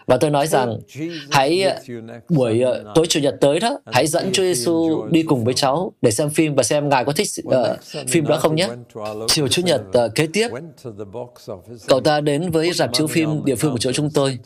Và 0.07 0.17
tôi 0.17 0.31
nói 0.31 0.47
rằng, 0.47 0.79
hãy 1.31 1.63
ờ, 1.63 1.81
buổi 2.29 2.61
ờ, 2.61 2.93
tối 2.95 3.07
Chủ 3.07 3.21
nhật 3.21 3.35
tới 3.41 3.61
đó, 3.61 3.81
hãy 3.93 4.07
dẫn 4.07 4.33
Chúa 4.33 4.43
Giêsu 4.43 5.07
đi 5.11 5.23
cùng 5.23 5.45
với 5.45 5.55
cháu 5.55 5.93
để 6.03 6.11
xem 6.11 6.31
phim 6.31 6.55
và 6.55 6.63
xem 6.63 6.89
Ngài 6.89 7.05
có 7.05 7.13
thích 7.13 7.29
uh, 7.49 7.55
phim 8.09 8.27
đó 8.27 8.37
không 8.37 8.55
nhé. 8.55 8.69
Chiều 9.29 9.49
Chủ 9.49 9.63
nhật 9.63 9.83
uh, 10.05 10.15
kế 10.15 10.29
tiếp, 10.33 10.49
cậu 11.87 12.01
ta 12.01 12.21
đến 12.21 12.51
với 12.51 12.73
rạp 12.73 12.91
chiếu 12.93 13.07
phim 13.07 13.45
địa 13.45 13.55
phương 13.55 13.73
của 13.73 13.79
chỗ 13.79 13.93
chúng 13.93 14.11
tôi, 14.11 14.39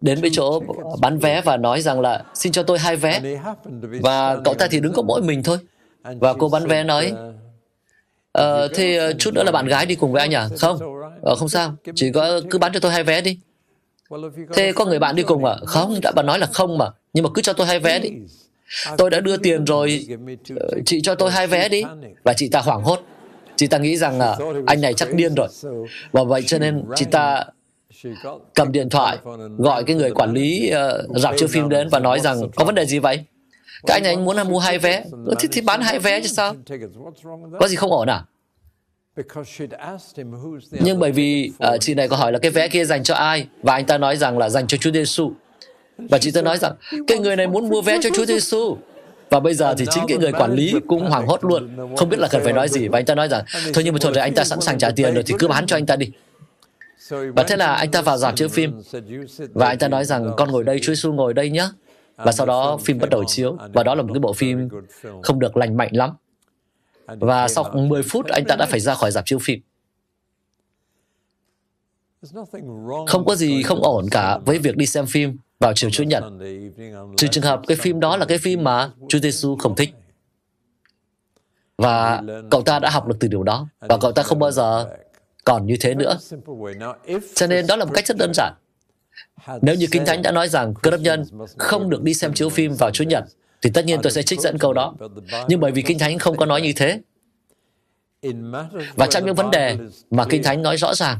đến 0.00 0.20
với 0.20 0.30
chỗ 0.32 0.60
bán 1.00 1.18
vé 1.18 1.42
và 1.44 1.56
nói 1.56 1.80
rằng 1.80 2.00
là 2.00 2.24
xin 2.34 2.52
cho 2.52 2.62
tôi 2.62 2.78
hai 2.78 2.96
vé. 2.96 3.20
Và 4.02 4.36
cậu 4.44 4.54
ta 4.54 4.68
thì 4.70 4.80
đứng 4.80 4.92
có 4.92 5.02
mỗi 5.02 5.22
mình 5.22 5.42
thôi. 5.42 5.58
Và 6.20 6.32
cô 6.32 6.48
bán 6.48 6.66
vé 6.66 6.84
nói, 6.84 7.12
Ờ, 8.32 8.68
thế 8.74 9.12
chút 9.18 9.34
nữa 9.34 9.42
là 9.42 9.52
bạn 9.52 9.66
gái 9.66 9.86
đi 9.86 9.94
cùng 9.94 10.12
với 10.12 10.20
anh 10.20 10.34
à? 10.34 10.48
Không, 10.58 10.78
ờ, 11.22 11.34
không 11.34 11.48
sao, 11.48 11.74
chỉ 11.94 12.12
có 12.12 12.40
cứ 12.50 12.58
bán 12.58 12.72
cho 12.72 12.80
tôi 12.80 12.92
hai 12.92 13.02
vé 13.04 13.20
đi. 13.20 13.38
Thế 14.54 14.72
có 14.72 14.84
người 14.84 14.98
bạn 14.98 15.16
đi 15.16 15.22
cùng 15.22 15.44
à? 15.44 15.56
Không, 15.66 16.00
đã 16.02 16.12
bạn 16.12 16.26
nói 16.26 16.38
là 16.38 16.46
không 16.46 16.78
mà, 16.78 16.90
nhưng 17.12 17.24
mà 17.24 17.30
cứ 17.34 17.42
cho 17.42 17.52
tôi 17.52 17.66
hai 17.66 17.78
vé 17.78 17.98
đi. 17.98 18.10
Tôi 18.98 19.10
đã 19.10 19.20
đưa 19.20 19.36
tiền 19.36 19.64
rồi, 19.64 20.06
ờ, 20.60 20.68
chị 20.86 21.00
cho 21.02 21.14
tôi 21.14 21.30
hai 21.30 21.46
vé 21.46 21.68
đi. 21.68 21.82
Và 22.24 22.32
chị 22.36 22.48
ta 22.48 22.60
hoảng 22.60 22.82
hốt. 22.82 23.00
Chị 23.56 23.66
ta 23.66 23.78
nghĩ 23.78 23.96
rằng 23.96 24.18
là 24.18 24.38
anh 24.66 24.80
này 24.80 24.94
chắc 24.94 25.14
điên 25.14 25.34
rồi. 25.34 25.48
Và 26.12 26.24
vậy 26.24 26.42
cho 26.46 26.58
nên 26.58 26.84
chị 26.94 27.04
ta 27.10 27.44
cầm 28.54 28.72
điện 28.72 28.88
thoại 28.88 29.18
gọi 29.58 29.84
cái 29.84 29.96
người 29.96 30.10
quản 30.10 30.32
lý 30.32 30.72
uh, 31.10 31.18
rạp 31.20 31.34
chiếu 31.36 31.48
phim 31.48 31.68
đến 31.68 31.88
và 31.88 31.98
nói 31.98 32.20
rằng 32.20 32.40
có 32.56 32.64
vấn 32.64 32.74
đề 32.74 32.86
gì 32.86 32.98
vậy? 32.98 33.24
Cái 33.86 33.96
anh 33.96 34.02
này 34.02 34.14
anh 34.14 34.24
muốn 34.24 34.36
là 34.36 34.44
mua 34.44 34.58
hai 34.58 34.78
vé. 34.78 35.04
Ừ, 35.12 35.34
thì, 35.38 35.48
thì 35.52 35.60
bán 35.60 35.80
hai 35.80 35.98
vé 35.98 36.20
chứ 36.20 36.28
sao? 36.28 36.54
Có 37.60 37.68
gì 37.68 37.76
không 37.76 37.90
ổn 37.90 38.10
à? 38.10 38.24
Nhưng 40.70 40.98
bởi 40.98 41.12
vì 41.12 41.52
uh, 41.74 41.80
chị 41.80 41.94
này 41.94 42.08
có 42.08 42.16
hỏi 42.16 42.32
là 42.32 42.38
cái 42.38 42.50
vé 42.50 42.68
kia 42.68 42.84
dành 42.84 43.02
cho 43.02 43.14
ai 43.14 43.46
và 43.62 43.74
anh 43.74 43.86
ta 43.86 43.98
nói 43.98 44.16
rằng 44.16 44.38
là 44.38 44.48
dành 44.48 44.66
cho 44.66 44.76
Chúa 44.76 44.90
Giêsu. 44.90 45.32
Và 45.98 46.18
chị 46.18 46.30
ta 46.30 46.42
nói 46.42 46.58
rằng 46.58 46.72
cái 47.06 47.18
người 47.18 47.36
này 47.36 47.46
muốn 47.46 47.68
mua 47.68 47.82
vé 47.82 47.98
cho 48.02 48.10
Chúa 48.14 48.24
Giêsu. 48.24 48.76
Và 49.30 49.40
bây 49.40 49.54
giờ 49.54 49.74
thì 49.78 49.84
chính 49.90 50.04
cái 50.08 50.18
người 50.18 50.32
quản 50.32 50.52
lý 50.52 50.74
cũng 50.88 51.04
hoảng 51.04 51.26
hốt 51.26 51.44
luôn, 51.44 51.76
không 51.96 52.08
biết 52.08 52.18
là 52.20 52.28
cần 52.28 52.44
phải 52.44 52.52
nói 52.52 52.68
gì. 52.68 52.88
Và 52.88 52.98
anh 52.98 53.04
ta 53.04 53.14
nói 53.14 53.28
rằng, 53.28 53.44
thôi 53.74 53.84
nhưng 53.84 53.94
mà 53.94 53.98
thôi 54.02 54.12
rồi 54.14 54.22
anh 54.22 54.34
ta 54.34 54.44
sẵn 54.44 54.60
sàng 54.60 54.78
trả 54.78 54.90
tiền 54.90 55.14
rồi 55.14 55.22
thì 55.26 55.34
cứ 55.38 55.48
bán 55.48 55.66
cho 55.66 55.76
anh 55.76 55.86
ta 55.86 55.96
đi. 55.96 56.10
Và 57.10 57.42
thế 57.42 57.56
là 57.56 57.74
anh 57.74 57.90
ta 57.90 58.02
vào 58.02 58.18
dạp 58.18 58.36
chiếu 58.36 58.48
phim 58.48 58.82
và 59.52 59.66
anh 59.66 59.78
ta 59.78 59.88
nói 59.88 60.04
rằng 60.04 60.32
con 60.36 60.50
ngồi 60.50 60.64
đây, 60.64 60.78
Chúa 60.78 60.94
Giêsu 60.94 61.12
ngồi 61.12 61.34
đây 61.34 61.50
nhé. 61.50 61.68
Và 62.24 62.32
sau 62.32 62.46
đó 62.46 62.78
phim 62.84 62.98
bắt 62.98 63.10
đầu 63.10 63.24
chiếu 63.24 63.56
và 63.74 63.82
đó 63.82 63.94
là 63.94 64.02
một 64.02 64.12
cái 64.12 64.20
bộ 64.20 64.32
phim 64.32 64.68
không 65.22 65.38
được 65.38 65.56
lành 65.56 65.76
mạnh 65.76 65.90
lắm. 65.92 66.10
Và 67.06 67.48
sau 67.48 67.64
10 67.74 68.02
phút, 68.02 68.26
anh 68.26 68.44
ta 68.48 68.56
đã 68.56 68.66
phải 68.66 68.80
ra 68.80 68.94
khỏi 68.94 69.10
dạp 69.10 69.26
chiếu 69.26 69.38
phim. 69.42 69.60
Không 73.06 73.24
có 73.26 73.34
gì 73.34 73.62
không 73.62 73.82
ổn 73.82 74.06
cả 74.10 74.38
với 74.38 74.58
việc 74.58 74.76
đi 74.76 74.86
xem 74.86 75.06
phim 75.06 75.36
vào 75.60 75.72
chiều 75.74 75.90
Chủ 75.90 76.04
nhật. 76.04 76.24
Trừ 77.16 77.26
trường 77.26 77.44
hợp 77.44 77.60
cái 77.66 77.76
phim 77.76 78.00
đó 78.00 78.16
là 78.16 78.26
cái 78.26 78.38
phim 78.38 78.64
mà 78.64 78.90
Chúa 79.08 79.18
Giêsu 79.18 79.56
không 79.56 79.76
thích. 79.76 79.94
Và 81.78 82.22
cậu 82.50 82.62
ta 82.62 82.78
đã 82.78 82.90
học 82.90 83.06
được 83.06 83.16
từ 83.20 83.28
điều 83.28 83.42
đó 83.42 83.68
và 83.80 83.98
cậu 84.00 84.12
ta 84.12 84.22
không 84.22 84.38
bao 84.38 84.50
giờ 84.50 84.96
còn 85.44 85.66
như 85.66 85.76
thế 85.80 85.94
nữa. 85.94 86.18
Cho 87.34 87.46
nên 87.46 87.66
đó 87.66 87.76
là 87.76 87.84
một 87.84 87.92
cách 87.94 88.06
rất 88.06 88.16
đơn 88.16 88.32
giản. 88.34 88.54
Nếu 89.62 89.74
như 89.74 89.86
Kinh 89.90 90.04
Thánh 90.04 90.22
đã 90.22 90.32
nói 90.32 90.48
rằng 90.48 90.74
cơ 90.74 90.90
đốc 90.90 91.00
nhân 91.00 91.24
không 91.58 91.90
được 91.90 92.02
đi 92.02 92.14
xem 92.14 92.34
chiếu 92.34 92.48
phim 92.48 92.74
vào 92.74 92.90
Chủ 92.90 93.04
nhật, 93.04 93.24
thì 93.62 93.70
tất 93.74 93.84
nhiên 93.84 94.00
tôi 94.02 94.12
sẽ 94.12 94.22
trích 94.22 94.40
dẫn 94.40 94.58
câu 94.58 94.72
đó. 94.72 94.94
Nhưng 95.48 95.60
bởi 95.60 95.72
vì 95.72 95.82
Kinh 95.82 95.98
Thánh 95.98 96.18
không 96.18 96.36
có 96.36 96.46
nói 96.46 96.60
như 96.60 96.72
thế, 96.76 97.00
và 98.94 99.06
trong 99.06 99.26
những 99.26 99.34
vấn 99.34 99.50
đề 99.50 99.76
mà 100.10 100.24
Kinh 100.28 100.42
Thánh 100.42 100.62
nói 100.62 100.76
rõ 100.76 100.94
ràng, 100.94 101.18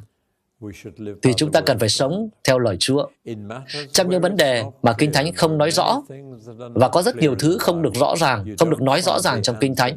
thì 1.23 1.33
chúng 1.37 1.53
ta 1.53 1.61
cần 1.61 1.79
phải 1.79 1.89
sống 1.89 2.29
theo 2.49 2.59
lời 2.59 2.77
Chúa. 2.81 3.07
Trong 3.93 4.11
những 4.11 4.21
vấn 4.21 4.37
đề 4.37 4.65
mà 4.83 4.93
Kinh 4.93 5.13
Thánh 5.13 5.33
không 5.33 5.59
nói 5.59 5.71
rõ, 5.71 6.03
và 6.75 6.89
có 6.89 7.03
rất 7.03 7.17
nhiều 7.17 7.35
thứ 7.35 7.59
không 7.59 7.83
được 7.83 7.95
rõ 7.95 8.17
ràng, 8.17 8.45
không 8.59 8.71
được 8.71 8.83
nói 8.83 9.03
rõ 9.03 9.21
ràng 9.21 9.43
trong 9.43 9.57
Kinh 9.61 9.75
Thánh, 9.75 9.97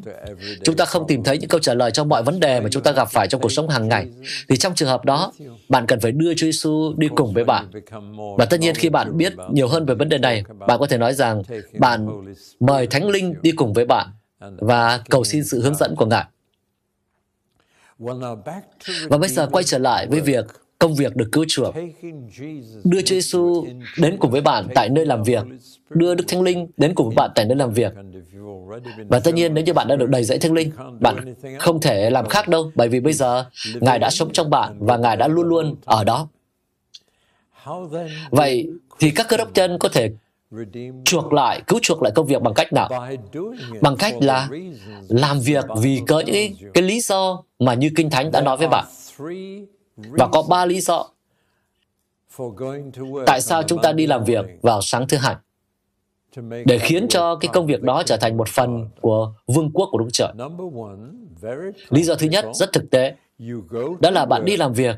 chúng 0.64 0.76
ta 0.76 0.84
không 0.84 1.06
tìm 1.08 1.22
thấy 1.22 1.38
những 1.38 1.48
câu 1.48 1.60
trả 1.60 1.74
lời 1.74 1.90
cho 1.90 2.04
mọi 2.04 2.22
vấn 2.22 2.40
đề 2.40 2.60
mà 2.60 2.68
chúng 2.70 2.82
ta 2.82 2.92
gặp 2.92 3.08
phải 3.10 3.28
trong 3.28 3.40
cuộc 3.40 3.52
sống 3.52 3.68
hàng 3.68 3.88
ngày, 3.88 4.06
thì 4.48 4.56
trong 4.56 4.74
trường 4.74 4.88
hợp 4.88 5.04
đó, 5.04 5.32
bạn 5.68 5.86
cần 5.86 6.00
phải 6.00 6.12
đưa 6.12 6.34
Chúa 6.34 6.46
Giêsu 6.46 6.94
đi 6.96 7.08
cùng 7.14 7.32
với 7.34 7.44
bạn. 7.44 7.70
Và 8.38 8.44
tất 8.44 8.60
nhiên 8.60 8.74
khi 8.74 8.88
bạn 8.88 9.16
biết 9.16 9.32
nhiều 9.52 9.68
hơn 9.68 9.86
về 9.86 9.94
vấn 9.94 10.08
đề 10.08 10.18
này, 10.18 10.44
bạn 10.66 10.78
có 10.78 10.86
thể 10.86 10.98
nói 10.98 11.14
rằng 11.14 11.42
bạn 11.78 12.08
mời 12.60 12.86
Thánh 12.86 13.08
Linh 13.08 13.34
đi 13.42 13.52
cùng 13.52 13.72
với 13.72 13.84
bạn 13.84 14.08
và 14.40 15.00
cầu 15.10 15.24
xin 15.24 15.44
sự 15.44 15.62
hướng 15.62 15.74
dẫn 15.74 15.96
của 15.96 16.06
Ngài. 16.06 16.24
Và 19.08 19.18
bây 19.18 19.28
giờ 19.28 19.48
quay 19.52 19.64
trở 19.64 19.78
lại 19.78 20.06
với 20.06 20.20
việc 20.20 20.44
công 20.78 20.94
việc 20.94 21.16
được 21.16 21.28
cứu 21.32 21.44
chuộc. 21.48 21.74
Đưa 22.84 23.00
Chúa 23.00 23.14
Giêsu 23.14 23.66
đến 23.98 24.16
cùng 24.18 24.30
với 24.30 24.40
bạn 24.40 24.66
tại 24.74 24.88
nơi 24.88 25.06
làm 25.06 25.22
việc, 25.22 25.44
đưa 25.90 26.14
Đức 26.14 26.24
Thánh 26.28 26.42
Linh 26.42 26.66
đến 26.76 26.94
cùng 26.94 27.06
với 27.06 27.14
bạn 27.14 27.30
tại 27.34 27.44
nơi 27.44 27.56
làm 27.56 27.72
việc. 27.72 27.92
Và 29.08 29.20
tất 29.20 29.34
nhiên 29.34 29.54
nếu 29.54 29.64
như 29.64 29.72
bạn 29.72 29.88
đã 29.88 29.96
được 29.96 30.08
đầy 30.08 30.24
dẫy 30.24 30.38
Thánh 30.38 30.52
Linh, 30.52 30.70
bạn 31.00 31.34
không 31.58 31.80
thể 31.80 32.10
làm 32.10 32.28
khác 32.28 32.48
đâu, 32.48 32.72
bởi 32.74 32.88
vì 32.88 33.00
bây 33.00 33.12
giờ 33.12 33.44
Ngài 33.80 33.98
đã 33.98 34.10
sống 34.10 34.32
trong 34.32 34.50
bạn 34.50 34.76
và 34.78 34.96
Ngài 34.96 35.16
đã 35.16 35.28
luôn 35.28 35.48
luôn 35.48 35.76
ở 35.84 36.04
đó. 36.04 36.28
Vậy 38.30 38.68
thì 38.98 39.10
các 39.10 39.28
cơ 39.28 39.36
đốc 39.36 39.54
nhân 39.54 39.78
có 39.78 39.88
thể 39.88 40.10
chuộc 41.04 41.32
lại, 41.32 41.62
cứu 41.66 41.78
chuộc 41.82 42.02
lại 42.02 42.12
công 42.14 42.26
việc 42.26 42.42
bằng 42.42 42.54
cách 42.54 42.72
nào? 42.72 42.88
Bằng 43.80 43.96
cách 43.98 44.14
là 44.20 44.48
làm 45.08 45.40
việc 45.40 45.64
vì 45.82 46.00
cớ 46.06 46.18
những 46.18 46.34
cái, 46.34 46.54
cái 46.74 46.82
lý 46.82 47.00
do 47.00 47.42
mà 47.58 47.74
như 47.74 47.90
Kinh 47.96 48.10
Thánh 48.10 48.30
đã 48.30 48.40
nói 48.40 48.56
với 48.56 48.68
bạn. 48.68 48.84
Và 49.96 50.28
có 50.32 50.42
ba 50.42 50.66
lý 50.66 50.80
do 50.80 51.06
tại 53.26 53.40
sao 53.40 53.62
chúng 53.62 53.82
ta 53.82 53.92
đi 53.92 54.06
làm 54.06 54.24
việc 54.24 54.44
vào 54.62 54.82
sáng 54.82 55.08
thứ 55.08 55.16
hai 55.16 55.36
để 56.64 56.78
khiến 56.78 57.08
cho 57.08 57.36
cái 57.36 57.50
công 57.52 57.66
việc 57.66 57.82
đó 57.82 58.02
trở 58.06 58.16
thành 58.16 58.36
một 58.36 58.48
phần 58.48 58.88
của 59.00 59.32
vương 59.46 59.70
quốc 59.74 59.88
của 59.92 59.98
Đức 59.98 60.08
Trời. 60.12 60.32
Lý 61.90 62.02
do 62.02 62.14
thứ 62.14 62.26
nhất 62.26 62.44
rất 62.54 62.72
thực 62.72 62.90
tế, 62.90 63.14
đó 64.00 64.10
là 64.10 64.26
bạn 64.26 64.44
đi 64.44 64.56
làm 64.56 64.72
việc 64.72 64.96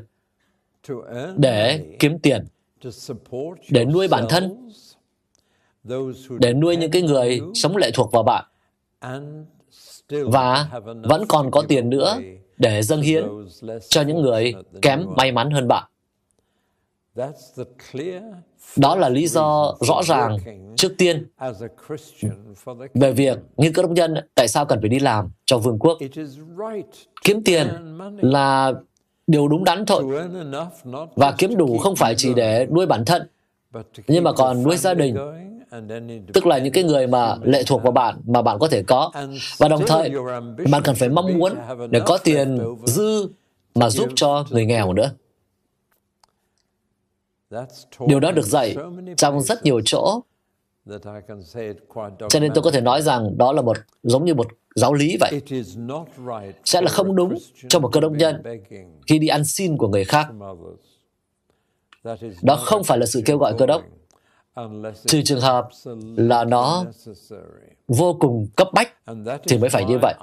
để 1.37 1.85
kiếm 1.99 2.19
tiền, 2.19 2.45
để 3.69 3.85
nuôi 3.85 4.07
bản 4.07 4.25
thân, 4.29 4.69
để 6.39 6.53
nuôi 6.53 6.75
những 6.75 6.91
cái 6.91 7.01
người 7.01 7.41
sống 7.53 7.77
lệ 7.77 7.91
thuộc 7.93 8.11
vào 8.11 8.23
bạn 8.23 8.45
và 10.09 10.69
vẫn 11.03 11.25
còn 11.27 11.51
có 11.51 11.63
tiền 11.67 11.89
nữa 11.89 12.19
để 12.57 12.81
dâng 12.81 13.01
hiến 13.01 13.25
cho 13.89 14.01
những 14.01 14.21
người 14.21 14.53
kém 14.81 15.05
may 15.17 15.31
mắn 15.31 15.51
hơn 15.51 15.67
bạn. 15.67 15.83
Đó 18.77 18.95
là 18.95 19.09
lý 19.09 19.27
do 19.27 19.75
rõ 19.79 20.03
ràng 20.03 20.37
trước 20.75 20.93
tiên 20.97 21.27
về 22.93 23.11
việc 23.11 23.37
như 23.57 23.71
cơ 23.71 23.81
đốc 23.81 23.91
nhân 23.91 24.15
tại 24.35 24.47
sao 24.47 24.65
cần 24.65 24.79
phải 24.81 24.89
đi 24.89 24.99
làm 24.99 25.29
cho 25.45 25.57
vương 25.57 25.79
quốc. 25.79 25.97
Kiếm 27.23 27.43
tiền 27.43 27.67
là 28.21 28.73
điều 29.27 29.47
đúng 29.47 29.63
đắn 29.63 29.85
thôi. 29.85 30.03
Và 31.15 31.35
kiếm 31.37 31.57
đủ 31.57 31.77
không 31.77 31.95
phải 31.95 32.15
chỉ 32.17 32.33
để 32.33 32.67
nuôi 32.71 32.85
bản 32.85 33.05
thân, 33.05 33.27
nhưng 34.07 34.23
mà 34.23 34.31
còn 34.33 34.63
nuôi 34.63 34.77
gia 34.77 34.93
đình, 34.93 35.17
tức 36.33 36.45
là 36.45 36.57
những 36.57 36.73
cái 36.73 36.83
người 36.83 37.07
mà 37.07 37.35
lệ 37.43 37.63
thuộc 37.67 37.83
vào 37.83 37.91
bạn 37.91 38.21
mà 38.27 38.41
bạn 38.41 38.59
có 38.59 38.67
thể 38.67 38.83
có. 38.83 39.11
Và 39.57 39.67
đồng 39.67 39.83
thời 39.87 40.11
bạn 40.71 40.81
cần 40.83 40.95
phải 40.95 41.09
mong 41.09 41.37
muốn 41.37 41.53
để 41.89 42.01
có 42.05 42.17
tiền 42.17 42.59
dư 42.85 43.27
mà 43.75 43.89
giúp 43.89 44.09
cho 44.15 44.45
người 44.49 44.65
nghèo 44.65 44.93
nữa. 44.93 45.11
Điều 48.07 48.19
đó 48.19 48.31
được 48.31 48.45
dạy 48.45 48.75
trong 49.17 49.41
rất 49.41 49.63
nhiều 49.63 49.81
chỗ. 49.85 50.21
cho 52.29 52.39
nên 52.39 52.51
tôi 52.53 52.63
có 52.63 52.71
thể 52.71 52.81
nói 52.81 53.01
rằng 53.01 53.37
đó 53.37 53.51
là 53.51 53.61
một 53.61 53.77
giống 54.03 54.25
như 54.25 54.33
một 54.33 54.47
giáo 54.75 54.93
lý 54.93 55.17
vậy. 55.19 55.41
Sẽ 56.65 56.81
là 56.81 56.89
không 56.89 57.15
đúng 57.15 57.35
cho 57.69 57.79
một 57.79 57.89
cơ 57.93 57.99
đốc 57.99 58.11
nhân 58.11 58.43
khi 59.07 59.19
đi 59.19 59.27
ăn 59.27 59.45
xin 59.45 59.77
của 59.77 59.87
người 59.87 60.05
khác. 60.05 60.27
đó 62.41 62.55
không 62.55 62.83
phải 62.83 62.97
là 62.97 63.05
sự 63.05 63.21
kêu 63.25 63.37
gọi 63.37 63.53
cơ 63.57 63.65
đốc 63.65 63.81
trừ 65.05 65.21
trường 65.21 65.41
hợp 65.41 65.69
là 66.17 66.43
nó 66.43 66.85
vô 67.87 68.17
cùng 68.19 68.47
cấp 68.55 68.67
bách 68.73 68.93
thì 69.47 69.57
mới 69.57 69.69
phải 69.69 69.85
như 69.85 69.97
vậy. 70.01 70.13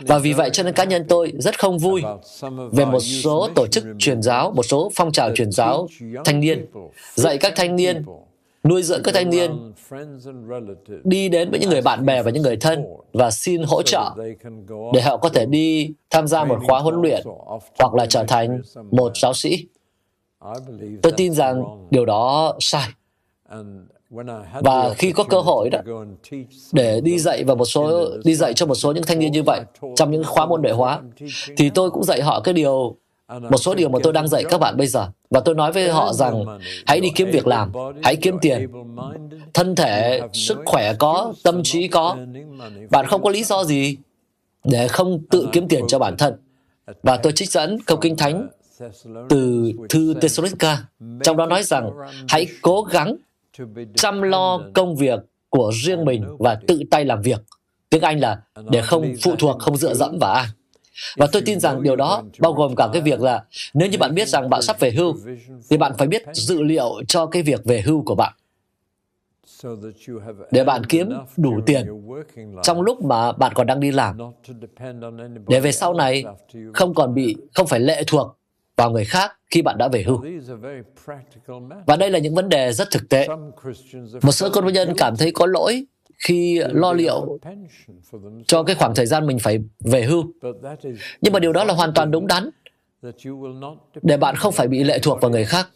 Và 0.00 0.18
vì 0.18 0.32
vậy 0.32 0.50
cho 0.52 0.62
nên 0.62 0.74
cá 0.74 0.84
nhân 0.84 1.04
tôi 1.08 1.32
rất 1.38 1.58
không 1.58 1.78
vui 1.78 2.02
về 2.72 2.84
một 2.84 3.00
số 3.00 3.48
tổ 3.54 3.66
chức 3.66 3.84
truyền 3.98 4.22
giáo, 4.22 4.50
một 4.50 4.62
số 4.62 4.90
phong 4.94 5.12
trào 5.12 5.34
truyền 5.34 5.52
giáo 5.52 5.88
thanh 6.24 6.40
niên, 6.40 6.66
dạy 7.14 7.38
các 7.38 7.52
thanh 7.56 7.76
niên 7.76 8.04
nuôi 8.64 8.82
dưỡng 8.82 9.02
các 9.02 9.14
thanh 9.14 9.30
niên 9.30 9.72
đi 11.04 11.28
đến 11.28 11.50
với 11.50 11.60
những 11.60 11.70
người 11.70 11.82
bạn 11.82 12.06
bè 12.06 12.22
và 12.22 12.30
những 12.30 12.42
người 12.42 12.56
thân 12.56 12.84
và 13.12 13.30
xin 13.30 13.62
hỗ 13.62 13.82
trợ 13.82 14.16
để 14.94 15.00
họ 15.00 15.16
có 15.16 15.28
thể 15.28 15.46
đi 15.46 15.90
tham 16.10 16.26
gia 16.26 16.44
một 16.44 16.58
khóa 16.66 16.80
huấn 16.80 16.94
luyện 17.02 17.26
hoặc 17.78 17.94
là 17.94 18.06
trở 18.06 18.24
thành 18.24 18.62
một 18.90 19.12
giáo 19.22 19.34
sĩ. 19.34 19.66
Tôi 21.02 21.12
tin 21.16 21.34
rằng 21.34 21.86
điều 21.90 22.06
đó 22.06 22.54
sai 22.60 22.88
và 24.60 24.94
khi 24.98 25.12
có 25.12 25.24
cơ 25.24 25.40
hội 25.40 25.70
đó 25.70 25.80
để 26.72 27.00
đi 27.00 27.18
dạy 27.18 27.44
vào 27.44 27.56
một 27.56 27.64
số 27.64 28.08
đi 28.24 28.34
dạy 28.34 28.52
cho 28.54 28.66
một 28.66 28.74
số 28.74 28.92
những 28.92 29.04
thanh 29.04 29.18
niên 29.18 29.32
như 29.32 29.42
vậy 29.42 29.60
trong 29.96 30.10
những 30.10 30.24
khóa 30.24 30.46
môn 30.46 30.62
đệ 30.62 30.70
hóa 30.70 31.00
thì 31.56 31.70
tôi 31.70 31.90
cũng 31.90 32.04
dạy 32.04 32.22
họ 32.22 32.40
cái 32.40 32.54
điều 32.54 32.96
một 33.38 33.56
số 33.56 33.74
điều 33.74 33.88
mà 33.88 33.98
tôi 34.02 34.12
đang 34.12 34.28
dạy 34.28 34.44
các 34.44 34.58
bạn 34.58 34.76
bây 34.76 34.86
giờ. 34.86 35.08
Và 35.30 35.40
tôi 35.40 35.54
nói 35.54 35.72
với 35.72 35.88
họ 35.88 36.12
rằng 36.12 36.44
hãy 36.86 37.00
đi 37.00 37.08
kiếm 37.14 37.30
việc 37.30 37.46
làm 37.46 37.72
hãy 38.02 38.16
kiếm 38.16 38.38
tiền. 38.40 38.68
thân 39.54 39.76
thể 39.76 40.20
sức 40.32 40.58
khỏe 40.64 40.94
có 40.98 41.32
tâm 41.44 41.62
trí 41.64 41.88
có. 41.88 42.16
bạn 42.90 43.06
không 43.06 43.22
có 43.22 43.30
lý 43.30 43.44
do 43.44 43.64
gì 43.64 43.96
để 44.64 44.88
không 44.88 45.20
tự 45.30 45.48
kiếm 45.52 45.68
tiền 45.68 45.84
cho 45.88 45.98
bản 45.98 46.16
thân. 46.16 46.34
Và 47.02 47.16
tôi 47.16 47.32
trích 47.32 47.50
dẫn 47.50 47.78
câu 47.86 47.98
kinh 47.98 48.16
thánh 48.16 48.48
từ 49.28 49.72
thư 49.88 50.14
Thessalonica 50.14 50.78
trong 51.24 51.36
đó 51.36 51.46
nói 51.46 51.62
rằng 51.62 51.90
hãy 52.28 52.46
cố 52.62 52.82
gắng 52.82 53.16
chăm 53.94 54.22
lo 54.22 54.60
công 54.74 54.96
việc 54.96 55.20
của 55.48 55.72
riêng 55.74 56.04
mình 56.04 56.24
và 56.38 56.60
tự 56.66 56.80
tay 56.90 57.04
làm 57.04 57.22
việc. 57.22 57.40
Tiếng 57.90 58.02
Anh 58.02 58.20
là 58.20 58.42
để 58.70 58.82
không 58.82 59.12
phụ 59.22 59.36
thuộc, 59.38 59.58
không 59.58 59.76
dựa 59.76 59.94
dẫm 59.94 60.18
vào 60.20 60.32
ai. 60.32 60.46
Và 61.16 61.26
tôi 61.32 61.42
tin 61.42 61.60
rằng 61.60 61.82
điều 61.82 61.96
đó 61.96 62.22
bao 62.38 62.52
gồm 62.52 62.74
cả 62.76 62.88
cái 62.92 63.02
việc 63.02 63.20
là 63.20 63.44
nếu 63.74 63.88
như 63.88 63.98
bạn 63.98 64.14
biết 64.14 64.28
rằng 64.28 64.50
bạn 64.50 64.62
sắp 64.62 64.80
về 64.80 64.90
hưu, 64.90 65.16
thì 65.70 65.76
bạn 65.76 65.92
phải 65.98 66.08
biết 66.08 66.22
dự 66.32 66.62
liệu 66.62 67.02
cho 67.08 67.26
cái 67.26 67.42
việc 67.42 67.64
về 67.64 67.80
hưu 67.80 68.02
của 68.02 68.14
bạn 68.14 68.32
để 70.50 70.64
bạn 70.64 70.86
kiếm 70.86 71.12
đủ 71.36 71.60
tiền 71.66 71.86
trong 72.62 72.80
lúc 72.80 73.04
mà 73.04 73.32
bạn 73.32 73.52
còn 73.54 73.66
đang 73.66 73.80
đi 73.80 73.92
làm 73.92 74.18
để 75.48 75.60
về 75.60 75.72
sau 75.72 75.94
này 75.94 76.24
không 76.74 76.94
còn 76.94 77.14
bị 77.14 77.36
không 77.54 77.66
phải 77.66 77.80
lệ 77.80 78.02
thuộc 78.06 78.36
vào 78.76 78.90
người 78.90 79.04
khác 79.04 79.39
khi 79.50 79.62
bạn 79.62 79.78
đã 79.78 79.88
về 79.88 80.02
hưu. 80.02 80.24
Và 81.86 81.96
đây 81.96 82.10
là 82.10 82.18
những 82.18 82.34
vấn 82.34 82.48
đề 82.48 82.72
rất 82.72 82.88
thực 82.90 83.08
tế. 83.08 83.28
Một 84.22 84.32
số 84.32 84.50
công 84.50 84.72
nhân 84.72 84.94
cảm 84.96 85.16
thấy 85.16 85.32
có 85.32 85.46
lỗi 85.46 85.84
khi 86.18 86.60
lo 86.72 86.92
liệu 86.92 87.38
cho 88.46 88.62
cái 88.62 88.76
khoảng 88.76 88.94
thời 88.94 89.06
gian 89.06 89.26
mình 89.26 89.38
phải 89.38 89.60
về 89.80 90.02
hưu. 90.02 90.24
Nhưng 91.20 91.32
mà 91.32 91.38
điều 91.38 91.52
đó 91.52 91.64
là 91.64 91.74
hoàn 91.74 91.92
toàn 91.94 92.10
đúng 92.10 92.26
đắn, 92.26 92.50
để 94.02 94.16
bạn 94.16 94.36
không 94.36 94.52
phải 94.52 94.68
bị 94.68 94.84
lệ 94.84 94.98
thuộc 94.98 95.20
vào 95.20 95.30
người 95.30 95.44
khác. 95.44 95.68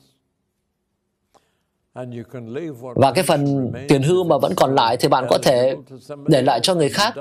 Và 2.95 3.13
cái 3.13 3.25
phần 3.25 3.73
tiền 3.89 4.03
hưu 4.03 4.25
mà 4.25 4.39
vẫn 4.39 4.53
còn 4.57 4.75
lại 4.75 4.97
thì 4.97 5.09
bạn 5.09 5.25
có 5.31 5.39
thể 5.43 5.77
để 6.27 6.43
lại 6.43 6.61
cho 6.63 6.75
người 6.75 6.89
khác 6.89 7.15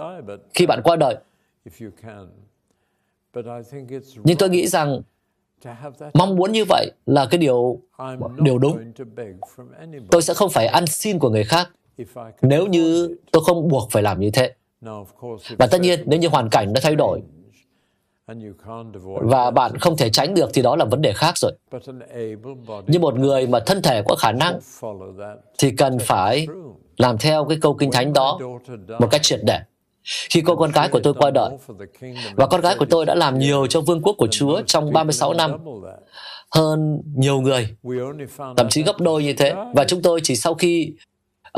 khi 0.54 0.66
bạn 0.66 0.82
qua 0.84 0.96
đời. 0.96 1.16
Nhưng 4.24 4.38
tôi 4.40 4.50
nghĩ 4.50 4.68
rằng 4.68 5.02
mong 6.14 6.36
muốn 6.36 6.52
như 6.52 6.66
vậy 6.70 6.92
là 7.06 7.26
cái 7.26 7.38
điều 7.38 7.80
điều 8.38 8.58
đúng. 8.58 8.94
tôi 10.12 10.22
sẽ 10.22 10.34
không 10.34 10.50
phải 10.50 10.68
ăn 10.68 10.88
xin 10.88 11.20
của 11.20 11.30
người 11.30 11.44
khác. 11.44 11.70
Nếu 12.42 12.68
như 12.68 13.16
tôi 13.32 13.44
không 13.46 13.68
buộc 13.68 13.92
phải 13.92 14.04
làm 14.04 14.20
như 14.20 14.32
thế. 14.32 14.54
Và 15.58 15.68
tất 15.68 15.82
nhiên 15.82 16.04
nếu 16.06 16.20
như 16.20 16.28
hoàn 16.28 16.50
cảnh 16.50 16.74
nó 16.74 16.80
thay 16.84 16.96
đổi 16.96 17.22
và 19.22 19.52
bạn 19.52 19.78
không 19.78 19.98
thể 19.98 20.10
tránh 20.10 20.34
được 20.34 20.50
thì 20.54 20.62
đó 20.62 20.76
là 20.76 20.86
vấn 20.86 21.02
đề 21.02 21.14
khác 21.14 21.38
rồi. 21.38 21.52
Như 22.88 23.00
một 23.00 23.16
người 23.16 23.48
mà 23.48 23.60
thân 23.66 23.82
thể 23.82 24.04
có 24.08 24.16
khả 24.16 24.32
năng 24.32 24.60
thì 25.58 25.72
cần 25.72 26.00
phải 26.00 26.48
làm 26.98 27.18
theo 27.18 27.46
cái 27.46 27.58
câu 27.62 27.74
kinh 27.74 27.92
thánh 27.92 28.14
đó 28.14 28.40
một 29.00 29.08
cách 29.12 29.22
triệt 29.24 29.40
để 29.44 29.60
khi 30.04 30.42
cô 30.46 30.56
con 30.56 30.72
gái 30.72 30.90
của 30.90 31.00
tôi 31.04 31.14
qua 31.14 31.32
đời, 31.32 31.50
và 32.36 32.48
con 32.48 32.62
gái 32.62 32.76
của 32.80 32.86
tôi 32.86 33.06
đã 33.06 33.16
làm 33.16 33.40
nhiều 33.40 33.68
cho 33.68 33.82
vương 33.82 34.02
quốc 34.02 34.16
của 34.18 34.28
Chúa 34.32 34.62
trong 34.62 34.94
36 34.94 35.34
năm, 35.34 35.52
hơn 36.52 37.02
nhiều 37.16 37.42
người, 37.42 37.68
thậm 38.58 38.70
chí 38.70 38.84
gấp 38.84 39.00
đôi 39.00 39.24
như 39.24 39.34
thế. 39.34 39.54
Và 39.74 39.86
chúng 39.88 40.02
tôi 40.02 40.20
chỉ 40.24 40.36
sau 40.36 40.54
khi 40.54 40.94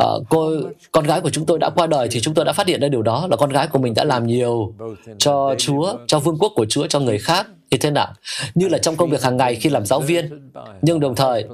uh, 0.04 0.24
cô 0.30 0.52
con 0.92 1.06
gái 1.06 1.22
của 1.22 1.30
chúng 1.30 1.46
tôi 1.46 1.60
đã 1.60 1.70
qua 1.70 1.88
đời 1.88 2.08
thì 2.12 2.20
chúng 2.22 2.34
tôi 2.34 2.46
đã 2.46 2.54
phát 2.54 2.68
hiện 2.68 2.82
ra 2.82 2.88
điều 2.88 3.02
đó 3.02 3.28
là 3.30 3.38
con 3.38 3.50
gái 3.50 3.68
của 3.68 3.80
mình 3.80 3.94
đã 3.94 4.04
làm 4.04 4.28
nhiều 4.28 4.74
cho 5.18 5.56
Chúa, 5.58 5.94
cho 6.08 6.20
vương 6.20 6.38
quốc 6.40 6.52
của 6.56 6.66
Chúa 6.70 6.88
cho 6.88 7.00
người 7.00 7.18
khác 7.18 7.48
như 7.72 7.78
thế 7.78 7.92
nào? 7.92 8.14
Như 8.56 8.68
là 8.68 8.78
trong 8.78 8.96
công 8.96 9.10
việc 9.10 9.24
hàng 9.24 9.38
ngày 9.38 9.56
khi 9.56 9.70
làm 9.70 9.86
giáo 9.86 10.00
viên. 10.00 10.52
Nhưng 10.82 11.00
đồng 11.00 11.16
thời 11.16 11.46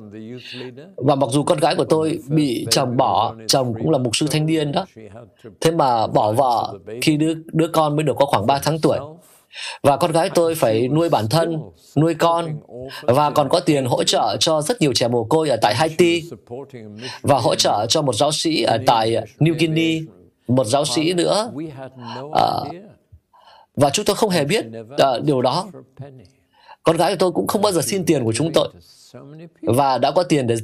và 0.96 1.16
mặc 1.16 1.30
dù 1.32 1.44
con 1.44 1.60
gái 1.60 1.76
của 1.76 1.86
tôi 1.86 2.20
bị 2.28 2.68
chồng 2.70 2.98
bỏ 2.98 3.36
chồng 3.48 3.74
cũng 3.74 3.90
là 3.90 3.98
mục 3.98 4.16
sư 4.16 4.28
thanh 4.32 4.46
niên 4.46 4.72
đó. 4.72 4.86
Thế 5.62 5.72
mà 5.72 6.08
bỏ 6.08 6.32
vợ 6.32 6.74
khi 7.02 7.18
đứa 7.18 7.34
đứa 7.46 7.68
con 7.68 7.96
mới 7.96 8.04
được 8.04 8.16
có 8.18 8.26
khoảng 8.26 8.48
3 8.48 8.60
tháng 8.64 8.80
tuổi. 8.82 8.98
Và 9.84 9.98
con 9.98 10.12
gái 10.12 10.30
tôi 10.30 10.56
phải 10.56 10.88
nuôi 10.88 11.10
bản 11.10 11.26
thân, 11.30 11.58
nuôi 11.98 12.14
con. 12.14 12.60
Và 13.02 13.30
còn 13.30 13.50
có 13.50 13.60
tiền 13.60 13.86
hỗ 13.86 14.04
trợ 14.04 14.38
cho 14.40 14.62
rất 14.62 14.82
nhiều 14.82 14.94
trẻ 14.94 15.08
mồ 15.08 15.24
côi 15.24 15.50
ở 15.50 15.58
tại 15.62 15.76
Haiti. 15.76 16.24
Và 17.22 17.40
hỗ 17.40 17.56
trợ 17.56 17.86
cho 17.90 18.02
một 18.02 18.16
giáo 18.16 18.32
sĩ 18.32 18.64
ở 18.64 18.78
tại 18.86 19.16
New 19.40 19.54
Guinea, 19.60 20.02
một 20.48 20.64
giáo 20.64 20.86
sĩ 20.86 21.14
nữa. 21.14 21.52
À, 22.34 22.50
và 23.82 23.90
chúng 23.90 24.06
tôi 24.06 24.16
không 24.16 24.30
hề 24.30 24.46
biết 24.46 24.66
uh, 24.94 25.24
điều 25.24 25.42
đó. 25.42 25.68
Con 26.84 26.98
gái 26.98 27.12
của 27.12 27.18
tôi 27.20 27.32
cũng 27.32 27.48
không 27.48 27.62
bao 27.62 27.72
giờ 27.72 27.82
xin 27.82 28.06
tiền 28.06 28.24
của 28.24 28.34
chúng 28.34 28.52
tôi 28.54 28.70
và 29.62 29.98
đã 29.98 30.12
có 30.12 30.24
tiền 30.24 30.48
để 30.48 30.56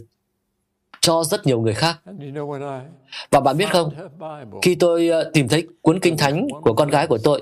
cho 1.02 1.24
rất 1.24 1.46
nhiều 1.46 1.62
người 1.62 1.74
khác. 1.74 2.00
Và 3.32 3.40
bạn 3.40 3.58
biết 3.58 3.70
không, 3.72 3.94
khi 4.62 4.76
tôi 4.76 5.10
à, 5.10 5.20
tìm 5.34 5.48
thấy 5.48 5.68
cuốn 5.82 6.00
kinh 6.00 6.18
thánh 6.18 6.48
của 6.62 6.74
con 6.74 6.90
gái 6.90 7.08
của 7.08 7.18
tôi, 7.18 7.42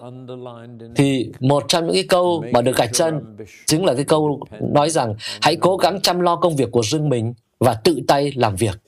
thì 0.96 1.32
một 1.40 1.64
trong 1.68 1.86
những 1.86 1.94
cái 1.94 2.06
câu 2.10 2.44
mà 2.52 2.62
được 2.62 2.76
gạch 2.76 2.90
chân 2.94 3.38
chính 3.66 3.86
là 3.86 3.94
cái 3.94 4.06
câu 4.06 4.42
nói 4.74 4.90
rằng 4.90 5.16
hãy 5.42 5.56
cố 5.56 5.78
gắng 5.78 6.02
chăm 6.02 6.20
lo 6.20 6.36
công 6.36 6.56
việc 6.56 6.72
của 6.72 6.82
riêng 6.84 7.10
mình 7.10 7.34
và 7.60 7.74
tự 7.74 8.00
tay 8.08 8.32
làm 8.36 8.56
việc 8.56 8.80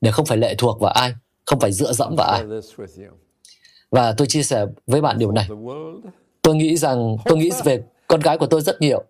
để 0.00 0.10
không 0.10 0.26
phải 0.26 0.38
lệ 0.38 0.54
thuộc 0.58 0.80
vào 0.80 0.92
ai, 0.92 1.14
không 1.44 1.60
phải 1.60 1.72
dựa 1.72 1.92
dẫm 1.92 2.14
vào 2.16 2.28
ai. 2.28 2.42
Và 3.92 4.14
tôi 4.16 4.26
chia 4.26 4.42
sẻ 4.42 4.66
với 4.86 5.00
bạn 5.00 5.18
điều 5.18 5.32
này. 5.32 5.48
Tôi 6.42 6.54
nghĩ 6.54 6.76
rằng 6.76 7.16
tôi 7.24 7.38
nghĩ 7.38 7.50
về 7.64 7.84
con 8.08 8.20
gái 8.20 8.38
của 8.38 8.46
tôi 8.46 8.60
rất 8.60 8.80
nhiều. 8.80 9.04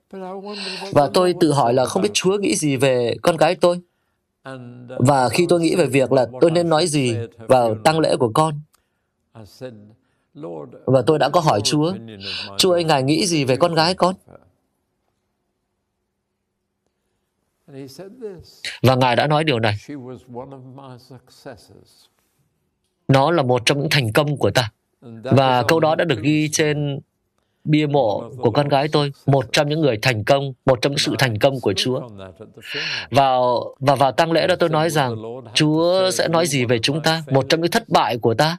Và 0.93 1.11
tôi 1.15 1.35
tự 1.41 1.53
hỏi 1.53 1.75
là 1.75 1.85
không 1.85 2.03
biết 2.03 2.11
Chúa 2.13 2.39
nghĩ 2.39 2.57
gì 2.57 2.77
về 2.77 3.17
con 3.23 3.37
gái 3.37 3.55
tôi. 3.55 3.81
Và 4.99 5.29
khi 5.29 5.47
tôi 5.49 5.61
nghĩ 5.61 5.75
về 5.77 5.87
việc 5.87 6.13
là 6.13 6.27
tôi 6.41 6.51
nên 6.51 6.69
nói 6.69 6.87
gì 6.87 7.17
vào 7.37 7.75
tăng 7.85 8.01
lễ 8.01 8.17
của 8.17 8.31
con, 8.35 8.61
và 10.85 11.03
tôi 11.07 11.19
đã 11.19 11.29
có 11.29 11.41
hỏi 11.41 11.61
Chúa, 11.65 11.93
Chúa 12.59 12.73
ơi, 12.73 12.85
Ngài 12.85 13.03
nghĩ 13.03 13.27
gì 13.27 13.45
về 13.45 13.57
con 13.57 13.75
gái 13.75 13.95
con? 13.95 14.15
Và 18.83 18.95
Ngài 18.95 19.17
đã 19.17 19.27
nói 19.27 19.45
điều 19.45 19.59
này. 19.61 19.75
Nó 23.09 23.31
là 23.31 23.43
một 23.43 23.63
trong 23.65 23.79
những 23.79 23.91
thành 23.91 24.13
công 24.13 24.37
của 24.37 24.51
ta. 24.51 24.73
Và 25.23 25.63
câu 25.69 25.81
đó 25.81 25.95
đã 25.95 26.05
được 26.05 26.19
ghi 26.23 26.49
trên 26.53 27.01
bia 27.65 27.87
mộ 27.87 28.31
của 28.39 28.51
con 28.51 28.69
gái 28.69 28.89
tôi, 28.93 29.13
một 29.27 29.53
trong 29.53 29.69
những 29.69 29.81
người 29.81 29.99
thành 30.03 30.25
công, 30.25 30.53
một 30.67 30.79
trong 30.83 30.93
những 30.93 30.99
sự 30.99 31.15
thành 31.19 31.39
công 31.39 31.61
của 31.61 31.73
Chúa. 31.77 32.09
Vào 33.11 33.65
và 33.79 33.95
vào 33.95 34.13
tang 34.13 34.33
lễ 34.33 34.47
đó 34.47 34.55
tôi 34.57 34.69
nói 34.69 34.91
rằng 34.91 35.17
Chúa 35.55 36.11
sẽ 36.11 36.29
nói 36.29 36.47
gì 36.47 36.65
về 36.65 36.79
chúng 36.79 37.03
ta, 37.03 37.23
một 37.31 37.47
trong 37.49 37.61
những 37.61 37.71
thất 37.71 37.89
bại 37.89 38.19
của 38.19 38.35
ta, 38.35 38.59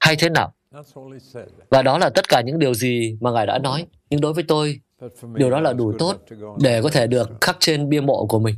hay 0.00 0.16
thế 0.16 0.28
nào? 0.28 0.52
Và 1.70 1.82
đó 1.82 1.98
là 1.98 2.10
tất 2.10 2.28
cả 2.28 2.40
những 2.40 2.58
điều 2.58 2.74
gì 2.74 3.16
mà 3.20 3.30
Ngài 3.30 3.46
đã 3.46 3.58
nói. 3.58 3.86
Nhưng 4.10 4.20
đối 4.20 4.32
với 4.32 4.44
tôi, 4.48 4.80
điều 5.34 5.50
đó 5.50 5.60
là 5.60 5.72
đủ 5.72 5.92
tốt 5.98 6.16
để 6.60 6.82
có 6.82 6.88
thể 6.88 7.06
được 7.06 7.30
khắc 7.40 7.56
trên 7.60 7.88
bia 7.88 8.00
mộ 8.00 8.26
của 8.26 8.38
mình. 8.38 8.54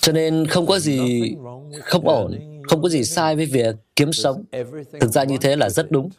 Cho 0.00 0.12
nên 0.12 0.46
không 0.46 0.66
có 0.66 0.78
gì 0.78 1.34
không 1.80 2.08
ổn, 2.08 2.32
không 2.62 2.82
có 2.82 2.88
gì 2.88 3.04
sai 3.04 3.36
với 3.36 3.46
việc 3.46 3.76
kiếm 3.96 4.12
sống. 4.12 4.44
Thực 5.00 5.12
ra 5.12 5.24
như 5.24 5.36
thế 5.40 5.56
là 5.56 5.70
rất 5.70 5.90
đúng 5.90 6.10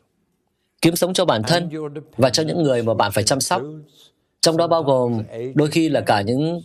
kiếm 0.82 0.95
sống 0.95 1.13
cho 1.13 1.26
bản 1.26 1.41
thân 1.47 1.69
và 2.17 2.30
cho 2.30 2.43
những 2.43 2.63
người 2.63 2.84
mà 2.84 2.93
bạn 2.93 3.12
phải 3.12 3.23
chăm 3.23 3.41
sóc. 3.41 3.62
Trong 4.41 4.58
đó 4.58 4.67
bao 4.67 4.84
gồm 4.84 5.23
đôi 5.56 5.67
khi 5.67 5.89
là 5.89 6.02
cả 6.02 6.21
những 6.21 6.62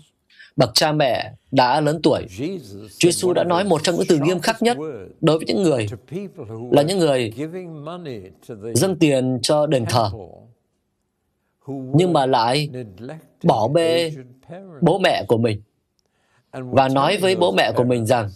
bậc 0.57 0.71
cha 0.75 0.93
mẹ 0.93 1.33
đã 1.51 1.81
lớn 1.81 2.01
tuổi. 2.03 2.27
Chúa 2.99 3.09
Giêsu 3.09 3.33
đã 3.33 3.45
nói 3.45 3.65
một 3.65 3.81
trong 3.85 3.95
những 3.95 4.05
từ 4.09 4.19
nghiêm 4.19 4.41
khắc 4.41 4.63
nhất 4.63 4.77
đối 5.21 5.39
với 5.39 5.47
những 5.47 5.63
người 5.63 5.87
là 6.71 6.83
những 6.83 6.99
người 6.99 7.33
dâng 8.75 8.97
tiền 8.97 9.39
cho 9.43 9.67
đền 9.67 9.85
thờ 9.89 10.11
nhưng 11.69 12.13
mà 12.13 12.27
lại 12.27 12.71
bỏ 13.43 13.69
bê 13.69 14.13
bố 14.81 14.99
mẹ 14.99 15.25
của 15.29 15.39
mình 15.39 15.63
và 16.65 16.89
nói 16.89 17.17
với 17.17 17.37
bố 17.37 17.53
mẹ 17.53 17.73
của 17.77 17.85
mình 17.85 18.07
rằng 18.07 18.31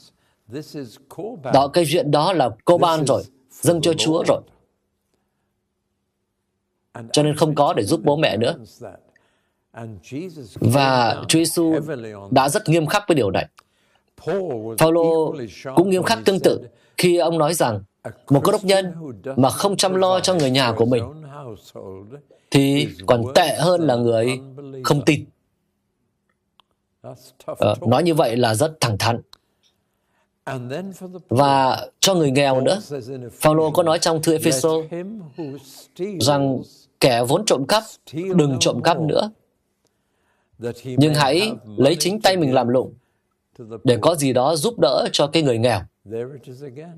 đó 1.52 1.68
cái 1.72 1.84
chuyện 1.88 2.10
đó 2.10 2.32
là 2.32 2.50
cô 2.64 2.78
ban 2.78 3.04
rồi 3.04 3.22
dâng 3.50 3.80
cho 3.80 3.92
Chúa 3.92 4.24
rồi 4.26 4.40
cho 7.12 7.22
nên 7.22 7.36
không 7.36 7.54
có 7.54 7.72
để 7.72 7.82
giúp 7.82 8.00
bố 8.04 8.16
mẹ 8.16 8.36
nữa. 8.36 8.54
Và 10.54 11.22
Chúa 11.28 11.38
Giêsu 11.38 11.74
đã 12.30 12.48
rất 12.48 12.68
nghiêm 12.68 12.86
khắc 12.86 13.04
với 13.08 13.14
điều 13.14 13.30
này. 13.30 13.48
Phaolô 14.78 15.34
cũng 15.76 15.90
nghiêm 15.90 16.02
khắc 16.02 16.18
tương 16.24 16.40
tự 16.40 16.68
khi 16.96 17.16
ông 17.16 17.38
nói 17.38 17.54
rằng 17.54 17.80
một 18.30 18.40
cơ 18.44 18.52
đốc 18.52 18.64
nhân 18.64 18.94
mà 19.36 19.50
không 19.50 19.76
chăm 19.76 19.94
lo 19.94 20.20
cho 20.20 20.34
người 20.34 20.50
nhà 20.50 20.72
của 20.72 20.84
mình 20.84 21.04
thì 22.50 22.88
còn 23.06 23.24
tệ 23.34 23.56
hơn 23.58 23.80
là 23.80 23.96
người 23.96 24.40
không 24.84 25.04
tin. 25.04 25.24
Ờ, 27.46 27.74
nói 27.86 28.02
như 28.02 28.14
vậy 28.14 28.36
là 28.36 28.54
rất 28.54 28.80
thẳng 28.80 28.98
thắn. 28.98 29.20
Và 31.28 31.86
cho 32.00 32.14
người 32.14 32.30
nghèo 32.30 32.60
nữa, 32.60 32.80
Phaolô 33.32 33.70
có 33.70 33.82
nói 33.82 33.98
trong 33.98 34.22
thư 34.22 34.32
Epheso 34.32 34.70
rằng 36.20 36.62
kẻ 37.00 37.24
vốn 37.28 37.44
trộm 37.46 37.66
cắp 37.66 37.82
đừng 38.12 38.56
trộm 38.60 38.82
cắp 38.82 39.00
nữa. 39.00 39.30
nhưng 40.84 41.14
hãy 41.14 41.52
lấy 41.76 41.96
chính 41.98 42.20
tay 42.20 42.36
mình 42.36 42.54
làm 42.54 42.68
lụng 42.68 42.94
để 43.84 43.98
có 44.00 44.14
gì 44.14 44.32
đó 44.32 44.56
giúp 44.56 44.78
đỡ 44.78 45.08
cho 45.12 45.26
cái 45.26 45.42
người 45.42 45.58
nghèo. 45.58 45.80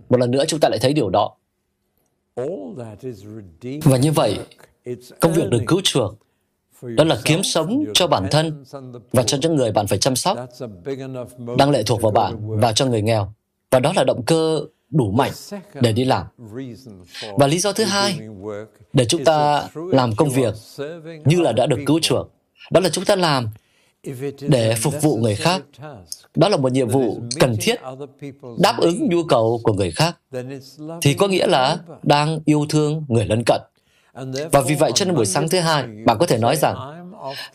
Một 0.08 0.20
lần 0.20 0.30
nữa 0.30 0.44
chúng 0.48 0.60
ta 0.60 0.68
lại 0.68 0.78
thấy 0.78 0.92
điều 0.92 1.10
đó. 1.10 1.36
Và 3.84 3.96
như 3.96 4.12
vậy 4.12 4.38
công 5.20 5.32
việc 5.32 5.50
được 5.50 5.62
cứu 5.66 5.80
chuộc 5.84 6.14
đó 6.82 7.04
là 7.04 7.18
kiếm 7.24 7.42
sống 7.42 7.84
cho 7.94 8.06
bản 8.06 8.28
thân 8.30 8.64
và 9.12 9.22
cho 9.22 9.38
những 9.40 9.56
người 9.56 9.72
bạn 9.72 9.86
phải 9.86 9.98
chăm 9.98 10.16
sóc 10.16 10.38
đang 11.58 11.70
lệ 11.70 11.82
thuộc 11.82 12.02
vào 12.02 12.12
bạn 12.12 12.60
và 12.60 12.72
cho 12.72 12.86
người 12.86 13.02
nghèo 13.02 13.32
và 13.70 13.80
đó 13.80 13.92
là 13.96 14.04
động 14.04 14.22
cơ 14.26 14.60
đủ 14.90 15.10
mạnh 15.10 15.32
để 15.74 15.92
đi 15.92 16.04
làm. 16.04 16.26
Và 17.36 17.46
lý 17.46 17.58
do 17.58 17.72
thứ 17.72 17.84
hai 17.84 18.18
để 18.92 19.04
chúng 19.04 19.24
ta 19.24 19.68
làm 19.74 20.16
công 20.16 20.30
việc 20.30 20.54
như 21.24 21.40
là 21.40 21.52
đã 21.52 21.66
được 21.66 21.78
cứu 21.86 22.00
chuộc, 22.00 22.30
đó 22.70 22.80
là 22.80 22.88
chúng 22.88 23.04
ta 23.04 23.16
làm 23.16 23.48
để 24.40 24.74
phục 24.74 24.94
vụ 25.02 25.16
người 25.16 25.34
khác. 25.34 25.62
Đó 26.34 26.48
là 26.48 26.56
một 26.56 26.72
nhiệm 26.72 26.88
vụ 26.88 27.20
cần 27.40 27.56
thiết 27.60 27.80
đáp 28.58 28.76
ứng 28.78 29.08
nhu 29.08 29.24
cầu 29.24 29.60
của 29.62 29.72
người 29.72 29.90
khác 29.90 30.16
thì 31.02 31.14
có 31.14 31.28
nghĩa 31.28 31.46
là 31.46 31.78
đang 32.02 32.40
yêu 32.44 32.66
thương 32.68 33.04
người 33.08 33.24
lân 33.24 33.42
cận. 33.46 33.60
Và 34.52 34.60
vì 34.66 34.74
vậy 34.74 34.92
cho 34.94 35.04
nên 35.04 35.14
buổi 35.14 35.26
sáng 35.26 35.48
thứ 35.48 35.60
hai, 35.60 35.84
bạn 36.06 36.16
có 36.20 36.26
thể 36.26 36.38
nói 36.38 36.56
rằng 36.56 36.76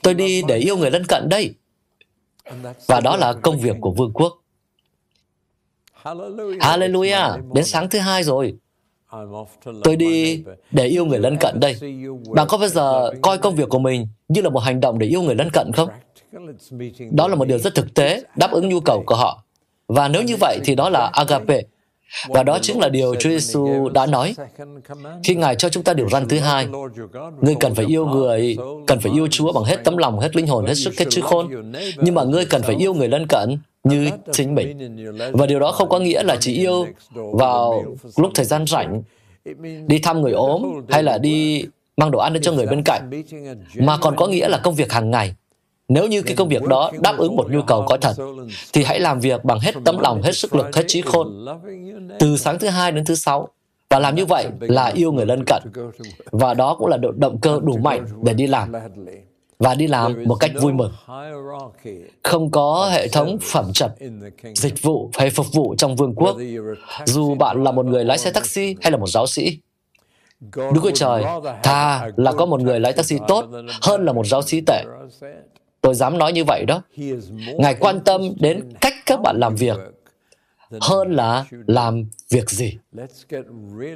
tôi 0.01 0.13
đi 0.13 0.41
để 0.47 0.57
yêu 0.57 0.77
người 0.77 0.91
lân 0.91 1.05
cận 1.05 1.29
đây. 1.29 1.53
Và 2.87 2.99
đó 2.99 3.17
là 3.17 3.33
công 3.33 3.57
việc 3.57 3.75
của 3.81 3.91
vương 3.91 4.13
quốc. 4.13 4.33
Hallelujah, 6.03 7.53
đến 7.53 7.65
sáng 7.65 7.89
thứ 7.89 7.99
hai 7.99 8.23
rồi. 8.23 8.55
Tôi 9.83 9.95
đi 9.95 10.43
để 10.71 10.85
yêu 10.85 11.05
người 11.05 11.19
lân 11.19 11.37
cận 11.37 11.59
đây. 11.59 11.75
Bạn 12.29 12.47
có 12.49 12.57
bao 12.57 12.67
giờ 12.67 13.11
coi 13.21 13.37
công 13.37 13.55
việc 13.55 13.69
của 13.69 13.79
mình 13.79 14.07
như 14.27 14.41
là 14.41 14.49
một 14.49 14.59
hành 14.59 14.79
động 14.79 14.99
để 14.99 15.07
yêu 15.07 15.21
người 15.21 15.35
lân 15.35 15.49
cận 15.53 15.71
không? 15.71 15.89
Đó 17.11 17.27
là 17.27 17.35
một 17.35 17.47
điều 17.47 17.57
rất 17.57 17.75
thực 17.75 17.93
tế, 17.93 18.23
đáp 18.35 18.51
ứng 18.51 18.69
nhu 18.69 18.79
cầu 18.79 19.03
của 19.05 19.15
họ. 19.15 19.43
Và 19.87 20.07
nếu 20.07 20.23
như 20.23 20.35
vậy 20.39 20.59
thì 20.63 20.75
đó 20.75 20.89
là 20.89 21.09
agape. 21.13 21.61
Và 22.27 22.43
đó 22.43 22.59
chính 22.61 22.79
là 22.79 22.89
điều 22.89 23.15
Chúa 23.15 23.29
Giêsu 23.29 23.89
đã 23.89 24.05
nói. 24.05 24.35
Khi 25.23 25.35
Ngài 25.35 25.55
cho 25.55 25.69
chúng 25.69 25.83
ta 25.83 25.93
điều 25.93 26.09
răn 26.09 26.27
thứ 26.27 26.39
hai, 26.39 26.67
ngươi 27.41 27.55
cần 27.59 27.75
phải 27.75 27.85
yêu 27.85 28.05
người, 28.05 28.57
cần 28.87 28.99
phải 28.99 29.11
yêu 29.11 29.27
Chúa 29.31 29.53
bằng 29.53 29.63
hết 29.63 29.83
tấm 29.83 29.97
lòng, 29.97 30.19
hết 30.19 30.35
linh 30.35 30.47
hồn, 30.47 30.65
hết 30.65 30.73
sức, 30.73 30.99
hết 30.99 31.05
trí 31.09 31.21
khôn. 31.21 31.71
Nhưng 31.97 32.15
mà 32.15 32.23
ngươi 32.23 32.45
cần 32.45 32.61
phải 32.61 32.75
yêu 32.75 32.93
người 32.93 33.07
lân 33.07 33.27
cận 33.27 33.57
như 33.83 34.09
chính 34.31 34.55
mình. 34.55 34.95
Và 35.33 35.45
điều 35.45 35.59
đó 35.59 35.71
không 35.71 35.89
có 35.89 35.99
nghĩa 35.99 36.23
là 36.23 36.35
chỉ 36.39 36.53
yêu 36.53 36.87
vào 37.13 37.83
lúc 38.17 38.31
thời 38.35 38.45
gian 38.45 38.65
rảnh, 38.67 39.01
đi 39.87 39.99
thăm 39.99 40.21
người 40.21 40.31
ốm 40.31 40.81
hay 40.89 41.03
là 41.03 41.17
đi 41.17 41.65
mang 41.97 42.11
đồ 42.11 42.19
ăn 42.19 42.33
đến 42.33 42.43
cho 42.43 42.51
người 42.51 42.65
bên 42.65 42.81
cạnh, 42.85 43.09
mà 43.75 43.97
còn 43.97 44.15
có 44.15 44.27
nghĩa 44.27 44.47
là 44.47 44.57
công 44.57 44.75
việc 44.75 44.91
hàng 44.91 45.11
ngày. 45.11 45.35
Nếu 45.89 46.07
như 46.07 46.21
cái 46.21 46.35
công 46.35 46.49
việc 46.49 46.63
đó 46.63 46.91
đáp 46.99 47.15
ứng 47.17 47.35
một 47.35 47.51
nhu 47.51 47.61
cầu 47.61 47.85
có 47.87 47.97
thật, 47.97 48.13
thì 48.73 48.83
hãy 48.83 48.99
làm 48.99 49.19
việc 49.19 49.43
bằng 49.43 49.59
hết 49.59 49.75
tấm 49.85 49.99
lòng, 49.99 50.21
hết 50.21 50.31
sức 50.31 50.55
lực, 50.55 50.75
hết 50.75 50.83
trí 50.87 51.01
khôn, 51.01 51.45
từ 52.19 52.37
sáng 52.37 52.59
thứ 52.59 52.67
hai 52.67 52.91
đến 52.91 53.05
thứ 53.05 53.15
sáu. 53.15 53.49
Và 53.89 53.99
làm 53.99 54.15
như 54.15 54.25
vậy 54.25 54.47
là 54.59 54.85
yêu 54.85 55.11
người 55.11 55.25
lân 55.25 55.43
cận. 55.47 55.63
Và 56.31 56.53
đó 56.53 56.75
cũng 56.79 56.87
là 56.87 56.97
động 56.97 57.39
cơ 57.41 57.59
đủ 57.63 57.77
mạnh 57.77 58.05
để 58.23 58.33
đi 58.33 58.47
làm. 58.47 58.71
và 59.59 59.75
đi 59.75 59.87
làm 59.87 60.23
một 60.25 60.35
cách 60.35 60.51
vui 60.61 60.73
mừng. 60.73 60.91
Không 62.23 62.51
có 62.51 62.89
hệ 62.91 63.07
thống 63.07 63.37
phẩm 63.41 63.71
chất, 63.73 63.95
dịch 64.55 64.81
vụ 64.81 65.09
hay 65.13 65.29
phục 65.29 65.45
vụ 65.53 65.75
trong 65.77 65.95
vương 65.95 66.15
quốc, 66.15 66.37
dù 67.05 67.35
bạn 67.35 67.63
là 67.63 67.71
một 67.71 67.85
người 67.85 68.05
lái 68.05 68.17
xe 68.17 68.31
taxi 68.31 68.75
hay 68.81 68.91
là 68.91 68.97
một 68.97 69.07
giáo 69.07 69.27
sĩ. 69.27 69.59
Đức 70.55 70.79
Chúa 70.83 70.91
Trời, 70.91 71.23
tha 71.63 72.11
là 72.17 72.31
có 72.31 72.45
một 72.45 72.61
người 72.61 72.79
lái 72.79 72.93
taxi 72.93 73.17
tốt 73.27 73.45
hơn 73.81 74.05
là 74.05 74.13
một 74.13 74.25
giáo 74.25 74.41
sĩ 74.41 74.61
tệ. 74.67 74.83
Tôi 75.81 75.95
dám 75.95 76.17
nói 76.17 76.33
như 76.33 76.43
vậy 76.43 76.65
đó. 76.65 76.81
Ngài 77.57 77.75
quan 77.75 77.99
tâm 77.99 78.21
đến 78.39 78.73
cách 78.81 78.93
các 79.05 79.21
bạn 79.21 79.39
làm 79.39 79.55
việc 79.55 79.77
hơn 80.81 81.15
là 81.15 81.45
làm 81.67 82.05
việc 82.29 82.49
gì. 82.49 82.77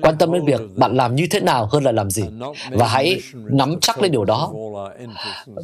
Quan 0.02 0.18
tâm 0.20 0.34
đến 0.34 0.46
việc 0.46 0.62
bạn 0.76 0.96
làm 0.96 1.16
như 1.16 1.28
thế 1.32 1.40
nào 1.40 1.68
hơn 1.72 1.84
là 1.84 1.92
làm 1.92 2.10
gì. 2.10 2.24
Và 2.72 2.88
hãy 2.88 3.22
nắm 3.34 3.76
chắc 3.82 4.00
lấy 4.00 4.10
điều 4.10 4.26
đó. 4.26 4.54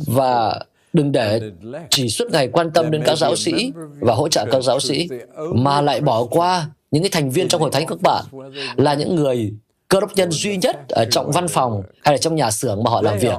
Và 0.08 0.60
đừng 0.94 1.12
để 1.12 1.42
chỉ 1.90 2.10
suốt 2.10 2.32
ngày 2.32 2.48
quan 2.48 2.72
tâm 2.72 2.92
đến 2.92 3.04
các 3.06 3.18
giáo 3.18 3.36
sĩ 3.36 3.72
và 4.00 4.14
hỗ 4.14 4.28
trợ 4.28 4.46
các 4.52 4.64
giáo 4.64 4.80
sĩ, 4.80 5.08
mà 5.56 5.82
lại 5.82 6.02
bỏ 6.02 6.26
qua 6.26 6.68
những 6.92 7.04
cái 7.04 7.10
thành 7.10 7.30
viên 7.30 7.48
trong 7.48 7.62
hội 7.62 7.70
thánh 7.72 7.86
các 7.88 8.02
bạn 8.02 8.26
là 8.78 8.94
những 8.94 9.16
người 9.16 9.54
cơ 9.88 10.00
đốc 10.00 10.16
nhân 10.16 10.32
duy 10.32 10.58
nhất 10.58 10.90
ở 10.90 11.06
trong 11.12 11.32
văn 11.32 11.48
phòng 11.48 11.84
hay 12.04 12.14
là 12.14 12.18
trong 12.18 12.36
nhà 12.36 12.52
xưởng 12.52 12.84
mà 12.84 12.92
họ 12.92 13.02
làm 13.02 13.18
việc. 13.20 13.38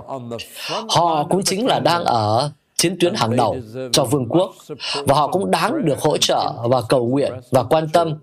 Họ 0.88 1.26
cũng 1.30 1.42
chính 1.42 1.66
là 1.66 1.80
đang 1.80 2.04
ở 2.04 2.50
chiến 2.80 2.96
tuyến 3.00 3.14
hàng 3.14 3.36
đầu 3.36 3.56
cho 3.92 4.04
vương 4.04 4.28
quốc. 4.28 4.54
Và 5.06 5.14
họ 5.14 5.26
cũng 5.28 5.50
đáng 5.50 5.84
được 5.84 5.98
hỗ 5.98 6.16
trợ 6.16 6.52
và 6.64 6.82
cầu 6.88 7.08
nguyện 7.08 7.32
và 7.50 7.62
quan 7.62 7.88
tâm 7.92 8.14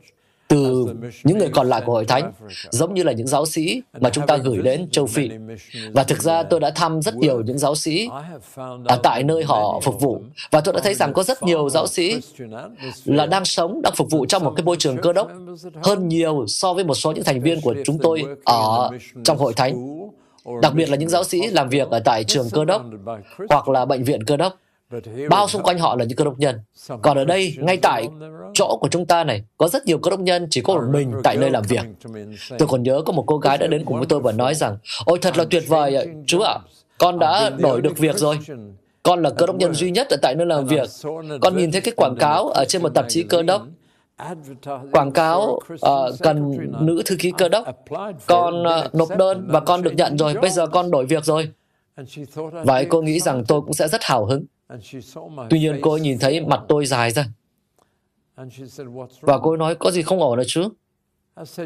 từ 0.47 0.87
những 1.23 1.37
người 1.37 1.49
còn 1.49 1.67
lại 1.67 1.81
của 1.85 1.91
hội 1.91 2.05
thánh, 2.05 2.31
giống 2.69 2.93
như 2.93 3.03
là 3.03 3.11
những 3.11 3.27
giáo 3.27 3.45
sĩ 3.45 3.81
mà 3.99 4.09
chúng 4.09 4.27
ta 4.27 4.37
gửi 4.37 4.57
đến 4.57 4.89
châu 4.91 5.05
Phi. 5.05 5.29
Và 5.91 6.03
thực 6.03 6.23
ra 6.23 6.43
tôi 6.43 6.59
đã 6.59 6.71
thăm 6.71 7.01
rất 7.01 7.15
nhiều 7.15 7.41
những 7.41 7.57
giáo 7.57 7.75
sĩ 7.75 8.09
ở 8.85 8.99
tại 9.03 9.23
nơi 9.23 9.43
họ 9.43 9.79
phục 9.83 10.01
vụ, 10.01 10.21
và 10.51 10.61
tôi 10.61 10.73
đã 10.73 10.79
thấy 10.83 10.93
rằng 10.93 11.13
có 11.13 11.23
rất 11.23 11.43
nhiều 11.43 11.69
giáo 11.69 11.87
sĩ 11.87 12.21
là 13.05 13.25
đang 13.25 13.45
sống, 13.45 13.81
đang 13.81 13.93
phục 13.95 14.11
vụ 14.11 14.25
trong 14.25 14.43
một 14.43 14.53
cái 14.55 14.63
môi 14.63 14.77
trường 14.77 14.97
cơ 14.97 15.13
đốc 15.13 15.31
hơn 15.83 16.07
nhiều 16.07 16.45
so 16.47 16.73
với 16.73 16.83
một 16.83 16.95
số 16.95 17.11
những 17.11 17.23
thành 17.23 17.41
viên 17.41 17.61
của 17.61 17.75
chúng 17.85 17.97
tôi 17.99 18.23
ở 18.45 18.89
trong 19.23 19.37
hội 19.37 19.53
thánh 19.53 19.99
đặc 20.61 20.73
biệt 20.73 20.89
là 20.89 20.95
những 20.97 21.09
giáo 21.09 21.23
sĩ 21.23 21.47
làm 21.47 21.69
việc 21.69 21.89
ở 21.89 21.99
tại 21.99 22.23
trường 22.23 22.49
cơ 22.51 22.65
đốc 22.65 22.81
hoặc 23.49 23.69
là 23.69 23.85
bệnh 23.85 24.03
viện 24.03 24.23
cơ 24.23 24.37
đốc. 24.37 24.53
Bao 25.29 25.47
xung 25.47 25.63
quanh 25.63 25.79
họ 25.79 25.95
là 25.95 26.05
những 26.05 26.17
cơ 26.17 26.25
đốc 26.25 26.39
nhân. 26.39 26.59
Còn 27.01 27.17
ở 27.17 27.25
đây, 27.25 27.55
ngay 27.57 27.77
tại 27.77 28.07
chỗ 28.53 28.77
của 28.81 28.87
chúng 28.87 29.05
ta 29.05 29.23
này, 29.23 29.43
có 29.57 29.67
rất 29.67 29.85
nhiều 29.85 29.97
cơ 29.97 30.09
đốc 30.09 30.19
nhân 30.19 30.47
chỉ 30.49 30.61
có 30.61 30.73
một 30.73 30.83
mình 30.91 31.13
tại 31.23 31.37
nơi 31.37 31.49
làm 31.49 31.63
việc. 31.63 31.81
Tôi 32.59 32.67
còn 32.67 32.83
nhớ 32.83 33.01
có 33.05 33.13
một 33.13 33.23
cô 33.27 33.37
gái 33.37 33.57
đã 33.57 33.67
đến 33.67 33.85
cùng 33.85 33.97
với 33.97 34.05
tôi 34.09 34.19
và 34.19 34.31
nói 34.31 34.55
rằng, 34.55 34.77
ôi 35.05 35.19
thật 35.21 35.37
là 35.37 35.45
tuyệt 35.49 35.63
vời, 35.67 36.07
chú 36.25 36.39
ạ, 36.39 36.59
con 36.97 37.19
đã 37.19 37.49
đổi 37.49 37.81
được 37.81 37.97
việc 37.97 38.17
rồi. 38.17 38.39
Con 39.03 39.23
là 39.23 39.29
cơ 39.29 39.45
đốc 39.45 39.55
nhân 39.55 39.73
duy 39.73 39.91
nhất 39.91 40.07
ở 40.09 40.17
tại 40.21 40.35
nơi 40.35 40.47
làm 40.47 40.67
việc. 40.67 40.89
Con 41.41 41.57
nhìn 41.57 41.71
thấy 41.71 41.81
cái 41.81 41.93
quảng 41.97 42.15
cáo 42.19 42.47
ở 42.47 42.65
trên 42.65 42.83
một 42.83 42.89
tạp 42.89 43.05
chí 43.09 43.23
cơ 43.23 43.41
đốc 43.41 43.61
quảng 44.91 45.11
cáo 45.11 45.59
uh, 45.73 45.79
cần 46.19 46.57
nữ 46.79 47.01
thư 47.05 47.15
ký 47.19 47.31
cơ 47.37 47.49
đốc. 47.49 47.67
con 48.25 48.63
uh, 48.63 48.95
nộp 48.95 49.09
đơn 49.17 49.47
và 49.49 49.59
con 49.59 49.81
được 49.81 49.93
nhận 49.95 50.17
rồi. 50.17 50.35
Bây 50.41 50.49
giờ 50.49 50.67
con 50.67 50.91
đổi 50.91 51.05
việc 51.05 51.25
rồi. 51.25 51.51
Và 52.51 52.73
ấy 52.73 52.85
cô 52.89 53.01
nghĩ 53.01 53.19
rằng 53.19 53.43
tôi 53.47 53.61
cũng 53.61 53.73
sẽ 53.73 53.87
rất 53.87 54.03
hào 54.03 54.25
hứng. 54.25 54.45
Tuy 55.49 55.59
nhiên 55.59 55.79
cô 55.81 55.97
nhìn 55.97 56.19
thấy 56.19 56.41
mặt 56.41 56.61
tôi 56.67 56.85
dài 56.85 57.11
ra. 57.11 57.25
Và 59.21 59.39
cô 59.39 59.57
nói 59.57 59.75
có 59.75 59.91
gì 59.91 60.01
không 60.01 60.19
ổn 60.19 60.35
rồi 60.35 60.45
chứ 60.47 60.69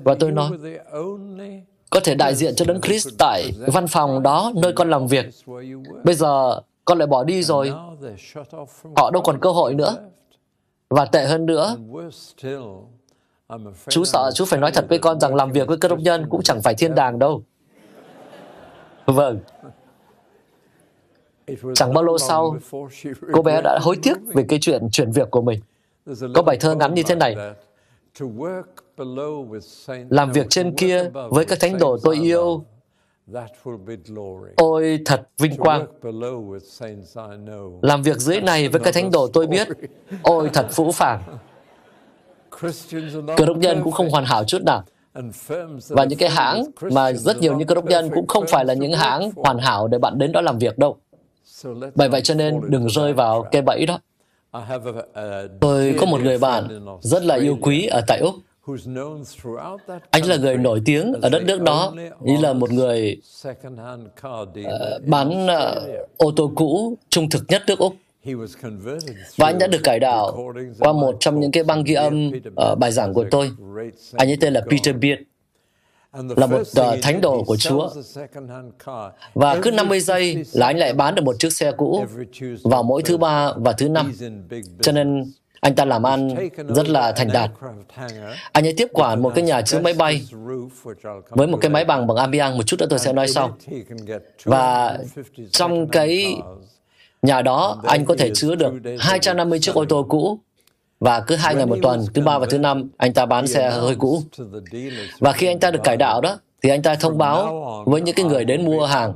và 0.04 0.16
tôi 0.20 0.32
nói 0.32 0.52
có 1.90 2.00
thể 2.00 2.16
đại 2.16 2.36
diện 2.36 2.56
cho 2.56 2.66
đấng 2.66 2.82
Christ 2.82 3.10
tại 3.18 3.52
văn 3.68 3.88
phòng 3.88 4.24
đó 4.24 4.52
nơi 4.56 4.74
con 4.74 4.90
làm 4.90 5.08
việc. 5.08 5.26
bây 6.04 6.16
giờ 6.16 6.62
con 6.86 6.98
lại 6.98 7.08
bỏ 7.08 7.24
đi 7.24 7.44
rồi. 7.44 7.70
họ 8.96 9.12
đâu 9.12 9.22
còn 9.26 9.40
cơ 9.40 9.52
hội 9.52 9.74
nữa 9.74 9.98
và 10.92 11.06
tệ 11.06 11.26
hơn 11.26 11.46
nữa, 11.46 11.78
chú 13.90 14.04
sợ 14.06 14.32
chú 14.34 14.46
phải 14.46 14.60
nói 14.60 14.72
thật 14.72 14.86
với 14.90 15.00
con 15.00 15.20
rằng 15.20 15.36
làm 15.36 15.52
việc 15.52 15.68
với 15.68 15.78
cơ 15.78 15.90
đốc 15.90 16.00
nhân 16.00 16.26
cũng 16.30 16.42
chẳng 16.42 16.62
phải 16.62 16.76
thiên 16.76 16.96
đàng 16.96 17.20
đâu. 17.20 17.44
Vâng. 19.06 19.40
Chẳng 21.76 21.94
bao 21.94 22.04
lâu 22.04 22.18
sau, 22.18 22.58
cô 23.34 23.42
bé 23.42 23.62
đã 23.62 23.80
hối 23.82 23.98
tiếc 24.04 24.18
về 24.34 24.46
cái 24.50 24.60
chuyện 24.62 24.90
chuyển 24.92 25.12
việc 25.12 25.32
của 25.32 25.42
mình. 25.42 25.60
Có 26.36 26.42
bài 26.42 26.58
thơ 26.60 26.76
ngắn 26.76 26.94
như 26.94 27.04
thế 27.04 27.16
này. 27.16 27.36
Làm 30.10 30.32
việc 30.32 30.48
trên 30.50 30.76
kia 30.76 31.10
với 31.30 31.46
các 31.46 31.60
thánh 31.60 31.78
đồ 31.78 31.98
tôi 32.04 32.16
yêu 32.16 32.64
Ôi 34.56 35.00
thật 35.06 35.30
vinh 35.38 35.58
quang. 35.58 35.86
Làm 37.82 38.02
việc 38.02 38.18
dưới 38.18 38.42
này 38.42 38.70
với 38.70 38.82
cái 38.82 38.94
thánh 38.94 39.12
đồ 39.12 39.28
tôi 39.28 39.48
biết. 39.48 39.68
Ôi 40.24 40.50
thật 40.54 40.68
phũ 40.72 40.92
phàng. 40.92 41.24
Cơ 43.38 43.46
đốc 43.46 43.58
nhân 43.58 43.82
cũng 43.84 43.94
không 43.94 44.10
hoàn 44.10 44.26
hảo 44.26 44.44
chút 44.44 44.62
nào. 44.66 44.84
Và 45.90 46.04
những 46.04 46.20
cái 46.20 46.30
hãng 46.30 46.64
mà 46.82 47.14
rất 47.14 47.40
nhiều 47.40 47.58
những 47.58 47.68
cơ 47.68 47.76
đốc 47.76 47.86
nhân 47.86 48.10
cũng 48.16 48.28
không 48.28 48.46
phải 48.48 48.66
là 48.66 48.74
những 48.74 48.94
hãng 48.94 49.32
hoàn 49.36 49.58
hảo 49.58 49.88
để 49.88 49.98
bạn 49.98 50.18
đến 50.18 50.32
đó 50.32 50.42
làm 50.42 50.58
việc 50.58 50.78
đâu. 50.78 50.98
Bởi 51.96 52.10
vậy 52.10 52.22
cho 52.22 52.34
nên 52.34 52.62
đừng 52.68 52.90
rơi 52.90 53.14
vào 53.14 53.44
cái 53.44 53.62
bẫy 53.62 53.86
đó. 53.86 54.00
Tôi 55.60 55.96
có 56.00 56.06
một 56.06 56.22
người 56.22 56.38
bạn 56.38 56.86
rất 57.02 57.24
là 57.24 57.36
yêu 57.36 57.58
quý 57.62 57.86
ở 57.86 58.02
tại 58.08 58.20
Úc 58.20 58.36
anh 60.12 60.26
là 60.26 60.38
người 60.38 60.58
nổi 60.58 60.82
tiếng 60.86 61.14
ở 61.22 61.30
đất 61.30 61.44
nước 61.44 61.62
đó, 61.62 61.94
như 62.22 62.38
là 62.38 62.54
một 62.54 62.72
người 62.72 63.22
uh, 64.66 65.08
bán 65.08 65.46
uh, 65.46 66.08
ô 66.18 66.32
tô 66.36 66.52
cũ 66.56 66.98
trung 67.10 67.30
thực 67.30 67.44
nhất 67.48 67.62
nước 67.68 67.80
Úc. 67.80 67.96
Và 69.38 69.48
anh 69.48 69.58
đã 69.60 69.68
được 69.68 69.82
cải 69.84 70.00
đạo 70.00 70.54
qua 70.80 70.94
một 70.94 71.18
trong 71.20 71.40
những 71.40 71.52
cái 71.52 71.64
băng 71.64 71.84
ghi 71.84 71.94
âm 71.94 72.32
ở 72.56 72.76
bài 72.76 72.92
giảng 72.92 73.14
của 73.14 73.26
tôi. 73.32 73.52
Anh 74.14 74.30
ấy 74.30 74.38
tên 74.42 74.54
là 74.54 74.62
Peter 74.70 74.96
Beard 75.02 75.22
là 76.14 76.46
một 76.48 76.62
uh, 76.62 77.02
thánh 77.02 77.22
đồ 77.22 77.44
của 77.44 77.58
Chúa. 77.58 77.90
Và 79.34 79.60
cứ 79.62 79.72
50 79.72 80.00
giây 80.00 80.44
là 80.54 80.66
anh 80.68 80.78
lại 80.78 80.94
bán 80.94 81.16
được 81.16 81.24
một 81.26 81.36
chiếc 81.40 81.54
xe 81.54 81.72
cũ 81.72 82.06
vào 82.64 82.84
mỗi 82.84 83.02
thứ 83.02 83.18
ba 83.18 83.54
và 83.56 83.72
thứ 83.72 83.90
năm. 83.90 84.12
Cho 84.82 84.92
nên 84.92 85.32
anh 85.62 85.76
ta 85.76 85.86
làm 85.86 86.04
ăn 86.04 86.50
rất 86.68 86.90
là 86.90 87.12
thành 87.12 87.30
đạt. 87.34 87.52
Anh 88.52 88.66
ấy 88.68 88.74
tiếp 88.78 88.88
quản 88.94 89.22
một 89.22 89.32
cái 89.36 89.44
nhà 89.44 89.62
chứa 89.62 89.80
máy 89.80 89.94
bay 89.94 90.22
với 91.30 91.48
một 91.48 91.58
cái 91.62 91.70
máy 91.70 91.86
bằng 91.86 92.08
bằng 92.08 92.18
Amiang, 92.18 92.58
một 92.58 92.64
chút 92.64 92.80
nữa 92.80 92.86
tôi 92.90 93.00
sẽ 93.00 93.14
nói 93.14 93.28
sau. 93.28 93.58
Và 94.44 94.98
trong 95.52 95.88
cái 95.88 96.36
nhà 97.22 97.42
đó, 97.42 97.82
anh 97.84 98.06
có 98.06 98.16
thể 98.18 98.32
chứa 98.34 98.56
được 98.56 98.74
250 99.00 99.60
chiếc 99.60 99.76
ô 99.76 99.86
tô 99.86 100.06
cũ 100.10 100.40
và 101.00 101.20
cứ 101.20 101.36
hai 101.36 101.56
ngày 101.56 101.66
một 101.66 101.78
tuần, 101.82 102.06
thứ 102.14 102.22
ba 102.22 102.40
và 102.40 102.48
thứ 102.50 102.58
năm, 102.58 102.90
anh 102.98 103.14
ta 103.14 103.26
bán 103.26 103.48
xe 103.48 103.70
hơi 103.70 103.96
cũ. 103.96 104.24
Và 105.20 105.32
khi 105.32 105.48
anh 105.48 105.60
ta 105.60 105.72
được 105.72 105.84
cải 105.84 105.98
đạo 105.98 106.22
đó, 106.22 106.40
thì 106.64 106.70
anh 106.70 106.82
ta 106.82 106.96
thông 106.96 107.18
báo 107.18 107.64
với 107.86 108.02
những 108.02 108.16
cái 108.16 108.26
người 108.26 108.46
đến 108.46 108.66
mua 108.66 108.86
hàng 108.86 109.14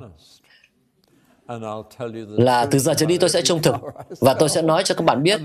là 2.37 2.65
từ 2.71 2.79
giờ 2.79 2.93
trở 2.93 3.05
đi 3.05 3.17
tôi 3.17 3.29
sẽ 3.29 3.41
trung 3.41 3.61
thực 3.61 3.75
và 4.19 4.33
tôi 4.33 4.49
sẽ 4.49 4.61
nói 4.61 4.83
cho 4.83 4.95
các 4.95 5.03
bạn 5.03 5.23
biết 5.23 5.41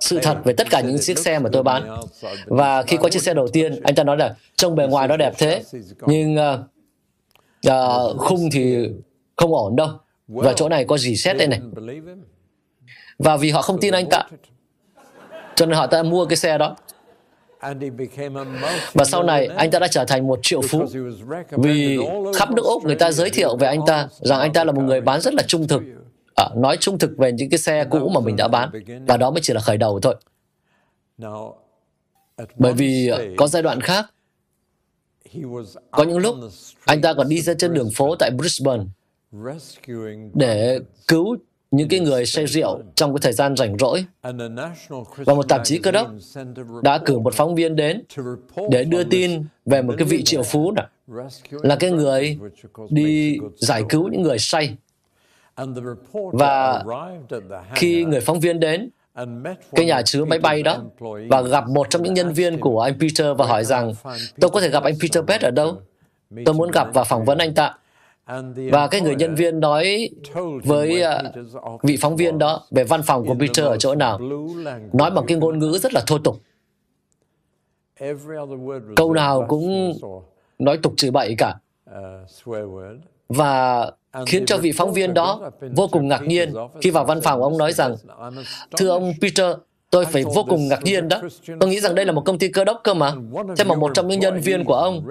sự 0.00 0.18
thật 0.22 0.38
về 0.44 0.52
tất 0.52 0.66
cả 0.70 0.80
những 0.80 0.96
chiếc 1.00 1.18
xe 1.18 1.38
mà 1.38 1.50
tôi 1.52 1.62
bán. 1.62 2.00
Và 2.46 2.82
khi 2.82 2.96
có 2.96 3.08
chiếc 3.08 3.22
xe 3.22 3.34
đầu 3.34 3.48
tiên, 3.48 3.80
anh 3.82 3.94
ta 3.94 4.04
nói 4.04 4.16
là 4.16 4.34
trông 4.56 4.74
bề 4.74 4.86
ngoài 4.86 5.08
nó 5.08 5.16
đẹp 5.16 5.32
thế, 5.38 5.62
nhưng 6.06 6.36
uh, 6.36 6.60
uh, 7.70 8.18
khung 8.18 8.48
thì 8.52 8.88
không 9.36 9.54
ổn 9.54 9.76
đâu. 9.76 9.88
Và 10.28 10.52
chỗ 10.52 10.68
này 10.68 10.84
có 10.84 10.98
gì 10.98 11.16
xét 11.16 11.36
đây 11.36 11.46
này. 11.46 11.60
Và 13.18 13.36
vì 13.36 13.50
họ 13.50 13.62
không 13.62 13.80
tin 13.80 13.94
anh 13.94 14.08
ta, 14.10 14.22
cho 15.54 15.66
nên 15.66 15.76
họ 15.76 15.86
ta 15.86 16.02
mua 16.02 16.26
cái 16.26 16.36
xe 16.36 16.58
đó. 16.58 16.76
Và 18.94 19.04
sau 19.04 19.22
này, 19.22 19.46
anh 19.46 19.70
ta 19.70 19.78
đã 19.78 19.88
trở 19.88 20.04
thành 20.04 20.26
một 20.26 20.38
triệu 20.42 20.60
phú 20.60 20.84
vì 21.50 21.98
khắp 22.36 22.50
nước 22.50 22.62
Úc 22.64 22.84
người 22.84 22.94
ta 22.94 23.12
giới 23.12 23.30
thiệu 23.30 23.56
về 23.56 23.66
anh 23.68 23.80
ta 23.86 24.08
rằng 24.10 24.40
anh 24.40 24.52
ta 24.52 24.64
là 24.64 24.72
một 24.72 24.82
người 24.82 25.00
bán 25.00 25.20
rất 25.20 25.34
là 25.34 25.42
trung 25.46 25.68
thực, 25.68 25.82
à, 26.34 26.48
nói 26.56 26.76
trung 26.80 26.98
thực 26.98 27.18
về 27.18 27.32
những 27.32 27.50
cái 27.50 27.58
xe 27.58 27.84
cũ 27.90 28.10
mà 28.14 28.20
mình 28.20 28.36
đã 28.36 28.48
bán. 28.48 28.70
Và 29.06 29.16
đó 29.16 29.30
mới 29.30 29.40
chỉ 29.42 29.52
là 29.52 29.60
khởi 29.60 29.76
đầu 29.76 30.00
thôi. 30.00 30.14
Bởi 32.56 32.72
vì 32.72 33.10
có 33.36 33.46
giai 33.46 33.62
đoạn 33.62 33.80
khác, 33.80 34.06
có 35.90 36.02
những 36.04 36.18
lúc 36.18 36.36
anh 36.84 37.00
ta 37.00 37.14
còn 37.14 37.28
đi 37.28 37.40
ra 37.40 37.54
trên 37.58 37.74
đường 37.74 37.90
phố 37.94 38.16
tại 38.16 38.30
Brisbane 38.30 38.82
để 40.34 40.80
cứu 41.08 41.36
những 41.76 41.88
cái 41.88 42.00
người 42.00 42.26
say 42.26 42.46
rượu 42.46 42.80
trong 42.94 43.14
cái 43.14 43.18
thời 43.22 43.32
gian 43.32 43.56
rảnh 43.56 43.78
rỗi. 43.78 44.04
Và 45.16 45.34
một 45.34 45.48
tạp 45.48 45.60
chí 45.64 45.78
cơ 45.78 45.90
đốc 45.90 46.08
đã 46.82 46.98
cử 46.98 47.18
một 47.18 47.34
phóng 47.34 47.54
viên 47.54 47.76
đến 47.76 48.02
để 48.70 48.84
đưa 48.84 49.04
tin 49.04 49.44
về 49.66 49.82
một 49.82 49.94
cái 49.98 50.06
vị 50.06 50.22
triệu 50.24 50.42
phú 50.42 50.72
đó, 50.72 50.82
là 51.48 51.76
cái 51.76 51.90
người 51.90 52.38
đi 52.90 53.38
giải 53.56 53.82
cứu 53.88 54.08
những 54.08 54.22
người 54.22 54.38
say. 54.38 54.76
Và 56.32 56.84
khi 57.74 58.04
người 58.04 58.20
phóng 58.20 58.40
viên 58.40 58.60
đến, 58.60 58.90
cái 59.72 59.86
nhà 59.86 60.02
chứa 60.02 60.24
máy 60.24 60.38
bay 60.38 60.62
đó 60.62 60.78
và 61.28 61.42
gặp 61.42 61.68
một 61.68 61.90
trong 61.90 62.02
những 62.02 62.14
nhân 62.14 62.32
viên 62.32 62.60
của 62.60 62.80
anh 62.80 62.98
Peter 63.00 63.26
và 63.38 63.46
hỏi 63.46 63.64
rằng 63.64 63.92
tôi 64.40 64.50
có 64.50 64.60
thể 64.60 64.68
gặp 64.68 64.82
anh 64.82 64.94
Peter 65.02 65.24
Pett 65.24 65.42
ở 65.42 65.50
đâu? 65.50 65.76
Tôi 66.44 66.54
muốn 66.54 66.70
gặp 66.70 66.88
và 66.94 67.04
phỏng 67.04 67.24
vấn 67.24 67.38
anh 67.38 67.54
ta. 67.54 67.74
Và 68.72 68.88
cái 68.90 69.00
người 69.00 69.14
nhân 69.14 69.34
viên 69.34 69.60
nói 69.60 70.10
với 70.64 71.02
uh, 71.56 71.82
vị 71.82 71.98
phóng 72.00 72.16
viên 72.16 72.38
đó 72.38 72.66
về 72.70 72.84
văn 72.84 73.02
phòng 73.02 73.26
của 73.26 73.34
Peter 73.34 73.66
ở 73.66 73.76
chỗ 73.76 73.94
nào, 73.94 74.18
nói 74.92 75.10
bằng 75.10 75.24
cái 75.26 75.36
ngôn 75.36 75.58
ngữ 75.58 75.78
rất 75.82 75.94
là 75.94 76.02
thô 76.06 76.18
tục. 76.18 76.36
Câu 78.96 79.12
nào 79.12 79.46
cũng 79.48 79.92
nói 80.58 80.78
tục 80.82 80.92
chửi 80.96 81.10
bậy 81.10 81.34
cả. 81.38 81.54
Và 83.28 83.90
khiến 84.26 84.46
cho 84.46 84.58
vị 84.58 84.72
phóng 84.76 84.92
viên 84.92 85.14
đó 85.14 85.50
vô 85.76 85.88
cùng 85.92 86.08
ngạc 86.08 86.22
nhiên 86.22 86.54
khi 86.80 86.90
vào 86.90 87.04
văn 87.04 87.20
phòng 87.20 87.42
ông 87.42 87.58
nói 87.58 87.72
rằng 87.72 87.96
thưa 88.76 88.88
ông 88.88 89.12
Peter 89.20 89.56
tôi 89.94 90.04
phải 90.04 90.24
vô 90.24 90.44
cùng 90.48 90.68
ngạc 90.68 90.82
nhiên 90.82 91.08
đó 91.08 91.20
tôi 91.60 91.70
nghĩ 91.70 91.80
rằng 91.80 91.94
đây 91.94 92.04
là 92.04 92.12
một 92.12 92.22
công 92.24 92.38
ty 92.38 92.48
cơ 92.48 92.64
đốc 92.64 92.80
cơ 92.84 92.94
mà 92.94 93.12
thế 93.56 93.64
mà 93.64 93.74
một 93.74 93.90
trong 93.94 94.08
những 94.08 94.20
nhân 94.20 94.40
viên 94.40 94.64
của 94.64 94.74
ông 94.74 95.08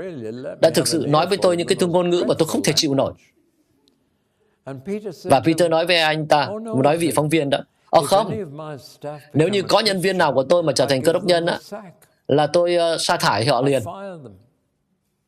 đã 0.62 0.70
thực 0.70 0.88
sự 0.88 1.06
nói 1.08 1.28
với 1.28 1.38
tôi 1.38 1.58
những 1.58 1.68
cái 1.68 1.78
ngôn 1.88 2.10
ngữ 2.10 2.24
mà 2.28 2.36
tôi 2.40 2.48
không 2.48 2.64
thể 2.64 2.74
chịu 2.76 2.94
nổi 2.94 3.14
và 5.24 5.40
Peter 5.40 5.70
nói 5.70 5.86
với 5.86 5.98
anh 5.98 6.28
ta 6.28 6.50
nói 6.84 6.98
vị 6.98 7.12
phóng 7.16 7.30
viên 7.30 7.50
đó 7.50 7.60
Ồ 7.90 8.02
không, 8.02 8.32
nếu 9.34 9.48
như 9.48 9.62
có 9.62 9.80
nhân 9.80 10.02
viên 10.02 10.18
nào 10.18 10.34
của 10.34 10.44
tôi 10.44 10.64
mà 10.64 10.74
trở 10.74 10.86
thành 10.86 11.02
cơ 11.02 11.14
đốc 11.14 11.24
nhân 11.24 11.46
á, 11.46 11.60
là 12.28 12.48
tôi 12.48 12.78
uh, 12.96 13.02
sa 13.02 13.18
thải 13.18 13.46
họ 13.46 13.62
liền. 13.62 13.82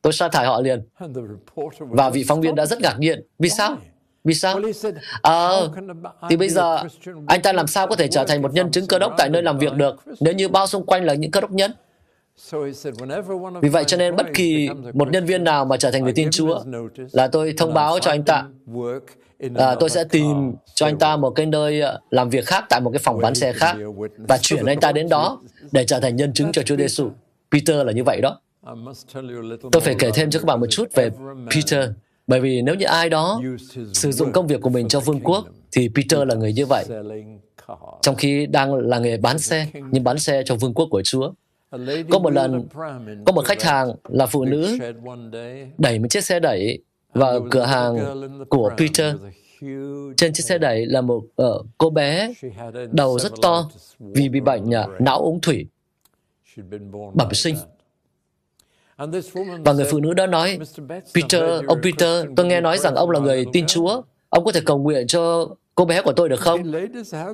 Tôi 0.02 0.12
sa 0.12 0.28
thải 0.28 0.46
họ 0.46 0.60
liền. 0.60 0.88
Và 1.78 2.10
vị 2.10 2.24
phóng 2.28 2.40
viên 2.40 2.54
đã 2.54 2.66
rất 2.66 2.80
ngạc 2.80 2.96
nhiên. 2.98 3.26
Vì 3.38 3.48
sao? 3.48 3.76
Vì 4.26 4.34
sao? 4.34 4.60
À, 5.22 5.50
thì 6.30 6.36
bây 6.36 6.48
giờ 6.48 6.78
anh 7.26 7.42
ta 7.42 7.52
làm 7.52 7.66
sao 7.66 7.86
có 7.86 7.96
thể 7.96 8.08
trở 8.08 8.24
thành 8.24 8.42
một 8.42 8.54
nhân 8.54 8.70
chứng 8.70 8.86
cơ 8.86 8.98
đốc 8.98 9.14
tại 9.18 9.28
nơi 9.28 9.42
làm 9.42 9.58
việc 9.58 9.72
được 9.72 9.96
nếu 10.20 10.34
như 10.34 10.48
bao 10.48 10.66
xung 10.66 10.86
quanh 10.86 11.04
là 11.04 11.14
những 11.14 11.30
cơ 11.30 11.40
đốc 11.40 11.50
nhân? 11.50 11.72
Vì 13.62 13.68
vậy 13.68 13.84
cho 13.84 13.96
nên 13.96 14.16
bất 14.16 14.26
kỳ 14.34 14.68
một 14.94 15.10
nhân 15.10 15.24
viên 15.24 15.44
nào 15.44 15.64
mà 15.64 15.76
trở 15.76 15.90
thành 15.90 16.04
người 16.04 16.12
tin 16.12 16.30
Chúa 16.30 16.62
là 17.12 17.28
tôi 17.28 17.54
thông 17.56 17.74
báo 17.74 17.98
cho 17.98 18.10
anh 18.10 18.24
ta 18.24 18.44
à, 19.54 19.74
tôi 19.80 19.90
sẽ 19.90 20.04
tìm 20.04 20.54
cho 20.74 20.86
anh 20.86 20.98
ta 20.98 21.16
một 21.16 21.30
cái 21.30 21.46
nơi 21.46 21.82
làm 22.10 22.30
việc 22.30 22.46
khác 22.46 22.64
tại 22.68 22.80
một 22.80 22.90
cái 22.90 23.00
phòng 23.04 23.18
bán 23.18 23.34
xe 23.34 23.52
khác 23.52 23.76
và 24.16 24.38
chuyển 24.38 24.66
anh 24.66 24.80
ta 24.80 24.92
đến 24.92 25.08
đó 25.08 25.40
để 25.72 25.84
trở 25.84 26.00
thành 26.00 26.16
nhân 26.16 26.32
chứng 26.32 26.52
cho 26.52 26.62
Chúa 26.62 26.76
Giêsu. 26.76 27.10
Peter 27.50 27.86
là 27.86 27.92
như 27.92 28.04
vậy 28.04 28.20
đó. 28.20 28.40
Tôi 29.72 29.80
phải 29.80 29.94
kể 29.98 30.10
thêm 30.14 30.30
cho 30.30 30.40
các 30.40 30.46
bạn 30.46 30.60
một 30.60 30.66
chút 30.70 30.88
về 30.94 31.10
Peter, 31.54 31.90
bởi 32.26 32.40
vì 32.40 32.62
nếu 32.62 32.74
như 32.74 32.84
ai 32.84 33.10
đó 33.10 33.42
sử 33.92 34.12
dụng 34.12 34.32
công 34.32 34.46
việc 34.46 34.60
của 34.60 34.70
mình 34.70 34.88
cho 34.88 35.00
vương 35.00 35.20
quốc, 35.20 35.46
thì 35.72 35.88
Peter 35.94 36.28
là 36.28 36.34
người 36.34 36.52
như 36.52 36.66
vậy. 36.66 36.84
Trong 38.02 38.14
khi 38.16 38.46
đang 38.46 38.74
là 38.74 38.98
nghề 38.98 39.16
bán 39.16 39.38
xe, 39.38 39.66
nhưng 39.90 40.04
bán 40.04 40.18
xe 40.18 40.42
cho 40.44 40.54
vương 40.56 40.74
quốc 40.74 40.88
của 40.90 41.02
Chúa. 41.02 41.32
Có 42.10 42.18
một 42.18 42.32
lần, 42.32 42.66
có 43.26 43.32
một 43.32 43.44
khách 43.44 43.62
hàng 43.62 43.88
là 44.08 44.26
phụ 44.26 44.44
nữ 44.44 44.78
đẩy 45.78 45.98
một 45.98 46.06
chiếc 46.10 46.24
xe 46.24 46.40
đẩy 46.40 46.78
vào 47.14 47.46
cửa 47.50 47.64
hàng 47.64 47.96
của 48.48 48.70
Peter. 48.78 49.14
Trên 50.16 50.32
chiếc 50.32 50.42
xe 50.42 50.58
đẩy 50.58 50.86
là 50.86 51.00
một 51.00 51.24
uh, 51.42 51.66
cô 51.78 51.90
bé 51.90 52.32
đầu 52.92 53.18
rất 53.18 53.32
to 53.42 53.70
vì 53.98 54.28
bị 54.28 54.40
bệnh 54.40 54.64
uh, 54.64 55.00
não 55.00 55.18
ống 55.18 55.40
thủy, 55.40 55.66
bẩm 57.14 57.34
sinh. 57.34 57.56
Và 59.64 59.72
người 59.72 59.84
phụ 59.90 60.00
nữ 60.00 60.14
đó 60.14 60.26
nói, 60.26 60.58
Peter, 61.14 61.42
ông 61.66 61.80
Peter, 61.82 62.24
tôi 62.36 62.46
nghe 62.46 62.60
nói 62.60 62.78
rằng 62.78 62.94
ông 62.94 63.10
là 63.10 63.20
người 63.20 63.46
tin 63.52 63.66
Chúa. 63.66 64.02
Ông 64.28 64.44
có 64.44 64.52
thể 64.52 64.60
cầu 64.66 64.78
nguyện 64.78 65.06
cho 65.06 65.48
cô 65.74 65.84
bé 65.84 66.02
của 66.02 66.12
tôi 66.12 66.28
được 66.28 66.40
không? 66.40 66.72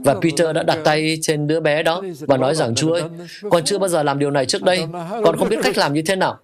Và 0.04 0.14
Peter 0.14 0.54
đã 0.54 0.62
đặt 0.62 0.78
tay 0.84 1.18
trên 1.22 1.46
đứa 1.46 1.60
bé 1.60 1.82
đó 1.82 2.02
và 2.20 2.36
nói 2.36 2.54
rằng, 2.54 2.74
Chúa 2.74 2.92
ơi, 2.92 3.02
con 3.50 3.64
chưa 3.64 3.78
bao 3.78 3.88
giờ 3.88 4.02
làm 4.02 4.18
điều 4.18 4.30
này 4.30 4.46
trước 4.46 4.62
đây. 4.62 4.86
Con 5.24 5.36
không 5.38 5.48
biết 5.48 5.58
cách 5.62 5.78
làm 5.78 5.92
như 5.92 6.02
thế 6.06 6.16
nào. 6.16 6.38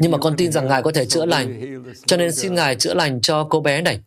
Nhưng 0.00 0.10
mà 0.10 0.18
con 0.18 0.36
tin 0.36 0.52
rằng 0.52 0.68
Ngài 0.68 0.82
có 0.82 0.92
thể 0.92 1.04
chữa 1.04 1.26
lành. 1.26 1.82
Cho 2.06 2.16
nên 2.16 2.32
xin 2.32 2.54
Ngài 2.54 2.76
chữa 2.76 2.94
lành 2.94 3.20
cho 3.20 3.44
cô 3.44 3.60
bé 3.60 3.82
này. 3.82 4.00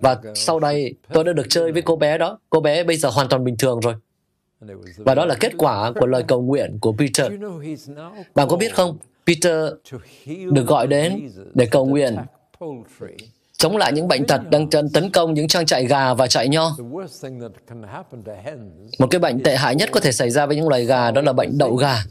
Và 0.00 0.16
sau 0.34 0.60
đây, 0.60 0.94
tôi 1.12 1.24
đã 1.24 1.32
được 1.32 1.46
chơi 1.48 1.72
với 1.72 1.82
cô 1.82 1.96
bé 1.96 2.18
đó. 2.18 2.38
Cô 2.50 2.60
bé 2.60 2.84
bây 2.84 2.96
giờ 2.96 3.08
hoàn 3.08 3.28
toàn 3.28 3.44
bình 3.44 3.56
thường 3.56 3.80
rồi. 3.80 3.94
Và 4.96 5.14
đó 5.14 5.24
là 5.24 5.34
kết 5.40 5.52
quả 5.58 5.92
của 5.92 6.06
lời 6.06 6.24
cầu 6.28 6.42
nguyện 6.42 6.78
của 6.80 6.92
Peter. 6.98 7.32
Bạn 8.34 8.48
có 8.48 8.56
biết 8.56 8.74
không, 8.74 8.98
Peter 9.26 9.72
được 10.26 10.66
gọi 10.66 10.86
đến 10.86 11.30
để 11.54 11.66
cầu 11.66 11.86
nguyện 11.86 12.16
chống 13.58 13.76
lại 13.76 13.92
những 13.92 14.08
bệnh 14.08 14.26
tật 14.26 14.40
đang 14.50 14.70
tấn 14.70 15.10
công 15.10 15.34
những 15.34 15.48
trang 15.48 15.66
trại 15.66 15.86
gà 15.86 16.14
và 16.14 16.26
trại 16.26 16.48
nho. 16.48 16.76
Một 18.98 19.06
cái 19.10 19.18
bệnh 19.20 19.42
tệ 19.42 19.56
hại 19.56 19.74
nhất 19.74 19.88
có 19.92 20.00
thể 20.00 20.12
xảy 20.12 20.30
ra 20.30 20.46
với 20.46 20.56
những 20.56 20.68
loài 20.68 20.84
gà 20.84 21.10
đó 21.10 21.20
là 21.20 21.32
bệnh 21.32 21.58
đậu 21.58 21.76
gà. 21.76 22.04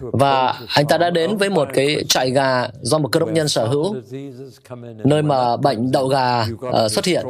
Và 0.00 0.60
anh 0.74 0.86
ta 0.86 0.98
đã 0.98 1.10
đến 1.10 1.36
với 1.36 1.50
một 1.50 1.68
cái 1.74 2.04
trại 2.08 2.30
gà 2.30 2.68
do 2.80 2.98
một 2.98 3.08
cơ 3.12 3.20
đốc 3.20 3.32
nhân 3.32 3.48
sở 3.48 3.66
hữu, 3.66 3.96
nơi 5.04 5.22
mà 5.22 5.56
bệnh 5.56 5.92
đậu 5.92 6.08
gà 6.08 6.40
uh, 6.42 6.90
xuất 6.90 7.04
hiện. 7.04 7.26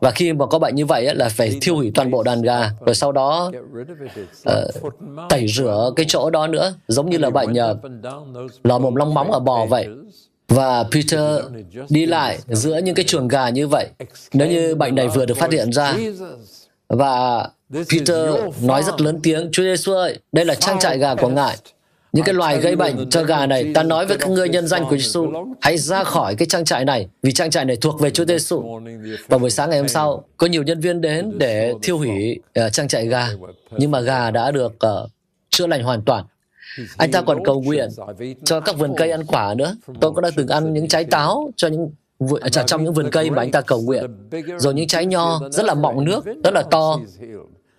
Và 0.00 0.10
khi 0.10 0.32
mà 0.32 0.46
có 0.46 0.58
bệnh 0.58 0.74
như 0.74 0.86
vậy 0.86 1.14
là 1.14 1.28
phải 1.28 1.58
thiêu 1.60 1.76
hủy 1.76 1.92
toàn 1.94 2.10
bộ 2.10 2.22
đàn 2.22 2.42
gà, 2.42 2.70
rồi 2.86 2.94
sau 2.94 3.12
đó 3.12 3.50
uh, 4.48 4.94
tẩy 5.28 5.46
rửa 5.48 5.90
cái 5.96 6.06
chỗ 6.08 6.30
đó 6.30 6.46
nữa, 6.46 6.74
giống 6.88 7.10
như 7.10 7.18
là 7.18 7.30
bệnh 7.30 7.50
uh, 7.50 7.56
lò 8.64 8.78
mồm 8.78 8.94
long 8.94 9.14
móng 9.14 9.32
ở 9.32 9.40
bò 9.40 9.66
vậy. 9.66 9.88
Và 10.48 10.84
Peter 10.92 11.44
đi 11.88 12.06
lại 12.06 12.38
giữa 12.48 12.78
những 12.78 12.94
cái 12.94 13.04
chuồng 13.04 13.28
gà 13.28 13.48
như 13.48 13.68
vậy. 13.68 13.88
Nếu 14.32 14.48
như 14.48 14.74
bệnh 14.74 14.94
này 14.94 15.08
vừa 15.08 15.26
được 15.26 15.36
phát 15.36 15.52
hiện 15.52 15.72
ra, 15.72 15.94
và 16.88 17.48
Peter 17.74 18.34
nói 18.62 18.82
rất 18.82 19.00
lớn 19.00 19.20
tiếng, 19.22 19.48
Chúa 19.52 19.62
Giêsu 19.62 19.92
ơi, 19.92 20.18
đây 20.32 20.44
là 20.44 20.54
trang 20.54 20.78
trại 20.78 20.98
gà 20.98 21.14
của 21.14 21.28
Ngài. 21.28 21.56
Những 22.12 22.24
cái 22.24 22.34
loài 22.34 22.58
gây 22.60 22.76
bệnh 22.76 23.10
cho 23.10 23.22
gà 23.22 23.46
này, 23.46 23.72
ta 23.74 23.82
nói 23.82 24.06
với 24.06 24.18
các 24.18 24.30
ngươi 24.30 24.48
nhân 24.48 24.66
danh 24.66 24.84
của 24.90 24.96
Giêsu, 24.96 25.32
hãy 25.60 25.78
ra 25.78 26.04
khỏi 26.04 26.34
cái 26.34 26.46
trang 26.46 26.64
trại 26.64 26.84
này, 26.84 27.08
vì 27.22 27.32
trang 27.32 27.50
trại 27.50 27.64
này 27.64 27.76
thuộc 27.76 28.00
về 28.00 28.10
Chúa 28.10 28.24
Giêsu. 28.24 28.80
Và 29.28 29.38
buổi 29.38 29.50
sáng 29.50 29.70
ngày 29.70 29.78
hôm 29.78 29.88
sau, 29.88 30.24
có 30.36 30.46
nhiều 30.46 30.62
nhân 30.62 30.80
viên 30.80 31.00
đến 31.00 31.38
để 31.38 31.74
thiêu 31.82 31.98
hủy 31.98 32.38
uh, 32.66 32.72
trang 32.72 32.88
trại 32.88 33.06
gà, 33.06 33.28
nhưng 33.70 33.90
mà 33.90 34.00
gà 34.00 34.30
đã 34.30 34.50
được 34.50 34.72
uh, 34.72 35.10
chữa 35.50 35.66
lành 35.66 35.82
hoàn 35.82 36.02
toàn. 36.02 36.24
Anh 36.96 37.10
ta 37.10 37.22
còn 37.22 37.44
cầu 37.44 37.60
nguyện 37.60 37.88
cho 38.44 38.60
các 38.60 38.78
vườn 38.78 38.94
cây 38.96 39.10
ăn 39.10 39.24
quả 39.24 39.54
nữa. 39.54 39.76
Tôi 40.00 40.12
cũng 40.12 40.20
đã 40.20 40.30
từng 40.36 40.48
ăn 40.48 40.72
những 40.72 40.88
trái 40.88 41.04
táo 41.04 41.50
cho 41.56 41.68
những 41.68 41.90
trong 42.66 42.84
những 42.84 42.94
vườn 42.94 43.10
cây 43.10 43.30
mà 43.30 43.42
anh 43.42 43.50
ta 43.50 43.60
cầu 43.60 43.80
nguyện. 43.80 44.04
Rồi 44.58 44.74
những 44.74 44.86
trái 44.86 45.06
nho 45.06 45.40
rất 45.50 45.66
là 45.66 45.74
mọng 45.74 46.04
nước, 46.04 46.24
rất 46.44 46.54
là 46.54 46.62
to 46.62 47.00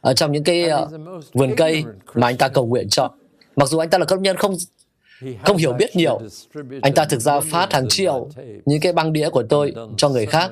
ở 0.02 0.14
trong 0.14 0.32
những 0.32 0.44
cái 0.44 0.70
uh, 0.84 0.90
vườn 1.34 1.54
cây 1.58 1.84
mà 2.14 2.28
anh 2.28 2.38
ta 2.38 2.48
cầu 2.48 2.66
nguyện 2.66 2.90
cho. 2.90 3.12
Mặc 3.56 3.70
dù 3.70 3.78
anh 3.78 3.90
ta 3.90 3.98
là 3.98 4.06
công 4.06 4.22
nhân 4.22 4.38
không 4.38 4.56
không 5.46 5.58
hiểu 5.58 5.74
biết 5.74 5.96
nhiều, 5.96 6.22
anh 6.82 6.94
ta 6.94 7.06
thực 7.06 7.20
ra 7.20 7.40
phát 7.40 7.74
hàng 7.74 7.86
triệu 7.90 8.30
những 8.66 8.82
cái 8.82 8.94
băng 8.94 9.14
đĩa 9.14 9.30
của 9.30 9.44
tôi 9.50 9.74
cho 9.98 10.10
người 10.10 10.26
khác, 10.26 10.52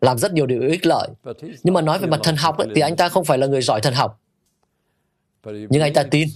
làm 0.00 0.18
rất 0.18 0.32
nhiều 0.32 0.46
điều 0.46 0.60
ích 0.60 0.86
lợi. 0.86 1.08
Nhưng 1.62 1.74
mà 1.74 1.80
nói 1.80 1.98
về 1.98 2.06
mặt 2.06 2.20
thần 2.22 2.36
học 2.36 2.58
ấy, 2.58 2.68
thì 2.74 2.80
anh 2.80 2.96
ta 2.96 3.08
không 3.08 3.24
phải 3.24 3.38
là 3.38 3.46
người 3.46 3.62
giỏi 3.62 3.80
thần 3.80 3.94
học. 3.94 4.20
Nhưng 5.44 5.82
anh 5.82 5.92
ta 5.92 6.02
tin. 6.02 6.28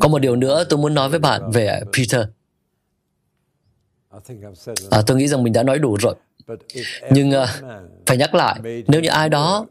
Có 0.00 0.08
một 0.08 0.18
điều 0.18 0.36
nữa 0.36 0.64
tôi 0.68 0.78
muốn 0.78 0.94
nói 0.94 1.08
với 1.08 1.18
bạn 1.18 1.50
về 1.50 1.80
Peter. 1.96 2.26
À, 4.90 5.02
tôi 5.06 5.16
nghĩ 5.16 5.28
rằng 5.28 5.42
mình 5.42 5.52
đã 5.52 5.62
nói 5.62 5.78
đủ 5.78 5.96
rồi. 5.96 6.14
Nhưng 7.10 7.30
uh, 7.30 7.48
phải 8.06 8.16
nhắc 8.16 8.34
lại, 8.34 8.60
nếu 8.88 9.00
như 9.00 9.08
ai 9.08 9.28
đó 9.28 9.66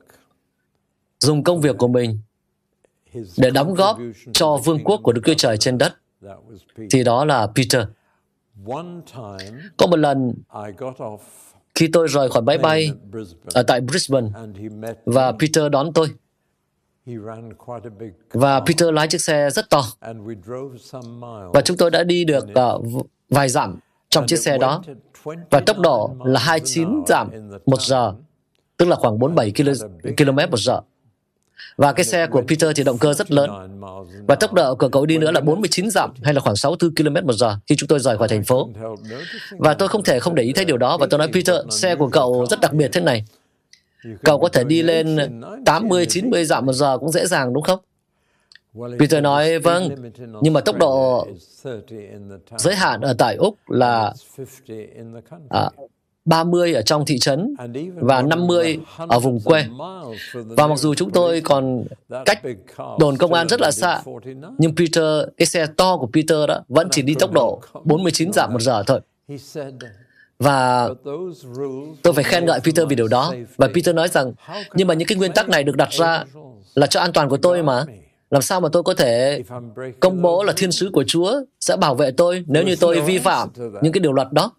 dùng 1.20 1.44
công 1.44 1.62
việc 1.62 1.78
của 1.78 1.88
mình 1.88 2.20
để 3.38 3.50
đóng 3.50 3.74
góp 3.74 3.98
cho 4.34 4.58
vương 4.58 4.84
quốc 4.84 5.02
của 5.04 5.12
Đức 5.12 5.22
Chúa 5.26 5.34
Trời 5.34 5.58
trên 5.58 5.78
đất, 5.78 5.94
thì 6.92 7.04
đó 7.04 7.26
là 7.26 7.48
Peter. 7.56 7.88
Có 9.78 9.88
một 9.88 10.00
lần, 10.00 10.34
khi 11.76 11.90
tôi 11.94 12.08
rời 12.08 12.30
khỏi 12.30 12.42
máy 12.42 12.58
bay 12.58 12.92
ở 13.54 13.64
tại 13.64 13.82
Brisbane, 13.82 14.28
và 15.06 15.32
Peter 15.32 15.72
đón 15.72 15.94
tôi, 15.94 16.08
và 18.30 18.60
Peter 18.60 18.90
lái 18.94 19.08
chiếc 19.08 19.22
xe 19.22 19.50
rất 19.50 19.70
to. 19.70 19.84
Và 21.54 21.62
chúng 21.62 21.78
tôi 21.78 21.92
đã 21.92 22.04
đi 22.04 22.26
được 22.26 22.46
uh, 22.60 23.06
vài 23.30 23.50
dặm 23.50 23.80
trong 24.18 24.28
chiếc 24.28 24.40
xe 24.40 24.58
đó 24.58 24.84
và 25.50 25.60
tốc 25.60 25.80
độ 25.80 26.16
là 26.26 26.40
29 26.40 27.02
giảm 27.08 27.30
một 27.66 27.82
giờ, 27.82 28.14
tức 28.78 28.88
là 28.88 28.96
khoảng 28.96 29.20
47 29.20 29.54
km 30.18 30.36
một 30.52 30.60
giờ. 30.60 30.82
Và 31.78 31.94
cái 31.94 32.06
xe 32.06 32.28
của 32.28 32.42
Peter 32.48 32.72
thì 32.76 32.84
động 32.84 32.98
cơ 32.98 33.14
rất 33.14 33.32
lớn. 33.32 33.80
Và 34.28 34.36
tốc 34.36 34.54
độ 34.54 34.76
của 34.76 34.90
cậu 34.90 35.06
đi 35.06 35.18
nữa 35.18 35.32
là 35.32 35.42
49 35.42 35.90
dặm 35.90 36.14
hay 36.24 36.34
là 36.34 36.40
khoảng 36.40 36.56
64 36.56 36.96
km 36.96 37.28
một 37.28 37.34
giờ 37.34 37.58
khi 37.68 37.76
chúng 37.76 37.88
tôi 37.88 38.00
rời 38.00 38.18
khỏi 38.18 38.28
thành 38.28 38.44
phố. 38.44 38.70
Và 39.58 39.74
tôi 39.74 39.88
không 39.88 40.04
thể 40.04 40.20
không 40.20 40.36
để 40.36 40.44
ý 40.44 40.54
thấy 40.54 40.66
điều 40.66 40.78
đó. 40.78 40.98
Và 40.98 41.08
tôi 41.10 41.18
nói, 41.18 41.28
Peter, 41.34 41.56
xe 41.70 41.96
của 41.96 42.10
cậu 42.10 42.46
rất 42.50 42.60
đặc 42.62 42.74
biệt 42.74 42.90
thế 42.94 43.02
này. 43.02 43.26
Cậu 44.24 44.40
có 44.40 44.50
thể 44.50 44.64
đi 44.64 44.82
lên 44.82 45.18
80, 45.66 46.06
90 46.06 46.46
dặm 46.46 46.66
một 46.66 46.74
giờ 46.74 46.98
cũng 46.98 47.12
dễ 47.12 47.26
dàng 47.26 47.54
đúng 47.54 47.64
không? 47.64 47.80
Peter 49.00 49.24
nói, 49.24 49.60
vâng, 49.60 50.12
nhưng 50.42 50.54
mà 50.54 50.62
tốc 50.62 50.78
độ 50.78 51.28
giới 52.58 52.76
hạn 52.76 53.02
ở 53.02 53.14
tại 53.18 53.36
Úc 53.36 53.56
là 53.70 54.14
à, 55.50 55.70
30 56.26 56.74
ở 56.74 56.82
trong 56.82 57.06
thị 57.06 57.20
trấn 57.20 57.56
và 57.96 58.22
50 58.22 58.80
ở 58.98 59.20
vùng 59.20 59.40
quê. 59.40 59.66
Và 60.34 60.68
mặc 60.68 60.80
dù 60.80 60.94
chúng 60.94 61.12
tôi 61.12 61.42
còn 61.42 61.84
cách 62.26 62.42
đồn 63.00 63.18
công 63.18 63.34
an 63.34 63.48
rất 63.48 63.62
là 63.62 63.72
xa, 63.72 64.02
nhưng 64.58 64.76
Peter, 64.76 65.06
cái 65.38 65.46
xe 65.46 65.66
to 65.78 65.98
của 65.98 66.08
Peter 66.14 66.38
đó 66.48 66.64
vẫn 66.68 66.88
chỉ 66.92 67.02
đi 67.02 67.14
tốc 67.20 67.32
độ 67.32 67.62
49 67.84 68.34
dặm 68.34 68.54
một 68.54 68.62
giờ 68.62 68.84
thôi. 68.88 69.00
Và 70.40 70.90
tôi 72.02 72.14
phải 72.14 72.24
khen 72.24 72.46
ngợi 72.46 72.60
Peter 72.60 72.88
vì 72.90 72.96
điều 72.96 73.08
đó. 73.08 73.34
Và 73.58 73.68
Peter 73.68 73.96
nói 73.96 74.08
rằng, 74.08 74.34
nhưng 74.74 74.88
mà 74.88 74.94
những 74.94 75.08
cái 75.08 75.18
nguyên 75.18 75.32
tắc 75.34 75.50
này 75.50 75.64
được 75.64 75.76
đặt 75.76 75.90
ra 75.92 76.24
là 76.76 76.88
cho 76.88 77.00
an 77.00 77.12
toàn 77.14 77.30
của 77.30 77.38
tôi 77.38 77.64
mà. 77.64 77.86
Làm 78.30 78.42
sao 78.42 78.62
mà 78.62 78.70
tôi 78.72 78.84
có 78.84 78.94
thể 78.94 79.44
công 80.00 80.22
bố 80.22 80.44
là 80.44 80.54
thiên 80.58 80.72
sứ 80.72 80.90
của 80.94 81.04
Chúa 81.08 81.42
sẽ 81.60 81.78
bảo 81.78 81.96
vệ 81.96 82.12
tôi 82.12 82.44
nếu 82.48 82.64
như 82.64 82.76
tôi 82.76 83.02
vi 83.02 83.18
phạm 83.18 83.50
những 83.82 83.94
cái 83.94 84.00
điều 84.00 84.14
luật 84.14 84.28
đó? 84.32 84.52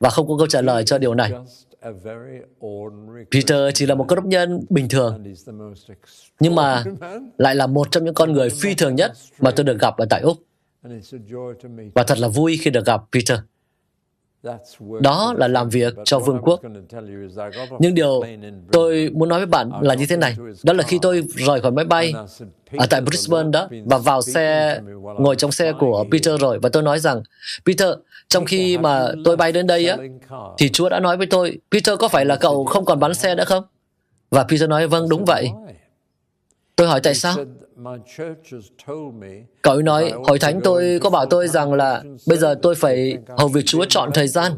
Và 0.00 0.10
không 0.10 0.28
có 0.28 0.36
câu 0.38 0.46
trả 0.46 0.62
lời 0.62 0.84
cho 0.84 0.98
điều 0.98 1.14
này. 1.14 1.32
Peter 3.32 3.74
chỉ 3.74 3.86
là 3.86 3.94
một 3.94 4.04
cơ 4.08 4.16
đốc 4.16 4.24
nhân 4.24 4.60
bình 4.70 4.88
thường, 4.88 5.24
nhưng 6.40 6.54
mà 6.54 6.84
lại 7.38 7.54
là 7.54 7.66
một 7.66 7.88
trong 7.90 8.04
những 8.04 8.14
con 8.14 8.32
người 8.32 8.50
phi 8.50 8.74
thường 8.74 8.94
nhất 8.94 9.12
mà 9.38 9.50
tôi 9.50 9.64
được 9.64 9.80
gặp 9.80 9.96
ở 9.96 10.06
tại 10.10 10.20
Úc. 10.20 10.36
Và 11.94 12.02
thật 12.02 12.18
là 12.18 12.28
vui 12.28 12.58
khi 12.62 12.70
được 12.70 12.86
gặp 12.86 13.00
Peter. 13.12 13.38
Đó 15.00 15.34
là 15.36 15.48
làm 15.48 15.68
việc 15.68 15.94
cho 16.04 16.18
vương 16.18 16.38
quốc. 16.42 16.60
Nhưng 17.78 17.94
điều 17.94 18.22
tôi 18.72 19.10
muốn 19.12 19.28
nói 19.28 19.38
với 19.38 19.46
bạn 19.46 19.70
là 19.80 19.94
như 19.94 20.06
thế 20.06 20.16
này. 20.16 20.36
Đó 20.62 20.72
là 20.72 20.82
khi 20.82 20.98
tôi 21.02 21.22
rời 21.28 21.60
khỏi 21.60 21.70
máy 21.70 21.84
bay 21.84 22.14
ở 22.76 22.86
tại 22.90 23.00
Brisbane 23.00 23.50
đó 23.50 23.68
và 23.84 23.98
vào 23.98 24.22
xe, 24.22 24.80
ngồi 25.18 25.36
trong 25.36 25.52
xe 25.52 25.72
của 25.72 26.04
Peter 26.12 26.40
rồi 26.40 26.58
và 26.58 26.68
tôi 26.68 26.82
nói 26.82 26.98
rằng, 26.98 27.22
Peter, 27.66 27.88
trong 28.28 28.44
khi 28.44 28.78
mà 28.78 29.08
tôi 29.24 29.36
bay 29.36 29.52
đến 29.52 29.66
đây 29.66 29.88
á, 29.88 29.96
thì 30.58 30.68
Chúa 30.68 30.88
đã 30.88 31.00
nói 31.00 31.16
với 31.16 31.26
tôi, 31.26 31.58
Peter 31.70 31.98
có 31.98 32.08
phải 32.08 32.24
là 32.24 32.36
cậu 32.36 32.64
không 32.64 32.84
còn 32.84 33.00
bán 33.00 33.14
xe 33.14 33.34
nữa 33.34 33.44
không? 33.46 33.64
Và 34.30 34.42
Peter 34.42 34.68
nói, 34.68 34.86
vâng, 34.86 35.08
đúng 35.08 35.24
vậy. 35.24 35.50
Tôi 36.76 36.88
hỏi 36.88 37.00
tại 37.02 37.14
sao? 37.14 37.34
Cậu 39.62 39.82
nói, 39.82 40.12
hội 40.26 40.38
thánh 40.38 40.60
tôi 40.64 40.98
có 41.02 41.10
bảo 41.10 41.26
tôi 41.26 41.48
rằng 41.48 41.74
là 41.74 42.02
bây 42.26 42.38
giờ 42.38 42.54
tôi 42.62 42.74
phải 42.74 43.18
hầu 43.38 43.48
việc 43.48 43.62
Chúa 43.66 43.84
chọn 43.84 44.10
thời 44.14 44.28
gian. 44.28 44.52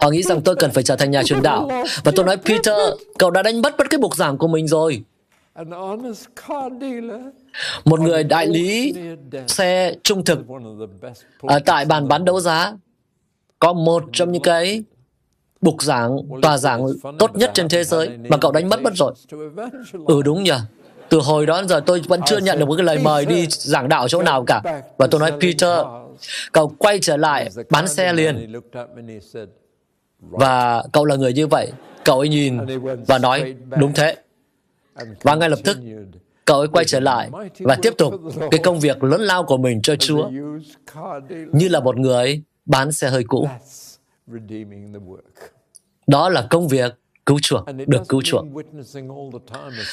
Họ 0.00 0.10
nghĩ 0.10 0.22
rằng 0.22 0.40
tôi 0.40 0.56
cần 0.56 0.70
phải 0.70 0.82
trở 0.82 0.96
thành 0.96 1.10
nhà 1.10 1.22
truyền 1.22 1.42
đạo. 1.42 1.68
Và 2.04 2.12
tôi 2.16 2.26
nói, 2.26 2.36
Peter, 2.36 2.78
cậu 3.18 3.30
đã 3.30 3.42
đánh 3.42 3.62
mất 3.62 3.78
mất 3.78 3.90
cái 3.90 3.98
mục 3.98 4.16
giảng 4.16 4.38
của 4.38 4.48
mình 4.48 4.68
rồi. 4.68 5.02
Một 7.84 8.00
người 8.00 8.24
đại 8.24 8.46
lý 8.46 8.94
xe 9.46 9.94
trung 10.02 10.24
thực 10.24 10.38
ở 11.42 11.58
tại 11.66 11.84
bàn 11.84 12.08
bán 12.08 12.24
đấu 12.24 12.40
giá 12.40 12.76
có 13.58 13.72
một 13.72 14.04
trong 14.12 14.32
những 14.32 14.42
cái 14.42 14.82
bục 15.60 15.82
giảng, 15.82 16.18
tòa 16.42 16.58
giảng 16.58 16.86
tốt 17.18 17.36
nhất 17.36 17.50
trên 17.54 17.68
thế 17.68 17.84
giới 17.84 18.08
mà 18.28 18.36
cậu 18.36 18.52
đánh 18.52 18.68
mất 18.68 18.82
mất 18.82 18.92
rồi. 18.96 19.12
Ừ 20.06 20.22
đúng 20.24 20.42
nhỉ. 20.42 20.52
Từ 21.12 21.20
hồi 21.20 21.46
đó 21.46 21.60
đến 21.60 21.68
giờ 21.68 21.80
tôi 21.86 22.02
vẫn 22.08 22.20
chưa 22.26 22.38
nhận 22.38 22.58
được 22.58 22.68
một 22.68 22.76
cái 22.76 22.84
lời 22.84 22.98
mời 22.98 23.26
đi 23.26 23.46
giảng 23.48 23.88
đạo 23.88 24.08
chỗ 24.08 24.22
nào 24.22 24.44
cả. 24.44 24.82
Và 24.98 25.06
tôi 25.06 25.20
nói, 25.20 25.32
Peter, 25.40 25.78
cậu 26.52 26.74
quay 26.78 26.98
trở 27.02 27.16
lại 27.16 27.48
bán 27.70 27.88
xe 27.88 28.12
liền. 28.12 28.62
Và 30.20 30.84
cậu 30.92 31.04
là 31.04 31.16
người 31.16 31.32
như 31.32 31.46
vậy. 31.46 31.72
Cậu 32.04 32.18
ấy 32.18 32.28
nhìn 32.28 32.58
và 33.06 33.18
nói, 33.18 33.54
đúng 33.78 33.92
thế. 33.94 34.16
Và 35.22 35.34
ngay 35.34 35.50
lập 35.50 35.58
tức, 35.64 35.78
cậu 36.44 36.58
ấy 36.58 36.68
quay 36.68 36.84
trở 36.84 37.00
lại 37.00 37.30
và 37.58 37.76
tiếp 37.82 37.94
tục 37.98 38.14
cái 38.50 38.60
công 38.64 38.80
việc 38.80 39.04
lớn 39.04 39.20
lao 39.20 39.42
của 39.44 39.56
mình 39.56 39.82
cho 39.82 39.96
Chúa 39.96 40.30
như 41.52 41.68
là 41.68 41.80
một 41.80 41.96
người 41.96 42.42
bán 42.66 42.92
xe 42.92 43.08
hơi 43.08 43.24
cũ. 43.24 43.48
Đó 46.06 46.28
là 46.28 46.46
công 46.50 46.68
việc 46.68 46.94
cứu 47.26 47.38
chuộc, 47.42 47.64
được 47.86 48.02
cứu 48.08 48.22
chuộc. 48.22 48.44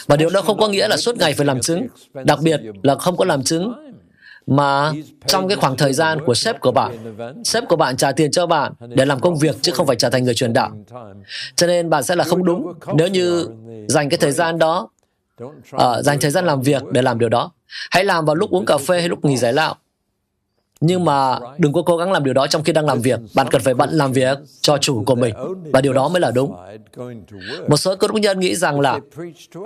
Và 0.07 0.15
điều 0.15 0.29
đó 0.29 0.41
không 0.41 0.57
có 0.57 0.67
nghĩa 0.67 0.87
là 0.87 0.97
suốt 0.97 1.17
ngày 1.17 1.33
phải 1.33 1.45
làm 1.45 1.61
chứng, 1.61 1.87
đặc 2.13 2.39
biệt 2.41 2.61
là 2.83 2.95
không 2.95 3.17
có 3.17 3.25
làm 3.25 3.43
chứng 3.43 3.73
mà 4.47 4.91
trong 5.25 5.47
cái 5.47 5.57
khoảng 5.57 5.77
thời 5.77 5.93
gian 5.93 6.25
của 6.25 6.33
sếp 6.33 6.59
của 6.59 6.71
bạn, 6.71 7.15
sếp 7.43 7.63
của 7.69 7.75
bạn 7.75 7.97
trả 7.97 8.11
tiền 8.11 8.31
cho 8.31 8.45
bạn 8.45 8.73
để 8.95 9.05
làm 9.05 9.19
công 9.19 9.37
việc 9.37 9.55
chứ 9.61 9.71
không 9.71 9.87
phải 9.87 9.95
trở 9.95 10.09
thành 10.09 10.23
người 10.23 10.33
truyền 10.33 10.53
đạo. 10.53 10.71
Cho 11.55 11.67
nên 11.67 11.89
bạn 11.89 12.03
sẽ 12.03 12.15
là 12.15 12.23
không 12.23 12.45
đúng 12.45 12.73
nếu 12.93 13.07
như 13.07 13.47
dành 13.87 14.09
cái 14.09 14.17
thời 14.17 14.31
gian 14.31 14.59
đó, 14.59 14.89
uh, 15.43 15.81
dành 16.01 16.19
thời 16.21 16.31
gian 16.31 16.45
làm 16.45 16.61
việc 16.61 16.83
để 16.91 17.01
làm 17.01 17.19
điều 17.19 17.29
đó. 17.29 17.51
Hãy 17.91 18.05
làm 18.05 18.25
vào 18.25 18.35
lúc 18.35 18.49
uống 18.49 18.65
cà 18.65 18.77
phê 18.77 18.99
hay 18.99 19.09
lúc 19.09 19.25
nghỉ 19.25 19.37
giải 19.37 19.53
lao 19.53 19.75
nhưng 20.79 21.05
mà 21.05 21.39
đừng 21.57 21.73
có 21.73 21.81
cố 21.81 21.97
gắng 21.97 22.11
làm 22.11 22.23
điều 22.23 22.33
đó 22.33 22.47
trong 22.47 22.63
khi 22.63 22.73
đang 22.73 22.85
làm 22.85 23.01
việc. 23.01 23.19
Bạn 23.35 23.47
cần 23.51 23.61
phải 23.61 23.73
bận 23.73 23.89
làm 23.91 24.11
việc 24.11 24.37
cho 24.61 24.77
chủ 24.77 25.03
của 25.05 25.15
mình. 25.15 25.35
Và 25.73 25.81
điều 25.81 25.93
đó 25.93 26.09
mới 26.09 26.21
là 26.21 26.31
đúng. 26.31 26.55
Một 27.67 27.77
số 27.77 27.95
cơ 27.95 28.07
đốc 28.07 28.17
nhân 28.17 28.39
nghĩ 28.39 28.55
rằng 28.55 28.79
là 28.79 28.99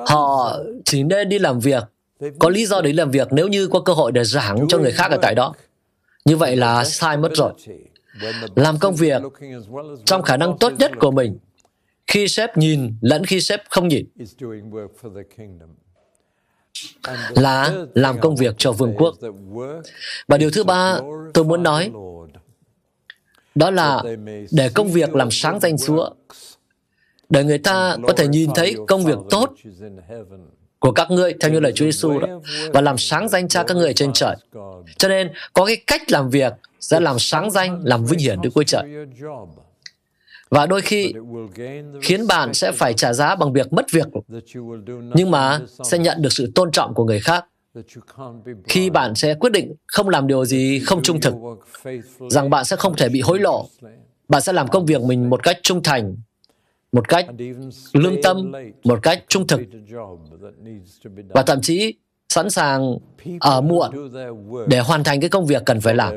họ 0.07 0.59
chỉ 0.85 1.03
nên 1.03 1.29
đi 1.29 1.39
làm 1.39 1.59
việc. 1.59 1.83
Có 2.39 2.49
lý 2.49 2.65
do 2.65 2.81
để 2.81 2.93
làm 2.93 3.11
việc 3.11 3.27
nếu 3.31 3.47
như 3.47 3.67
có 3.67 3.79
cơ 3.79 3.93
hội 3.93 4.11
để 4.11 4.23
giảng 4.23 4.67
cho 4.67 4.77
người 4.77 4.91
khác 4.91 5.11
ở 5.11 5.17
tại 5.21 5.35
đó. 5.35 5.53
Như 6.25 6.37
vậy 6.37 6.55
là 6.55 6.83
sai 6.83 7.17
mất 7.17 7.31
rồi. 7.35 7.53
Làm 8.55 8.79
công 8.79 8.95
việc 8.95 9.21
trong 10.05 10.21
khả 10.21 10.37
năng 10.37 10.57
tốt 10.57 10.73
nhất 10.79 10.91
của 10.99 11.11
mình. 11.11 11.37
Khi 12.07 12.27
sếp 12.27 12.57
nhìn 12.57 12.93
lẫn 13.01 13.25
khi 13.25 13.41
sếp 13.41 13.59
không 13.69 13.87
nhìn 13.87 14.05
là 17.29 17.71
làm 17.93 18.19
công 18.19 18.35
việc 18.35 18.55
cho 18.57 18.71
vương 18.71 18.95
quốc. 18.97 19.15
Và 20.27 20.37
điều 20.37 20.51
thứ 20.51 20.63
ba 20.63 20.99
tôi 21.33 21.45
muốn 21.45 21.63
nói 21.63 21.91
đó 23.55 23.71
là 23.71 24.03
để 24.51 24.69
công 24.73 24.91
việc 24.91 25.15
làm 25.15 25.31
sáng 25.31 25.59
danh 25.59 25.77
Chúa, 25.77 26.09
để 27.29 27.43
người 27.43 27.57
ta 27.57 27.97
có 28.07 28.13
thể 28.13 28.27
nhìn 28.27 28.49
thấy 28.55 28.75
công 28.87 29.05
việc 29.05 29.17
tốt 29.29 29.53
của 30.79 30.91
các 30.91 31.11
ngươi 31.11 31.33
theo 31.39 31.51
như 31.51 31.59
lời 31.59 31.71
Chúa 31.75 31.85
Giêsu 31.85 32.19
đó 32.19 32.27
và 32.73 32.81
làm 32.81 32.97
sáng 32.97 33.29
danh 33.29 33.47
cha 33.47 33.63
các 33.63 33.77
ngươi 33.77 33.93
trên 33.93 34.13
trời. 34.13 34.35
Cho 34.97 35.07
nên 35.07 35.31
có 35.53 35.65
cái 35.65 35.75
cách 35.87 36.11
làm 36.11 36.29
việc 36.29 36.53
sẽ 36.79 36.99
làm 36.99 37.19
sáng 37.19 37.51
danh, 37.51 37.81
làm 37.83 38.05
vinh 38.05 38.19
hiển 38.19 38.41
Đức 38.41 38.49
Chúa 38.55 38.63
Trời 38.63 38.83
và 40.53 40.65
đôi 40.65 40.81
khi 40.81 41.13
khiến 42.01 42.27
bạn 42.27 42.53
sẽ 42.53 42.71
phải 42.71 42.93
trả 42.93 43.13
giá 43.13 43.35
bằng 43.35 43.53
việc 43.53 43.73
mất 43.73 43.85
việc 43.91 44.07
nhưng 45.15 45.31
mà 45.31 45.59
sẽ 45.83 45.97
nhận 45.97 46.21
được 46.21 46.33
sự 46.33 46.51
tôn 46.55 46.71
trọng 46.71 46.93
của 46.93 47.05
người 47.05 47.19
khác. 47.19 47.45
khi 48.63 48.89
bạn 48.89 49.15
sẽ 49.15 49.33
quyết 49.33 49.51
định 49.51 49.73
không 49.87 50.09
làm 50.09 50.27
điều 50.27 50.45
gì 50.45 50.79
không 50.79 51.01
trung 51.03 51.19
thực 51.21 51.33
rằng 52.29 52.49
bạn 52.49 52.65
sẽ 52.65 52.75
không 52.75 52.95
thể 52.95 53.09
bị 53.09 53.21
hối 53.21 53.39
lộ 53.39 53.67
bạn 54.27 54.41
sẽ 54.41 54.53
làm 54.53 54.67
công 54.67 54.85
việc 54.85 55.01
mình 55.01 55.29
một 55.29 55.43
cách 55.43 55.57
trung 55.63 55.83
thành 55.83 56.15
một 56.91 57.09
cách 57.09 57.25
lương 57.93 58.21
tâm 58.23 58.51
một 58.83 58.99
cách 59.03 59.23
trung 59.27 59.47
thực. 59.47 59.61
và 61.29 61.41
thậm 61.41 61.61
chí 61.61 61.95
sẵn 62.29 62.49
sàng 62.49 62.97
ở 63.39 63.61
muộn 63.61 63.91
để 64.67 64.79
hoàn 64.79 65.03
thành 65.03 65.21
cái 65.21 65.29
công 65.29 65.45
việc 65.45 65.63
cần 65.65 65.81
phải 65.81 65.95
làm. 65.95 66.13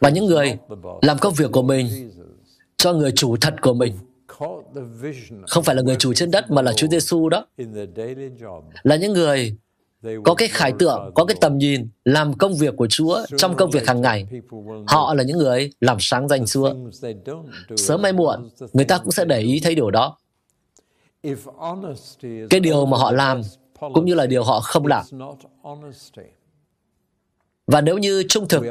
và 0.00 0.08
những 0.08 0.26
người 0.26 0.56
làm 1.02 1.18
công 1.18 1.34
việc 1.34 1.52
của 1.52 1.62
mình 1.62 2.10
cho 2.76 2.92
người 2.92 3.12
chủ 3.12 3.36
thật 3.36 3.54
của 3.62 3.74
mình. 3.74 3.92
Không 5.46 5.64
phải 5.64 5.74
là 5.74 5.82
người 5.82 5.96
chủ 5.98 6.14
trên 6.14 6.30
đất 6.30 6.50
mà 6.50 6.62
là 6.62 6.72
Chúa 6.72 6.86
Giêsu 6.86 7.28
đó. 7.28 7.46
Là 8.82 8.96
những 8.96 9.12
người 9.12 9.56
có 10.24 10.34
cái 10.34 10.48
khải 10.48 10.72
tượng, 10.78 11.12
có 11.14 11.24
cái 11.24 11.36
tầm 11.40 11.58
nhìn 11.58 11.88
làm 12.04 12.34
công 12.38 12.54
việc 12.54 12.76
của 12.76 12.86
Chúa 12.86 13.24
trong 13.36 13.56
công 13.56 13.70
việc 13.70 13.86
hàng 13.88 14.00
ngày. 14.00 14.26
Họ 14.86 15.14
là 15.14 15.24
những 15.24 15.38
người 15.38 15.70
làm 15.80 15.96
sáng 16.00 16.28
danh 16.28 16.46
Chúa. 16.46 16.74
Sớm 17.76 18.02
hay 18.02 18.12
muộn, 18.12 18.48
người 18.72 18.84
ta 18.84 18.98
cũng 18.98 19.12
sẽ 19.12 19.24
để 19.24 19.40
ý 19.40 19.60
thấy 19.64 19.74
điều 19.74 19.90
đó. 19.90 20.18
Cái 22.50 22.60
điều 22.60 22.86
mà 22.86 22.98
họ 22.98 23.12
làm 23.12 23.40
cũng 23.78 24.04
như 24.04 24.14
là 24.14 24.26
điều 24.26 24.44
họ 24.44 24.60
không 24.60 24.86
làm. 24.86 25.04
Và 27.66 27.80
nếu 27.80 27.98
như 27.98 28.22
trung 28.28 28.48
thực 28.48 28.62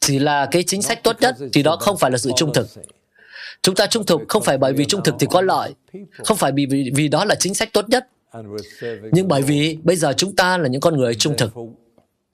chỉ 0.00 0.18
là 0.18 0.48
cái 0.50 0.62
chính 0.62 0.82
sách 0.82 1.02
tốt 1.02 1.16
nhất 1.20 1.34
thì 1.52 1.62
đó 1.62 1.76
không 1.76 1.96
phải 1.96 2.10
là 2.10 2.18
sự 2.18 2.30
trung 2.36 2.52
thực. 2.52 2.68
Chúng 3.62 3.74
ta 3.74 3.86
trung 3.86 4.06
thực 4.06 4.20
không 4.28 4.42
phải 4.42 4.58
bởi 4.58 4.72
vì 4.72 4.84
trung 4.84 5.02
thực 5.04 5.14
thì 5.18 5.26
có 5.30 5.40
lợi, 5.40 5.74
không 6.24 6.36
phải 6.36 6.52
vì, 6.52 6.66
vì, 6.66 6.90
vì 6.94 7.08
đó 7.08 7.24
là 7.24 7.34
chính 7.34 7.54
sách 7.54 7.72
tốt 7.72 7.88
nhất, 7.88 8.08
nhưng 9.12 9.28
bởi 9.28 9.42
vì 9.42 9.78
bây 9.82 9.96
giờ 9.96 10.12
chúng 10.16 10.36
ta 10.36 10.58
là 10.58 10.68
những 10.68 10.80
con 10.80 10.96
người 10.96 11.14
trung 11.14 11.34
thực 11.38 11.52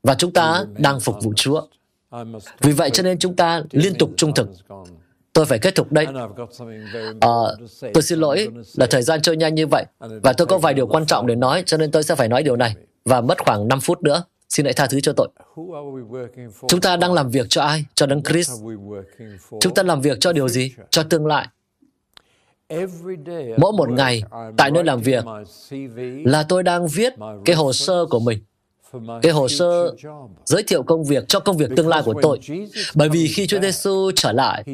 và 0.02 0.14
chúng 0.14 0.32
ta 0.32 0.64
đang 0.78 1.00
phục 1.00 1.16
vụ 1.22 1.32
Chúa. 1.36 1.62
Vì 2.60 2.72
vậy 2.72 2.90
cho 2.90 3.02
nên 3.02 3.18
chúng 3.18 3.36
ta 3.36 3.62
liên 3.70 3.94
tục 3.98 4.10
trung 4.16 4.34
thực. 4.34 4.48
Tôi 5.32 5.44
phải 5.44 5.58
kết 5.58 5.74
thúc 5.74 5.92
đây. 5.92 6.06
À, 7.20 7.28
tôi 7.94 8.02
xin 8.02 8.18
lỗi 8.18 8.48
là 8.74 8.86
thời 8.86 9.02
gian 9.02 9.22
trôi 9.22 9.36
nhanh 9.36 9.54
như 9.54 9.66
vậy 9.66 9.84
và 9.98 10.32
tôi 10.32 10.46
có 10.46 10.58
vài 10.58 10.74
điều 10.74 10.86
quan 10.86 11.06
trọng 11.06 11.26
để 11.26 11.34
nói 11.34 11.62
cho 11.66 11.76
nên 11.76 11.90
tôi 11.90 12.02
sẽ 12.02 12.14
phải 12.14 12.28
nói 12.28 12.42
điều 12.42 12.56
này 12.56 12.74
và 13.04 13.20
mất 13.20 13.44
khoảng 13.44 13.68
5 13.68 13.80
phút 13.80 14.02
nữa. 14.02 14.24
Xin 14.48 14.66
hãy 14.66 14.74
tha 14.74 14.86
thứ 14.86 15.00
cho 15.00 15.12
tội. 15.16 15.28
Chúng 16.68 16.80
ta 16.80 16.96
đang 16.96 17.12
làm 17.12 17.30
việc 17.30 17.46
cho 17.48 17.62
ai? 17.62 17.84
Cho 17.94 18.06
Đấng 18.06 18.22
Christ. 18.22 18.50
Chúng 19.60 19.74
ta 19.74 19.82
làm 19.82 20.00
việc 20.00 20.18
cho 20.20 20.32
điều 20.32 20.48
gì? 20.48 20.74
Cho 20.90 21.02
tương 21.02 21.26
lai. 21.26 21.48
Mỗi 23.58 23.72
một 23.72 23.90
ngày, 23.90 24.22
tại 24.56 24.70
nơi 24.70 24.84
làm 24.84 25.00
việc, 25.00 25.24
là 26.24 26.42
tôi 26.48 26.62
đang 26.62 26.86
viết 26.88 27.12
cái 27.44 27.56
hồ 27.56 27.72
sơ 27.72 28.06
của 28.10 28.20
mình 28.20 28.38
cái 29.22 29.32
hồ 29.32 29.48
sơ 29.48 29.94
giới 30.44 30.62
thiệu 30.62 30.82
công 30.82 31.04
việc 31.04 31.28
cho 31.28 31.40
công 31.40 31.56
việc 31.56 31.70
tương 31.76 31.88
lai 31.88 32.02
của 32.04 32.14
tôi. 32.22 32.38
Bởi 32.94 33.08
vì 33.08 33.28
khi 33.28 33.46
Chúa 33.46 33.60
Giêsu 33.60 34.10
trở 34.16 34.32
lại, 34.32 34.64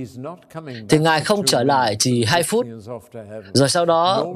thì 0.89 0.99
Ngài 0.99 1.21
không 1.21 1.43
trở 1.47 1.65
lại 1.65 1.97
chỉ 1.99 2.25
hai 2.25 2.43
phút, 2.43 2.67
rồi 3.53 3.69
sau 3.69 3.87
đó 3.87 4.27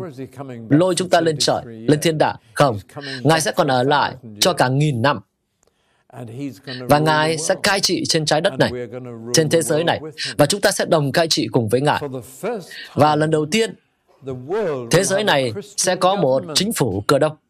lôi 0.68 0.94
chúng 0.94 1.08
ta 1.08 1.20
lên 1.20 1.36
trời, 1.38 1.62
lên 1.64 2.00
thiên 2.02 2.18
đàng. 2.18 2.36
Không, 2.54 2.78
Ngài 3.22 3.40
sẽ 3.40 3.52
còn 3.52 3.68
ở 3.68 3.82
lại 3.82 4.14
cho 4.40 4.52
cả 4.52 4.68
nghìn 4.68 5.02
năm. 5.02 5.20
Và 6.88 6.98
Ngài 6.98 7.38
sẽ 7.38 7.54
cai 7.62 7.80
trị 7.80 8.04
trên 8.08 8.24
trái 8.24 8.40
đất 8.40 8.58
này, 8.58 8.72
trên 9.34 9.50
thế 9.50 9.62
giới 9.62 9.84
này, 9.84 10.00
và 10.36 10.46
chúng 10.46 10.60
ta 10.60 10.72
sẽ 10.72 10.84
đồng 10.84 11.12
cai 11.12 11.28
trị 11.28 11.48
cùng 11.52 11.68
với 11.68 11.80
Ngài. 11.80 12.02
Và 12.94 13.16
lần 13.16 13.30
đầu 13.30 13.46
tiên, 13.50 13.74
thế 14.90 15.04
giới 15.04 15.24
này 15.24 15.52
sẽ 15.76 15.96
có 15.96 16.14
một 16.16 16.42
chính 16.54 16.72
phủ 16.72 17.04
cơ 17.06 17.18
đốc. 17.18 17.41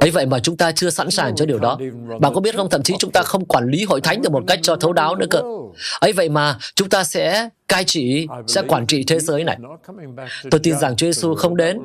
Ấy 0.00 0.10
vậy 0.10 0.26
mà 0.26 0.38
chúng 0.38 0.56
ta 0.56 0.72
chưa 0.72 0.90
sẵn 0.90 1.10
sàng 1.10 1.36
cho 1.36 1.46
điều 1.46 1.58
đó. 1.58 1.78
Bạn 2.20 2.34
có 2.34 2.40
biết 2.40 2.56
không, 2.56 2.70
thậm 2.70 2.82
chí 2.82 2.94
chúng 2.98 3.12
ta 3.12 3.22
không 3.22 3.44
quản 3.44 3.68
lý 3.68 3.84
hội 3.84 4.00
thánh 4.00 4.22
được 4.22 4.32
một 4.32 4.44
cách 4.46 4.58
cho 4.62 4.76
thấu 4.76 4.92
đáo 4.92 5.16
nữa 5.16 5.26
cơ. 5.30 5.42
ấy 6.00 6.12
vậy 6.12 6.28
mà 6.28 6.58
chúng 6.74 6.88
ta 6.88 7.04
sẽ 7.04 7.48
cai 7.68 7.84
trị, 7.84 8.26
sẽ 8.46 8.62
quản 8.68 8.86
trị 8.86 9.04
thế 9.06 9.20
giới 9.20 9.44
này. 9.44 9.58
Tôi 10.50 10.60
tin 10.62 10.78
rằng 10.78 10.96
Chúa 10.96 11.06
Giêsu 11.06 11.34
không 11.34 11.56
đến 11.56 11.78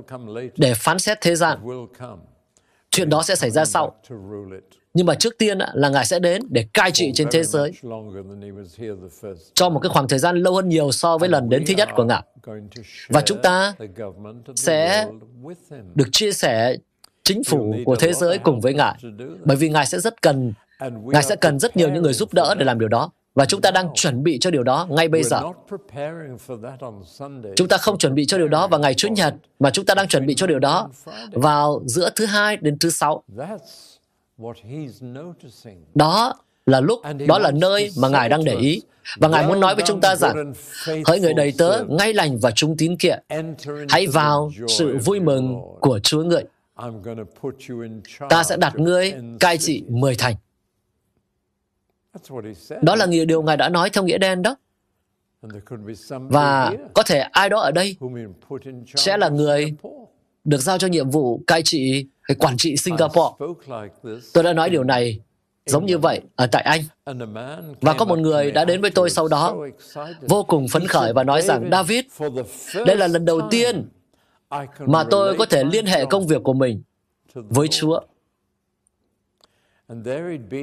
để 0.58 0.74
phán 0.74 1.00
xét 1.00 1.22
thế 1.22 1.36
gian. 1.36 1.60
Chuyện 2.92 3.10
đó 3.10 3.24
sẽ 3.24 3.36
xảy 3.36 3.52
ra 3.52 3.66
sau. 3.66 3.96
Nhưng 4.96 5.06
mà 5.06 5.16
trước 5.16 5.38
tiên 5.38 5.58
là 5.74 5.90
Ngài 5.90 6.06
sẽ 6.06 6.20
đến 6.20 6.42
để 6.50 6.66
cai 6.74 6.92
trị 6.92 7.12
trên 7.14 7.28
thế 7.32 7.44
giới 7.44 7.72
cho 9.54 9.70
một 9.70 9.80
cái 9.80 9.90
khoảng 9.90 10.08
thời 10.08 10.20
gian 10.20 10.38
lâu 10.38 10.56
hơn 10.56 10.70
nhiều 10.70 10.92
so 10.92 11.18
với 11.18 11.30
lần 11.30 11.50
đến 11.50 11.64
thứ 11.68 11.74
nhất 11.74 11.90
của 11.96 12.04
Ngài. 12.04 12.24
Và 13.10 13.22
chúng 13.22 13.42
ta 13.42 13.74
sẽ 14.56 15.08
được 15.96 16.08
chia 16.12 16.32
sẻ 16.32 16.76
chính 17.24 17.44
phủ 17.44 17.76
của 17.86 17.96
thế 17.96 18.14
giới 18.14 18.38
cùng 18.38 18.62
với 18.62 18.74
Ngài. 18.74 18.96
Bởi 19.44 19.58
vì 19.58 19.70
Ngài 19.70 19.86
sẽ 19.86 20.00
rất 20.00 20.22
cần 20.22 20.54
Ngài 21.06 21.24
sẽ 21.24 21.36
cần 21.36 21.60
rất 21.60 21.78
nhiều 21.78 21.90
những 21.90 22.04
người 22.04 22.14
giúp 22.14 22.34
đỡ 22.34 22.56
để 22.58 22.66
làm 22.66 22.80
điều 22.80 22.90
đó. 22.90 23.12
Và 23.36 23.46
chúng 23.46 23.62
ta 23.62 23.72
đang 23.72 23.88
chuẩn 23.94 24.24
bị 24.24 24.38
cho 24.42 24.52
điều 24.52 24.64
đó 24.64 24.88
ngay 24.90 25.08
bây 25.08 25.24
giờ. 25.24 25.42
Chúng 27.56 27.68
ta 27.68 27.78
không 27.78 27.98
chuẩn 27.98 28.16
bị 28.16 28.26
cho 28.26 28.38
điều 28.38 28.48
đó 28.48 28.68
vào 28.68 28.80
ngày 28.80 28.94
Chủ 28.94 29.08
nhật, 29.08 29.34
mà 29.60 29.70
chúng 29.70 29.86
ta 29.86 29.96
đang 29.96 30.08
chuẩn 30.08 30.26
bị 30.26 30.36
cho 30.36 30.48
điều 30.48 30.60
đó 30.60 30.90
vào 31.32 31.82
giữa 31.86 32.10
thứ 32.16 32.26
hai 32.26 32.58
đến 32.58 32.78
thứ 32.80 32.90
sáu. 32.90 33.24
Đó 35.96 36.34
là 36.66 36.80
lúc, 36.80 37.00
đó 37.28 37.40
là 37.40 37.52
nơi 37.52 37.90
mà 37.98 38.10
Ngài 38.10 38.30
đang 38.30 38.44
để 38.44 38.56
ý. 38.56 38.82
Và 39.18 39.28
Ngài 39.28 39.48
muốn 39.48 39.60
nói 39.60 39.76
với 39.76 39.84
chúng 39.88 40.02
ta 40.02 40.16
rằng, 40.16 40.54
hỡi 41.06 41.20
người 41.20 41.34
đầy 41.34 41.54
tớ, 41.58 41.84
ngay 41.90 42.14
lành 42.14 42.38
và 42.38 42.52
trung 42.52 42.78
tín 42.78 42.98
kiện, 42.98 43.24
hãy 43.90 44.08
vào 44.08 44.52
sự 44.68 44.98
vui 45.06 45.20
mừng 45.20 45.62
của 45.80 46.00
Chúa 46.00 46.24
ngợi. 46.24 46.46
Ta 48.30 48.44
sẽ 48.44 48.58
đặt 48.58 48.76
ngươi 48.76 49.14
cai 49.40 49.58
trị 49.58 49.84
mười 49.90 50.16
thành. 50.16 50.36
Đó 52.82 52.96
là 52.96 53.06
điều 53.06 53.42
Ngài 53.42 53.58
đã 53.58 53.70
nói 53.70 53.90
theo 53.90 54.04
nghĩa 54.04 54.18
đen 54.18 54.42
đó. 54.42 54.56
Và 56.10 56.74
có 56.94 57.04
thể 57.04 57.20
ai 57.20 57.50
đó 57.50 57.60
ở 57.60 57.72
đây 57.72 57.98
sẽ 58.96 59.18
là 59.18 59.30
người 59.30 59.74
được 60.44 60.62
giao 60.62 60.78
cho 60.78 60.88
nhiệm 60.88 61.10
vụ 61.10 61.42
cai 61.48 61.62
trị 61.64 62.08
cái 62.28 62.36
quản 62.36 62.58
trị 62.58 62.78
Singapore. 62.78 63.46
Tôi 64.34 64.44
đã 64.44 64.54
nói 64.54 64.70
điều 64.70 64.84
này 64.84 65.20
giống 65.66 65.86
như 65.86 65.98
vậy 65.98 66.22
ở 66.36 66.48
tại 66.48 66.62
Anh. 66.64 66.82
Và 67.82 67.94
có 67.94 68.06
một 68.06 68.20
người 68.20 68.52
đã 68.52 68.66
đến 68.66 68.82
với 68.82 68.92
tôi 68.92 69.10
sau 69.10 69.28
đó, 69.28 69.56
vô 70.22 70.44
cùng 70.44 70.68
phấn 70.68 70.88
khởi 70.88 71.14
và 71.14 71.24
nói 71.24 71.42
rằng, 71.42 71.70
David, 71.72 72.06
đây 72.86 72.96
là 72.96 73.08
lần 73.08 73.26
đầu 73.26 73.42
tiên 73.52 73.90
mà 74.80 75.04
tôi 75.04 75.36
có 75.38 75.46
thể 75.46 75.64
liên 75.64 75.86
hệ 75.86 76.06
công 76.06 76.28
việc 76.28 76.44
của 76.44 76.54
mình 76.54 76.82
với 77.34 77.68
Chúa. 77.68 78.00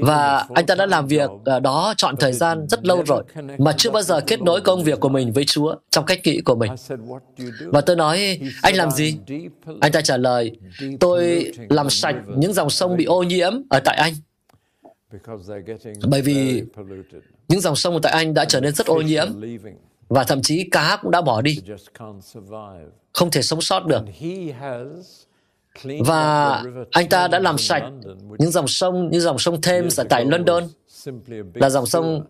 Và 0.00 0.46
anh 0.54 0.66
ta 0.66 0.74
đã 0.74 0.86
làm 0.86 1.06
việc 1.06 1.30
ở 1.44 1.60
đó 1.60 1.94
chọn 1.96 2.16
thời 2.16 2.32
gian 2.32 2.66
rất 2.68 2.86
lâu 2.86 3.02
rồi 3.06 3.24
mà 3.58 3.72
chưa 3.76 3.90
bao 3.90 4.02
giờ 4.02 4.20
kết 4.26 4.42
nối 4.42 4.60
công 4.60 4.84
việc 4.84 5.00
của 5.00 5.08
mình 5.08 5.32
với 5.32 5.44
Chúa 5.44 5.74
trong 5.90 6.04
cách 6.04 6.20
nghĩ 6.24 6.40
của 6.40 6.54
mình. 6.54 6.72
Và 7.66 7.80
tôi 7.80 7.96
nói, 7.96 8.40
anh 8.62 8.76
làm 8.76 8.90
gì? 8.90 9.18
Anh 9.80 9.92
ta 9.92 10.00
trả 10.00 10.16
lời, 10.16 10.56
tôi 11.00 11.52
làm 11.68 11.90
sạch 11.90 12.16
những 12.36 12.52
dòng 12.52 12.70
sông 12.70 12.96
bị 12.96 13.04
ô 13.04 13.22
nhiễm 13.22 13.52
ở 13.70 13.80
tại 13.84 13.96
Anh. 13.96 14.12
Bởi 16.08 16.22
vì 16.22 16.62
những 17.48 17.60
dòng 17.60 17.76
sông 17.76 18.00
tại 18.02 18.12
Anh 18.12 18.34
đã 18.34 18.44
trở 18.44 18.60
nên 18.60 18.74
rất 18.74 18.86
ô 18.86 19.00
nhiễm 19.00 19.26
và 20.08 20.24
thậm 20.24 20.42
chí 20.42 20.68
cá 20.70 20.98
cũng 21.02 21.10
đã 21.10 21.20
bỏ 21.20 21.42
đi. 21.42 21.58
Không 23.12 23.30
thể 23.30 23.42
sống 23.42 23.60
sót 23.60 23.86
được. 23.86 24.02
Và 26.06 26.62
anh 26.90 27.08
ta 27.08 27.28
đã 27.28 27.38
làm 27.38 27.58
sạch 27.58 27.82
những 28.38 28.50
dòng 28.50 28.68
sông 28.68 29.10
như 29.10 29.20
dòng 29.20 29.38
sông 29.38 29.60
Thames 29.60 30.00
ở 30.00 30.04
tại 30.08 30.24
London 30.24 30.64
là 31.54 31.70
dòng 31.70 31.86
sông 31.86 32.24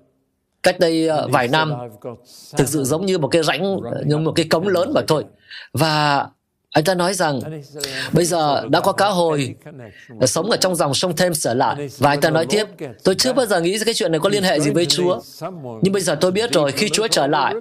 cách 0.63 0.81
đây 0.81 1.09
uh, 1.09 1.31
vài 1.31 1.49
năm 1.49 1.73
thực 2.57 2.69
sự 2.69 2.85
giống 2.85 3.07
như 3.07 3.19
một 3.19 3.29
cái 3.29 3.43
rãnh 3.43 3.77
như 4.07 4.19
một 4.19 4.33
cái 4.37 4.47
cống 4.51 4.69
lớn 4.69 4.93
mà 4.95 5.01
thôi. 5.09 5.25
Và 5.73 6.27
anh 6.71 6.85
ta 6.85 6.95
nói 6.95 7.15
rằng 7.15 7.41
bây 8.13 8.25
giờ 8.25 8.67
đã 8.69 8.81
có 8.81 8.93
cá 8.93 9.09
hồi 9.09 9.55
sống 10.21 10.51
ở 10.51 10.57
trong 10.57 10.75
dòng 10.75 10.95
sông 10.95 11.17
Thames 11.17 11.45
trở 11.45 11.55
lại. 11.55 11.89
Và 11.99 12.11
anh 12.11 12.21
ta 12.21 12.31
nói 12.31 12.47
tiếp 12.47 12.67
tôi 13.05 13.15
chưa 13.15 13.33
bao 13.33 13.47
giờ 13.47 13.61
nghĩ 13.61 13.79
cái 13.85 13.95
chuyện 13.95 14.13
này 14.13 14.21
có 14.21 14.29
liên 14.29 14.43
hệ 14.43 14.61
gì 14.61 14.71
với 14.71 14.87
Chúa. 14.87 15.21
nhưng 15.83 15.93
bây 15.93 16.03
giờ 16.03 16.17
tôi 16.21 16.33
biết 16.33 16.53
rồi 16.53 16.73
khi 16.73 16.89
Chúa 16.89 17.09
trở 17.09 17.27
lại 17.27 17.55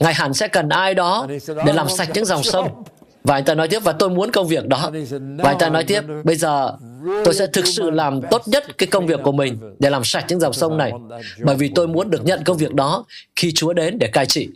ngài 0.00 0.14
hẳn 0.14 0.34
sẽ 0.34 0.48
cần 0.48 0.68
ai 0.68 0.94
đó 0.94 1.26
để 1.66 1.72
làm 1.72 1.88
sạch 1.88 2.08
những 2.14 2.24
dòng 2.24 2.42
sông 2.42 2.84
và 3.24 3.34
anh 3.34 3.44
ta 3.44 3.54
nói 3.54 3.68
tiếp, 3.68 3.78
và 3.84 3.92
tôi 3.92 4.10
muốn 4.10 4.30
công 4.30 4.48
việc 4.48 4.66
đó. 4.66 4.90
Và 5.38 5.50
anh 5.50 5.58
ta 5.58 5.68
nói 5.68 5.84
tiếp, 5.84 6.00
bây 6.24 6.36
giờ 6.36 6.76
tôi 7.24 7.34
sẽ 7.34 7.46
thực 7.46 7.66
sự 7.66 7.90
làm 7.90 8.20
tốt 8.30 8.42
nhất 8.46 8.78
cái 8.78 8.86
công 8.86 9.06
việc 9.06 9.20
của 9.24 9.32
mình 9.32 9.58
để 9.78 9.90
làm 9.90 10.04
sạch 10.04 10.24
những 10.28 10.40
dòng 10.40 10.52
sông 10.52 10.76
này. 10.76 10.92
Bởi 11.42 11.56
vì 11.56 11.70
tôi 11.74 11.88
muốn 11.88 12.10
được 12.10 12.24
nhận 12.24 12.44
công 12.44 12.56
việc 12.56 12.74
đó 12.74 13.04
khi 13.36 13.52
Chúa 13.52 13.72
đến 13.72 13.98
để 13.98 14.06
cai 14.06 14.26
trị. 14.26 14.48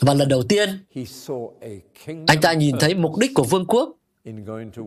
Và 0.00 0.14
lần 0.14 0.28
đầu 0.28 0.42
tiên, 0.42 0.68
anh 2.26 2.40
ta 2.42 2.52
nhìn 2.52 2.76
thấy 2.80 2.94
mục 2.94 3.18
đích 3.18 3.30
của 3.34 3.44
vương 3.44 3.66
quốc 3.66 3.90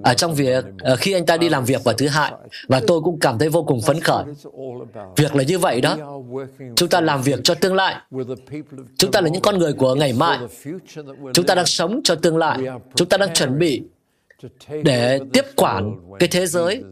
ở 0.03 0.13
trong 0.13 0.35
việc 0.35 0.65
uh, 0.93 0.99
khi 0.99 1.13
anh 1.13 1.25
ta 1.25 1.37
đi 1.37 1.49
làm 1.49 1.65
việc 1.65 1.83
vào 1.83 1.95
thứ 1.95 2.07
hai 2.07 2.31
và 2.67 2.81
tôi 2.87 3.01
cũng 3.01 3.19
cảm 3.19 3.39
thấy 3.39 3.49
vô 3.49 3.63
cùng 3.63 3.81
phấn 3.81 3.99
khởi. 3.99 4.23
Việc 5.15 5.35
là 5.35 5.43
như 5.43 5.59
vậy 5.59 5.81
đó. 5.81 5.97
Chúng 6.75 6.89
ta 6.89 7.01
làm 7.01 7.21
việc 7.21 7.39
cho 7.43 7.55
tương 7.55 7.75
lai. 7.75 7.95
chúng 8.97 9.11
ta 9.11 9.21
là 9.21 9.29
những 9.29 9.41
con 9.41 9.57
người 9.57 9.73
của 9.73 9.95
ngày 9.95 10.13
mai. 10.13 10.39
chúng 11.33 11.45
ta 11.45 11.55
đang 11.55 11.65
sống 11.65 12.01
cho 12.03 12.15
tương 12.15 12.37
lai. 12.37 12.59
Chúng 12.95 13.09
ta 13.09 13.17
đang 13.17 13.33
chuẩn 13.33 13.59
bị 13.59 13.81
để 14.83 15.19
tiếp 15.33 15.45
quản 15.55 15.95
cái 16.19 16.29
thế 16.31 16.47
giới 16.47 16.83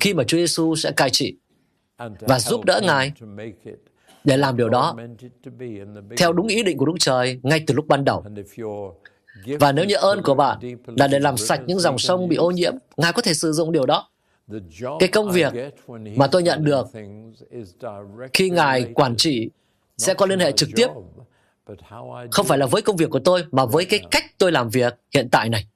khi 0.00 0.14
mà 0.14 0.24
Chúa 0.24 0.38
Giêsu 0.38 0.74
sẽ 0.74 0.92
cai 0.92 1.10
trị 1.10 1.36
và 2.20 2.38
giúp 2.38 2.64
đỡ 2.64 2.80
Ngài 2.84 3.12
để 4.24 4.36
làm 4.36 4.56
điều 4.56 4.68
đó. 4.68 4.96
theo 6.16 6.32
đúng 6.32 6.46
ý 6.46 6.62
định 6.62 6.76
của 6.76 6.86
Đức 6.86 6.92
Trời 6.98 7.40
ngay 7.42 7.64
từ 7.66 7.74
lúc 7.74 7.86
ban 7.88 8.04
đầu. 8.04 8.24
Và 9.60 9.72
nếu 9.72 9.84
như 9.84 9.94
ơn 9.94 10.22
của 10.22 10.34
bạn 10.34 10.58
là 10.86 11.06
để 11.06 11.18
làm 11.18 11.36
sạch 11.36 11.60
những 11.66 11.78
dòng 11.80 11.98
sông 11.98 12.28
bị 12.28 12.36
ô 12.36 12.50
nhiễm, 12.50 12.74
Ngài 12.96 13.12
có 13.12 13.22
thể 13.22 13.34
sử 13.34 13.52
dụng 13.52 13.72
điều 13.72 13.86
đó. 13.86 14.08
Cái 14.98 15.08
công 15.08 15.30
việc 15.30 15.52
mà 16.16 16.26
tôi 16.26 16.42
nhận 16.42 16.64
được 16.64 16.86
khi 18.32 18.50
Ngài 18.50 18.84
quản 18.94 19.16
trị 19.16 19.50
sẽ 19.98 20.14
có 20.14 20.26
liên 20.26 20.40
hệ 20.40 20.52
trực 20.52 20.68
tiếp 20.76 20.88
không 22.30 22.46
phải 22.46 22.58
là 22.58 22.66
với 22.66 22.82
công 22.82 22.96
việc 22.96 23.10
của 23.10 23.18
tôi 23.18 23.44
mà 23.50 23.64
với 23.64 23.84
cái 23.84 24.00
cách 24.10 24.24
tôi 24.38 24.52
làm 24.52 24.68
việc 24.68 24.94
hiện 25.14 25.28
tại 25.32 25.48
này. 25.48 25.66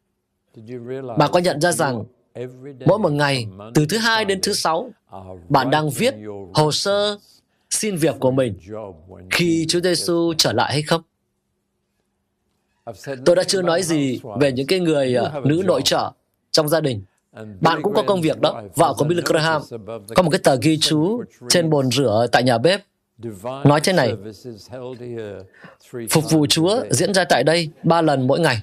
Bạn 1.19 1.31
có 1.33 1.39
nhận 1.39 1.61
ra 1.61 1.73
rằng 1.73 2.05
mỗi 2.87 2.99
một 2.99 3.13
ngày 3.13 3.47
từ 3.75 3.87
thứ 3.89 3.99
hai 3.99 4.25
đến 4.25 4.41
thứ 4.43 4.53
sáu 4.53 4.91
bạn 5.49 5.71
đang 5.71 5.91
viết 5.91 6.15
hồ 6.55 6.73
sơ 6.73 7.19
xin 7.71 7.97
việc 7.97 8.15
của 8.21 8.31
mình 8.31 8.59
khi 9.31 9.67
Chúa 9.69 9.81
Giêsu 9.81 10.33
trở 10.39 10.53
lại 10.53 10.73
hay 10.73 10.83
không? 10.83 11.03
Tôi 13.25 13.37
đã 13.37 13.45
chưa 13.45 13.63
nói 13.63 13.83
gì 13.83 14.21
về 14.41 14.53
những 14.53 14.67
cái 14.67 14.81
người 14.81 15.15
à, 15.17 15.33
nữ 15.45 15.63
nội 15.65 15.83
trợ 15.85 16.13
trong 16.51 16.69
gia 16.69 16.81
đình. 16.81 17.03
Bạn 17.61 17.83
cũng 17.83 17.95
có 17.95 18.03
công 18.03 18.21
việc 18.21 18.41
đó. 18.41 18.63
Vợ 18.75 18.95
của 18.99 19.05
Billy 19.05 19.23
Graham 19.25 19.63
có 20.15 20.23
một 20.23 20.31
cái 20.31 20.41
tờ 20.45 20.57
ghi 20.63 20.79
chú 20.79 21.23
trên 21.49 21.71
bồn 21.71 21.91
rửa 21.91 22.27
tại 22.33 22.43
nhà 22.43 22.59
bếp. 22.59 22.81
Nói 23.65 23.81
thế 23.85 23.93
này, 23.93 24.15
phục 26.11 26.31
vụ 26.31 26.47
Chúa 26.47 26.83
diễn 26.91 27.15
ra 27.15 27.25
tại 27.25 27.45
đây 27.45 27.69
ba 27.83 28.03
lần 28.03 28.27
mỗi 28.27 28.41
ngày. 28.41 28.63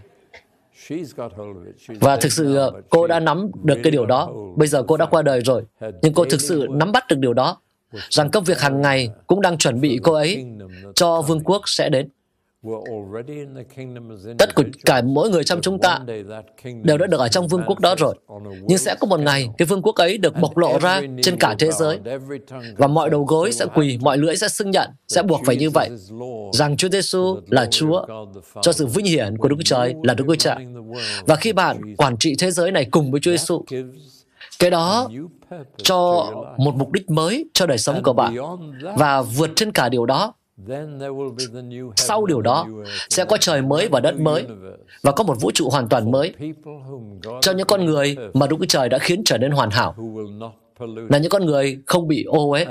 Và 1.87 2.17
thực 2.17 2.31
sự 2.31 2.55
à, 2.55 2.65
cô 2.89 3.07
đã 3.07 3.19
nắm 3.19 3.51
được 3.63 3.77
cái 3.83 3.91
điều 3.91 4.05
đó. 4.05 4.33
Bây 4.55 4.67
giờ 4.67 4.83
cô 4.87 4.97
đã 4.97 5.05
qua 5.05 5.21
đời 5.21 5.41
rồi. 5.41 5.63
Nhưng 6.01 6.13
cô 6.13 6.25
thực 6.25 6.41
sự 6.41 6.67
nắm 6.69 6.91
bắt 6.91 7.07
được 7.09 7.17
điều 7.19 7.33
đó. 7.33 7.57
Rằng 8.09 8.29
công 8.31 8.43
việc 8.43 8.59
hàng 8.59 8.81
ngày 8.81 9.09
cũng 9.27 9.41
đang 9.41 9.57
chuẩn 9.57 9.81
bị 9.81 9.99
cô 10.03 10.13
ấy 10.13 10.45
cho 10.95 11.21
vương 11.21 11.43
quốc 11.43 11.61
sẽ 11.65 11.89
đến. 11.89 12.09
Tất 14.37 14.49
cả 14.85 15.01
mỗi 15.05 15.29
người 15.29 15.43
trong 15.43 15.61
chúng 15.61 15.79
ta 15.79 15.99
đều 16.83 16.97
đã 16.97 17.07
được 17.07 17.19
ở 17.19 17.27
trong 17.27 17.47
vương 17.47 17.63
quốc 17.67 17.79
đó 17.79 17.95
rồi. 17.97 18.15
Nhưng 18.61 18.77
sẽ 18.77 18.95
có 18.99 19.07
một 19.07 19.19
ngày, 19.19 19.49
cái 19.57 19.65
vương 19.65 19.81
quốc 19.81 19.95
ấy 19.95 20.17
được 20.17 20.33
bộc 20.41 20.57
lộ 20.57 20.79
ra 20.79 21.01
trên 21.21 21.37
cả 21.39 21.55
thế 21.59 21.71
giới. 21.71 21.99
Và 22.77 22.87
mọi 22.87 23.09
đầu 23.09 23.23
gối 23.23 23.51
sẽ 23.51 23.65
quỳ, 23.75 23.97
mọi 24.01 24.17
lưỡi 24.17 24.35
sẽ 24.35 24.47
xưng 24.47 24.71
nhận, 24.71 24.89
sẽ 25.07 25.23
buộc 25.23 25.41
phải 25.45 25.55
như 25.55 25.69
vậy, 25.69 25.89
rằng 26.53 26.77
Chúa 26.77 26.89
Giêsu 26.89 27.37
là 27.49 27.67
Chúa, 27.71 28.05
cho 28.61 28.71
sự 28.71 28.85
vinh 28.85 29.05
hiển 29.05 29.37
của 29.37 29.47
Đức 29.47 29.57
Trời 29.65 29.95
là 30.03 30.13
Đức 30.13 30.23
Chúa 30.27 30.35
Cha. 30.35 30.57
Và 31.25 31.35
khi 31.35 31.53
bạn 31.53 31.95
quản 31.97 32.17
trị 32.17 32.35
thế 32.39 32.51
giới 32.51 32.71
này 32.71 32.85
cùng 32.91 33.11
với 33.11 33.21
Chúa 33.21 33.31
Giêsu, 33.31 33.63
cái 34.59 34.69
đó 34.69 35.09
cho 35.77 36.31
một 36.57 36.75
mục 36.75 36.91
đích 36.91 37.09
mới 37.09 37.45
cho 37.53 37.65
đời 37.65 37.77
sống 37.77 38.03
của 38.03 38.13
bạn. 38.13 38.35
Và 38.95 39.21
vượt 39.21 39.49
trên 39.55 39.71
cả 39.71 39.89
điều 39.89 40.05
đó, 40.05 40.33
sau 41.95 42.25
điều 42.25 42.41
đó, 42.41 42.67
sẽ 43.09 43.25
có 43.25 43.37
trời 43.37 43.61
mới 43.61 43.87
và 43.87 43.99
đất 43.99 44.19
mới, 44.19 44.45
và 45.01 45.11
có 45.11 45.23
một 45.23 45.41
vũ 45.41 45.51
trụ 45.51 45.69
hoàn 45.69 45.89
toàn 45.89 46.11
mới 46.11 46.33
cho 47.41 47.51
những 47.51 47.67
con 47.67 47.85
người 47.85 48.17
mà 48.33 48.47
Đức 48.47 48.57
Trời 48.67 48.89
đã 48.89 48.97
khiến 48.97 49.21
trở 49.25 49.37
nên 49.37 49.51
hoàn 49.51 49.69
hảo, 49.71 49.95
là 51.09 51.17
những 51.17 51.31
con 51.31 51.45
người 51.45 51.81
không 51.85 52.07
bị 52.07 52.23
ô 52.23 52.51
uế. 52.51 52.65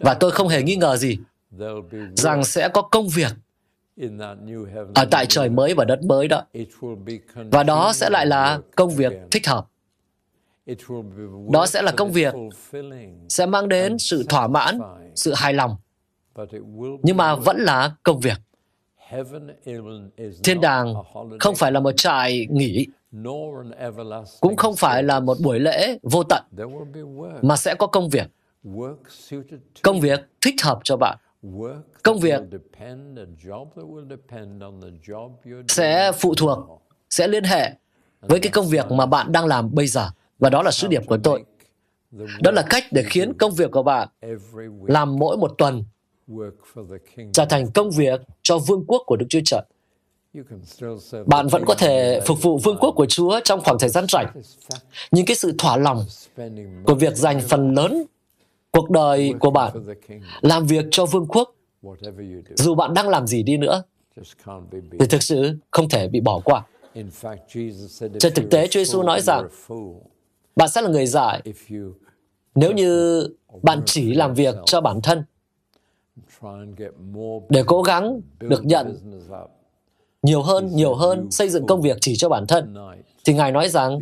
Và 0.00 0.14
tôi 0.14 0.30
không 0.30 0.48
hề 0.48 0.62
nghi 0.62 0.76
ngờ 0.76 0.96
gì 0.96 1.18
rằng 2.14 2.44
sẽ 2.44 2.68
có 2.68 2.82
công 2.82 3.08
việc 3.08 3.32
ở 4.94 5.04
tại 5.10 5.26
trời 5.26 5.48
mới 5.48 5.74
và 5.74 5.84
đất 5.84 6.02
mới 6.02 6.28
đó. 6.28 6.42
Và 7.34 7.62
đó 7.62 7.92
sẽ 7.92 8.10
lại 8.10 8.26
là 8.26 8.60
công 8.76 8.90
việc 8.90 9.12
thích 9.30 9.46
hợp. 9.46 9.66
Đó 11.52 11.66
sẽ 11.66 11.82
là 11.82 11.92
công 11.92 12.12
việc 12.12 12.34
sẽ 13.28 13.46
mang 13.46 13.68
đến 13.68 13.98
sự 13.98 14.24
thỏa 14.28 14.46
mãn, 14.46 14.80
sự 15.14 15.32
hài 15.36 15.54
lòng 15.54 15.76
nhưng 17.02 17.16
mà 17.16 17.34
vẫn 17.34 17.56
là 17.56 17.94
công 18.02 18.20
việc. 18.20 18.38
Thiên 20.44 20.60
đàng 20.60 20.94
không 21.40 21.54
phải 21.54 21.72
là 21.72 21.80
một 21.80 21.92
trại 21.96 22.46
nghỉ, 22.50 22.86
cũng 24.40 24.56
không 24.56 24.76
phải 24.76 25.02
là 25.02 25.20
một 25.20 25.36
buổi 25.44 25.60
lễ 25.60 25.98
vô 26.02 26.22
tận, 26.22 26.42
mà 27.42 27.56
sẽ 27.56 27.74
có 27.74 27.86
công 27.86 28.08
việc. 28.08 28.30
Công 29.82 30.00
việc 30.00 30.20
thích 30.40 30.54
hợp 30.62 30.80
cho 30.84 30.96
bạn. 30.96 31.18
Công 32.02 32.18
việc 32.18 32.40
sẽ 35.68 36.12
phụ 36.12 36.34
thuộc, 36.34 36.82
sẽ 37.10 37.28
liên 37.28 37.44
hệ 37.44 37.72
với 38.20 38.40
cái 38.40 38.52
công 38.52 38.66
việc 38.66 38.90
mà 38.90 39.06
bạn 39.06 39.32
đang 39.32 39.46
làm 39.46 39.74
bây 39.74 39.86
giờ. 39.86 40.10
Và 40.38 40.50
đó 40.50 40.62
là 40.62 40.70
sứ 40.70 40.88
điệp 40.88 41.02
của 41.06 41.18
tôi. 41.24 41.44
Đó 42.40 42.50
là 42.50 42.62
cách 42.70 42.84
để 42.90 43.02
khiến 43.02 43.32
công 43.38 43.52
việc 43.54 43.70
của 43.70 43.82
bạn 43.82 44.08
làm 44.86 45.16
mỗi 45.16 45.36
một 45.36 45.54
tuần 45.58 45.84
trở 47.32 47.44
thành 47.44 47.70
công 47.74 47.90
việc 47.90 48.20
cho 48.42 48.58
vương 48.58 48.84
quốc 48.86 49.02
của 49.06 49.16
Đức 49.16 49.26
Chúa 49.28 49.40
Trời. 49.44 49.62
Bạn 51.26 51.46
vẫn 51.46 51.64
có 51.66 51.74
thể 51.74 52.20
phục 52.26 52.42
vụ 52.42 52.58
vương 52.58 52.76
quốc 52.80 52.92
của 52.96 53.06
Chúa 53.06 53.40
trong 53.44 53.60
khoảng 53.64 53.78
thời 53.78 53.88
gian 53.88 54.04
rảnh. 54.08 54.26
Nhưng 55.10 55.26
cái 55.26 55.36
sự 55.36 55.54
thỏa 55.58 55.76
lòng 55.76 56.04
của 56.84 56.94
việc 56.94 57.16
dành 57.16 57.40
phần 57.40 57.74
lớn 57.74 58.04
cuộc 58.70 58.90
đời 58.90 59.34
của 59.40 59.50
bạn 59.50 59.72
làm 60.40 60.66
việc 60.66 60.84
cho 60.90 61.06
vương 61.06 61.26
quốc, 61.26 61.54
dù 62.54 62.74
bạn 62.74 62.94
đang 62.94 63.08
làm 63.08 63.26
gì 63.26 63.42
đi 63.42 63.56
nữa, 63.56 63.82
thì 65.00 65.06
thực 65.10 65.22
sự 65.22 65.56
không 65.70 65.88
thể 65.88 66.08
bị 66.08 66.20
bỏ 66.20 66.40
qua. 66.44 66.64
Trên 68.20 68.34
thực 68.34 68.50
tế, 68.50 68.66
Chúa 68.66 68.80
Giêsu 68.80 69.02
nói 69.02 69.20
rằng 69.20 69.48
bạn 70.56 70.68
sẽ 70.68 70.82
là 70.82 70.88
người 70.88 71.06
dại 71.06 71.42
nếu 72.54 72.72
như 72.72 73.22
bạn 73.62 73.82
chỉ 73.86 74.14
làm 74.14 74.34
việc 74.34 74.54
cho 74.66 74.80
bản 74.80 75.00
thân 75.02 75.24
để 77.48 77.62
cố 77.66 77.82
gắng 77.82 78.20
được 78.40 78.64
nhận 78.64 78.96
nhiều 80.22 80.42
hơn, 80.42 80.68
nhiều 80.72 80.94
hơn 80.94 81.30
xây 81.30 81.48
dựng 81.48 81.66
công 81.66 81.80
việc 81.80 81.96
chỉ 82.00 82.16
cho 82.16 82.28
bản 82.28 82.46
thân, 82.46 82.74
thì 83.24 83.34
Ngài 83.34 83.52
nói 83.52 83.68
rằng, 83.68 83.98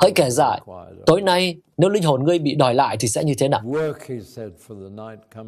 hãy 0.00 0.12
kể 0.14 0.30
giải, 0.30 0.60
tối 1.06 1.22
nay 1.22 1.56
nếu 1.76 1.90
linh 1.90 2.02
hồn 2.02 2.24
ngươi 2.24 2.38
bị 2.38 2.54
đòi 2.54 2.74
lại 2.74 2.96
thì 3.00 3.08
sẽ 3.08 3.24
như 3.24 3.34
thế 3.38 3.48
nào? 3.48 3.62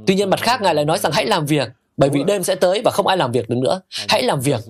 Tuy 0.06 0.14
nhiên 0.14 0.30
mặt 0.30 0.40
khác 0.40 0.62
Ngài 0.62 0.74
lại 0.74 0.84
nói 0.84 0.98
rằng 0.98 1.12
hãy 1.12 1.26
làm 1.26 1.46
việc, 1.46 1.68
bởi 1.96 2.10
vì 2.10 2.24
đêm 2.24 2.42
sẽ 2.42 2.54
tới 2.54 2.82
và 2.84 2.90
không 2.90 3.06
ai 3.06 3.16
làm 3.16 3.32
việc 3.32 3.48
được 3.48 3.56
nữa. 3.56 3.80
Hãy 4.08 4.22
làm 4.22 4.40
việc. 4.40 4.60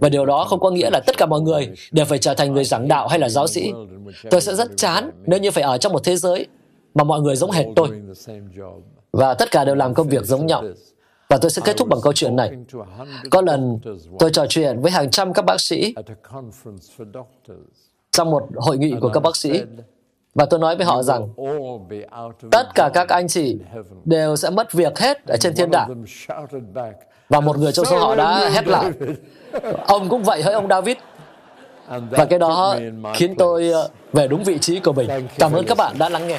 Và 0.00 0.08
điều 0.08 0.26
đó 0.26 0.44
không 0.44 0.60
có 0.60 0.70
nghĩa 0.70 0.90
là 0.90 1.00
tất 1.06 1.18
cả 1.18 1.26
mọi 1.26 1.40
người 1.40 1.70
đều 1.92 2.04
phải 2.04 2.18
trở 2.18 2.34
thành 2.34 2.52
người 2.52 2.64
giảng 2.64 2.88
đạo 2.88 3.08
hay 3.08 3.18
là 3.18 3.28
giáo 3.28 3.46
sĩ. 3.46 3.72
Tôi 4.30 4.40
sẽ 4.40 4.54
rất 4.54 4.76
chán 4.76 5.10
nếu 5.26 5.40
như 5.40 5.50
phải 5.50 5.62
ở 5.62 5.78
trong 5.78 5.92
một 5.92 6.04
thế 6.04 6.16
giới 6.16 6.46
mà 6.94 7.04
mọi 7.04 7.20
người 7.20 7.36
giống 7.36 7.50
hệt 7.50 7.66
tôi 7.76 7.88
và 9.12 9.34
tất 9.34 9.50
cả 9.50 9.64
đều 9.64 9.74
làm 9.74 9.94
công 9.94 10.08
việc 10.08 10.24
giống 10.24 10.46
nhau. 10.46 10.64
Và 11.28 11.38
tôi 11.40 11.50
sẽ 11.50 11.62
kết 11.64 11.76
thúc 11.76 11.88
bằng 11.88 12.00
câu 12.02 12.12
chuyện 12.12 12.36
này. 12.36 12.50
Có 13.30 13.42
lần 13.42 13.78
tôi 14.18 14.30
trò 14.32 14.46
chuyện 14.48 14.80
với 14.80 14.90
hàng 14.90 15.10
trăm 15.10 15.32
các 15.32 15.44
bác 15.44 15.60
sĩ 15.60 15.94
trong 18.10 18.30
một 18.30 18.48
hội 18.56 18.78
nghị 18.78 18.94
của 19.00 19.08
các 19.08 19.20
bác 19.20 19.36
sĩ 19.36 19.62
và 20.34 20.44
tôi 20.44 20.60
nói 20.60 20.76
với 20.76 20.86
họ 20.86 21.02
rằng, 21.02 21.28
tất 22.50 22.74
cả 22.74 22.90
các 22.94 23.08
anh 23.08 23.28
chị 23.28 23.58
đều 24.04 24.36
sẽ 24.36 24.50
mất 24.50 24.72
việc 24.72 24.98
hết 24.98 25.26
ở 25.26 25.36
trên 25.40 25.54
thiên 25.56 25.70
đàng. 25.70 26.04
Và 27.28 27.40
một 27.40 27.58
người 27.58 27.72
trong 27.72 27.86
số 27.86 27.98
họ 27.98 28.14
đã 28.14 28.48
hét 28.48 28.68
lại. 28.68 28.90
Ông 29.86 30.08
cũng 30.08 30.22
vậy 30.22 30.42
hỡi 30.42 30.54
ông 30.54 30.68
David. 30.68 30.96
Và 32.10 32.24
cái 32.24 32.38
đó 32.38 32.76
khiến 33.14 33.34
tôi 33.38 33.70
ờ, 33.70 33.88
về 34.12 34.28
đúng 34.28 34.44
vị 34.44 34.58
trí 34.58 34.80
của 34.80 34.92
mình. 34.92 35.10
Cảm 35.38 35.52
ơn 35.52 35.66
các 35.66 35.78
bạn 35.78 35.98
đã 35.98 36.08
lắng 36.08 36.28
nghe. 36.28 36.38